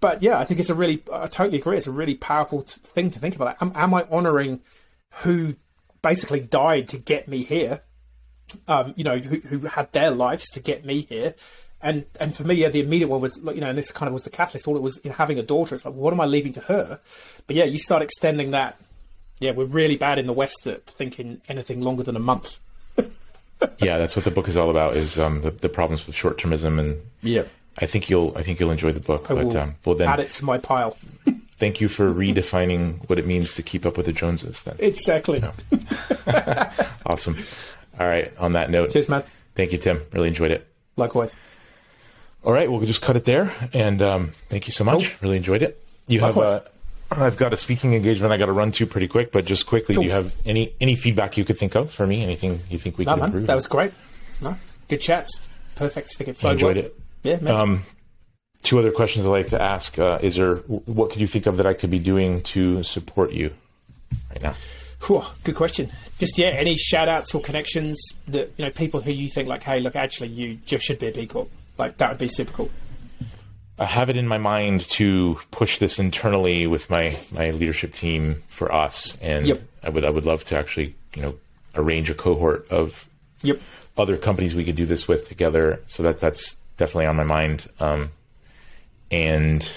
But 0.00 0.22
yeah, 0.22 0.38
I 0.38 0.44
think 0.44 0.60
it's 0.60 0.70
a 0.70 0.74
really, 0.76 1.02
I 1.12 1.26
totally 1.26 1.58
agree. 1.58 1.76
It's 1.76 1.88
a 1.88 1.92
really 1.92 2.14
powerful 2.14 2.62
t- 2.62 2.80
thing 2.80 3.10
to 3.10 3.18
think 3.18 3.34
about. 3.34 3.60
Am, 3.60 3.72
am 3.74 3.92
I 3.92 4.04
honouring 4.04 4.60
who 5.22 5.56
basically 6.02 6.38
died 6.40 6.88
to 6.90 6.98
get 6.98 7.26
me 7.26 7.38
here? 7.42 7.80
Um, 8.68 8.94
you 8.96 9.02
know, 9.04 9.18
who, 9.18 9.40
who 9.40 9.66
had 9.66 9.90
their 9.92 10.10
lives 10.10 10.48
to 10.50 10.60
get 10.60 10.84
me 10.84 11.00
here? 11.02 11.34
And 11.80 12.06
and 12.18 12.34
for 12.34 12.44
me, 12.44 12.54
yeah, 12.54 12.68
the 12.68 12.80
immediate 12.80 13.08
one 13.08 13.20
was 13.20 13.36
you 13.36 13.60
know, 13.60 13.68
and 13.68 13.78
this 13.78 13.92
kind 13.92 14.08
of 14.08 14.12
was 14.12 14.24
the 14.24 14.30
catalyst. 14.30 14.66
All 14.66 14.76
it 14.76 14.82
was 14.82 14.96
in 14.98 15.12
having 15.12 15.38
a 15.38 15.42
daughter. 15.42 15.74
It's 15.74 15.84
like, 15.84 15.94
what 15.94 16.12
am 16.12 16.20
I 16.20 16.26
leaving 16.26 16.52
to 16.54 16.60
her? 16.62 17.00
But 17.46 17.56
yeah, 17.56 17.64
you 17.64 17.78
start 17.78 18.02
extending 18.02 18.50
that. 18.50 18.78
Yeah, 19.40 19.52
we're 19.52 19.66
really 19.66 19.96
bad 19.96 20.18
in 20.18 20.26
the 20.26 20.32
West 20.32 20.66
at 20.66 20.84
thinking 20.86 21.40
anything 21.48 21.80
longer 21.80 22.02
than 22.02 22.16
a 22.16 22.20
month. 22.20 22.58
Yeah. 23.80 23.98
That's 23.98 24.14
what 24.14 24.24
the 24.24 24.30
book 24.30 24.46
is 24.46 24.56
all 24.56 24.70
about 24.70 24.94
is 24.94 25.18
um, 25.18 25.40
the, 25.40 25.50
the 25.50 25.68
problems 25.68 26.06
with 26.06 26.14
short 26.14 26.38
termism. 26.38 26.78
And 26.78 27.00
Yeah, 27.22 27.42
I 27.78 27.86
think 27.86 28.08
you'll, 28.08 28.32
I 28.36 28.42
think 28.44 28.60
you'll 28.60 28.70
enjoy 28.70 28.92
the 28.92 29.00
book. 29.00 29.30
I 29.30 29.34
but, 29.34 29.46
will 29.46 29.56
um, 29.56 29.74
well, 29.84 29.96
then 29.96 30.08
add 30.08 30.20
it 30.20 30.30
to 30.30 30.44
my 30.44 30.58
pile. 30.58 30.96
thank 31.56 31.80
you 31.80 31.88
for 31.88 32.12
redefining 32.12 33.08
what 33.08 33.18
it 33.18 33.26
means 33.26 33.52
to 33.54 33.62
keep 33.62 33.84
up 33.84 33.96
with 33.96 34.06
the 34.06 34.12
Joneses 34.12 34.62
then. 34.62 34.76
Exactly. 34.78 35.42
Awesome. 37.06 37.42
All 37.98 38.06
right. 38.06 38.32
On 38.38 38.52
that 38.52 38.70
note, 38.70 38.90
Cheers, 38.90 39.08
man. 39.08 39.24
thank 39.54 39.72
you, 39.72 39.78
Tim. 39.78 40.02
Really 40.12 40.28
enjoyed 40.28 40.50
it. 40.50 40.66
Likewise. 40.96 41.38
All 42.44 42.52
right, 42.52 42.70
we'll 42.70 42.80
just 42.80 43.02
cut 43.02 43.16
it 43.16 43.24
there. 43.24 43.52
And 43.72 44.00
um, 44.00 44.28
thank 44.28 44.66
you 44.66 44.72
so 44.72 44.84
much. 44.84 45.10
Cool. 45.10 45.16
Really 45.28 45.36
enjoyed 45.36 45.62
it. 45.62 45.82
You 46.06 46.20
have. 46.20 46.38
Uh, 46.38 46.60
I've 47.10 47.36
got 47.38 47.52
a 47.54 47.56
speaking 47.56 47.94
engagement 47.94 48.32
I 48.32 48.36
got 48.36 48.46
to 48.46 48.52
run 48.52 48.70
to 48.72 48.86
pretty 48.86 49.08
quick, 49.08 49.32
but 49.32 49.44
just 49.46 49.66
quickly, 49.66 49.94
Cool. 49.94 50.02
do 50.04 50.08
you 50.08 50.12
have 50.14 50.34
any 50.44 50.74
any 50.80 50.94
feedback 50.94 51.36
you 51.38 51.44
could 51.44 51.56
think 51.58 51.74
of 51.74 51.90
for 51.90 52.06
me? 52.06 52.22
Anything 52.22 52.60
you 52.70 52.78
think 52.78 52.98
we 52.98 53.04
No, 53.06 53.12
can 53.12 53.20
man, 53.20 53.26
improve? 53.30 53.46
that 53.46 53.54
was 53.54 53.66
great. 53.66 53.92
No, 54.42 54.56
good 54.88 55.00
chats. 55.00 55.40
Perfect. 55.74 56.10
I 56.12 56.14
think 56.18 56.28
it 56.28 56.30
I 56.32 56.34
flowed 56.34 56.52
enjoyed 56.52 56.76
well. 56.76 56.84
it. 56.84 56.92
Um, 56.92 57.00
Yeah, 57.22 57.64
man. 57.66 57.78
Two 58.62 58.78
other 58.78 58.90
questions 58.90 59.24
I'd 59.24 59.30
like 59.30 59.48
to 59.48 59.60
ask: 59.62 59.98
uh, 59.98 60.18
Is 60.20 60.36
there 60.36 60.56
what 60.56 61.10
could 61.10 61.20
you 61.20 61.26
think 61.26 61.46
of 61.46 61.56
that 61.58 61.66
I 61.66 61.72
could 61.74 61.90
be 61.90 61.98
doing 61.98 62.42
to 62.42 62.82
support 62.82 63.32
you 63.32 63.52
right 64.30 64.42
now? 64.42 64.54
Whew, 65.06 65.22
good 65.44 65.54
question. 65.54 65.90
Just 66.18 66.36
yeah, 66.38 66.48
any 66.48 66.76
shout 66.76 67.08
outs 67.08 67.34
or 67.34 67.40
connections 67.40 67.96
that 68.26 68.50
you 68.58 68.64
know 68.64 68.70
people 68.70 69.00
who 69.00 69.12
you 69.12 69.28
think 69.28 69.48
like, 69.48 69.62
hey, 69.62 69.80
look, 69.80 69.94
actually, 69.96 70.28
you 70.28 70.56
just 70.66 70.84
should 70.84 70.98
be 70.98 71.06
a 71.06 71.12
B 71.12 71.26
Corp. 71.26 71.48
Like 71.78 71.96
that 71.98 72.10
would 72.10 72.18
be 72.18 72.28
super 72.28 72.52
cool. 72.52 72.70
I 73.78 73.84
have 73.84 74.10
it 74.10 74.16
in 74.16 74.26
my 74.26 74.38
mind 74.38 74.80
to 74.90 75.38
push 75.52 75.78
this 75.78 75.98
internally 76.00 76.66
with 76.66 76.90
my 76.90 77.16
my 77.30 77.52
leadership 77.52 77.92
team 77.94 78.42
for 78.48 78.72
us, 78.74 79.16
and 79.22 79.46
Yep. 79.46 79.62
I 79.84 79.88
would 79.90 80.04
I 80.04 80.10
would 80.10 80.24
love 80.26 80.44
to 80.46 80.58
actually 80.58 80.94
you 81.14 81.22
know 81.22 81.34
arrange 81.76 82.10
a 82.10 82.14
cohort 82.14 82.66
of 82.70 83.08
Yep. 83.42 83.60
other 83.96 84.16
companies 84.16 84.54
we 84.56 84.64
could 84.64 84.74
do 84.76 84.84
this 84.86 85.06
with 85.06 85.28
together. 85.28 85.80
So 85.86 86.02
that 86.02 86.18
that's 86.18 86.56
definitely 86.76 87.06
on 87.06 87.14
my 87.16 87.24
mind. 87.24 87.68
Um, 87.78 88.10
and 89.12 89.70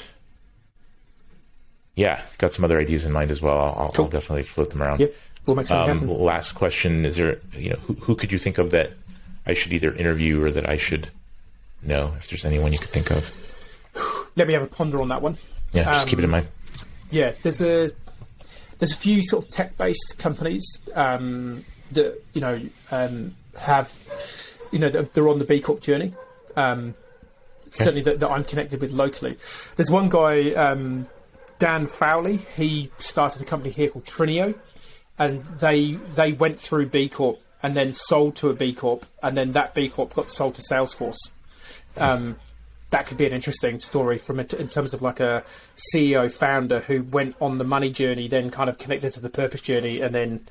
yeah, 1.96 2.22
got 2.38 2.54
some 2.54 2.66
other 2.66 2.80
ideas 2.80 3.06
in 3.06 3.12
mind 3.12 3.32
as 3.32 3.42
well. 3.42 3.58
I'll, 3.58 3.92
I'll 3.96 4.08
definitely 4.08 4.44
float 4.44 4.70
them 4.72 4.82
around. 4.82 5.00
Yep. 5.02 5.14
We'll 5.46 5.56
make 5.56 5.66
something 5.68 5.92
Um, 5.92 6.00
happen. 6.08 6.24
last 6.24 6.54
question: 6.54 7.06
Is 7.06 7.16
there 7.18 7.38
you 7.56 7.72
know 7.72 7.78
who, 7.88 7.94
who 7.94 8.16
could 8.16 8.32
you 8.32 8.38
think 8.40 8.58
of 8.58 8.72
that 8.72 8.94
I 9.46 9.54
should 9.54 9.74
either 9.74 9.92
interview 9.94 10.44
or 10.44 10.52
that 10.52 10.68
I 10.70 10.78
should 10.78 11.10
know? 11.90 12.14
If 12.18 12.30
there's 12.30 12.46
anyone 12.46 12.72
you 12.74 12.80
could 12.80 12.90
think 12.90 13.12
of, 13.12 13.38
Let 14.36 14.48
me 14.48 14.54
have 14.54 14.64
a 14.64 14.68
ponder 14.68 15.02
on 15.02 15.10
that 15.10 15.22
one. 15.22 15.38
yeah, 15.74 15.84
just 15.86 16.08
keep 16.08 16.20
it 16.20 16.24
in 16.24 16.26
Um, 16.26 16.32
mind. 16.32 16.48
Yeah, 17.10 17.34
there's 17.44 17.62
a 17.62 17.92
there's 18.80 18.94
a 18.94 18.98
few 18.98 19.22
sort 19.24 19.46
of 19.46 19.52
tech 19.52 19.78
based 19.78 20.16
companies 20.18 20.66
um, 20.96 21.66
that 21.92 22.22
you 22.34 22.42
know 22.42 22.62
um, 22.92 23.36
have 23.60 23.94
you 24.72 24.80
know 24.80 24.90
they're, 24.90 25.04
they're 25.04 25.28
on 25.30 25.40
the 25.40 25.46
B 25.46 25.60
Corp 25.60 25.82
journey. 25.82 26.14
Um, 26.56 26.94
Certainly 27.74 28.02
that, 28.02 28.20
that 28.20 28.30
I'm 28.30 28.44
connected 28.44 28.82
with 28.82 28.92
locally. 28.92 29.38
There's 29.78 29.90
one 29.90 30.10
guy, 30.10 30.52
um, 30.56 31.08
Dan 31.58 31.88
Fowley. 31.88 32.38
He 32.58 32.92
started 32.98 33.42
a 33.42 33.46
company 33.46 33.72
here 33.72 33.88
called 33.90 34.04
Trineo, 34.06 34.56
and 35.18 35.42
they 35.42 35.94
they 36.16 36.34
went 36.34 36.60
through 36.60 36.88
B 36.88 37.08
Corp 37.08 37.40
and 37.64 37.76
then 37.78 37.94
sold 37.94 38.36
to 38.38 38.50
a 38.50 38.54
B 38.54 38.74
Corp, 38.74 39.06
and 39.24 39.38
then 39.38 39.54
that 39.54 39.74
B 39.74 39.88
Corp 39.88 40.14
got 40.14 40.30
sold 40.30 40.56
to 40.56 40.62
Salesforce. 40.62 41.18
Um, 41.98 42.38
that 42.92 43.06
could 43.06 43.18
be 43.18 43.26
an 43.26 43.32
interesting 43.32 43.80
story 43.80 44.18
from 44.18 44.40
it 44.40 44.54
in 44.54 44.68
terms 44.68 44.94
of 44.94 45.02
like 45.02 45.20
a 45.20 45.44
CEO 45.94 46.30
founder 46.32 46.80
who 46.82 47.04
went 47.04 47.36
on 47.42 47.58
the 47.58 47.64
money 47.64 47.90
journey, 47.90 48.28
then 48.28 48.52
kind 48.52 48.70
of 48.70 48.78
connected 48.78 49.14
to 49.14 49.20
the 49.20 49.30
purpose 49.30 49.62
journey, 49.62 50.02
and 50.02 50.14
then 50.14 50.48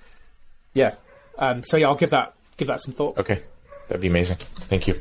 yeah. 0.74 0.94
Um, 1.38 1.62
so 1.62 1.76
yeah, 1.76 1.88
I'll 1.88 1.94
give 1.96 2.10
that 2.10 2.34
give 2.56 2.68
that 2.68 2.80
some 2.80 2.94
thought. 2.94 3.18
Okay, 3.18 3.40
that'd 3.88 4.00
be 4.00 4.08
amazing. 4.08 4.38
Thank 4.38 4.88
you. 4.88 4.98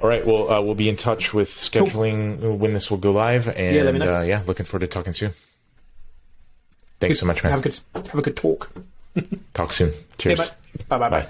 All 0.00 0.08
right, 0.08 0.24
well, 0.24 0.48
uh, 0.50 0.60
we'll 0.62 0.76
be 0.76 0.88
in 0.88 0.96
touch 0.96 1.34
with 1.34 1.48
scheduling 1.50 2.58
when 2.58 2.72
this 2.72 2.88
will 2.88 2.98
go 2.98 3.10
live, 3.10 3.48
and 3.48 3.74
Yeah, 3.74 3.82
let 3.82 3.94
me 3.94 3.98
know. 4.00 4.14
Uh, 4.14 4.22
yeah, 4.22 4.42
looking 4.46 4.64
forward 4.64 4.86
to 4.86 4.86
talking 4.86 5.12
soon. 5.12 5.32
Thanks 7.00 7.18
so 7.18 7.26
much, 7.26 7.42
man. 7.42 7.50
Have 7.50 7.60
a 7.60 7.62
good 7.62 7.80
have 7.94 8.18
a 8.18 8.22
good 8.22 8.36
talk. 8.36 8.70
Talk 9.54 9.72
soon. 9.72 9.90
Cheers. 10.18 10.50
Bye 10.88 10.98
bye. 10.98 11.08
Bye. 11.08 11.26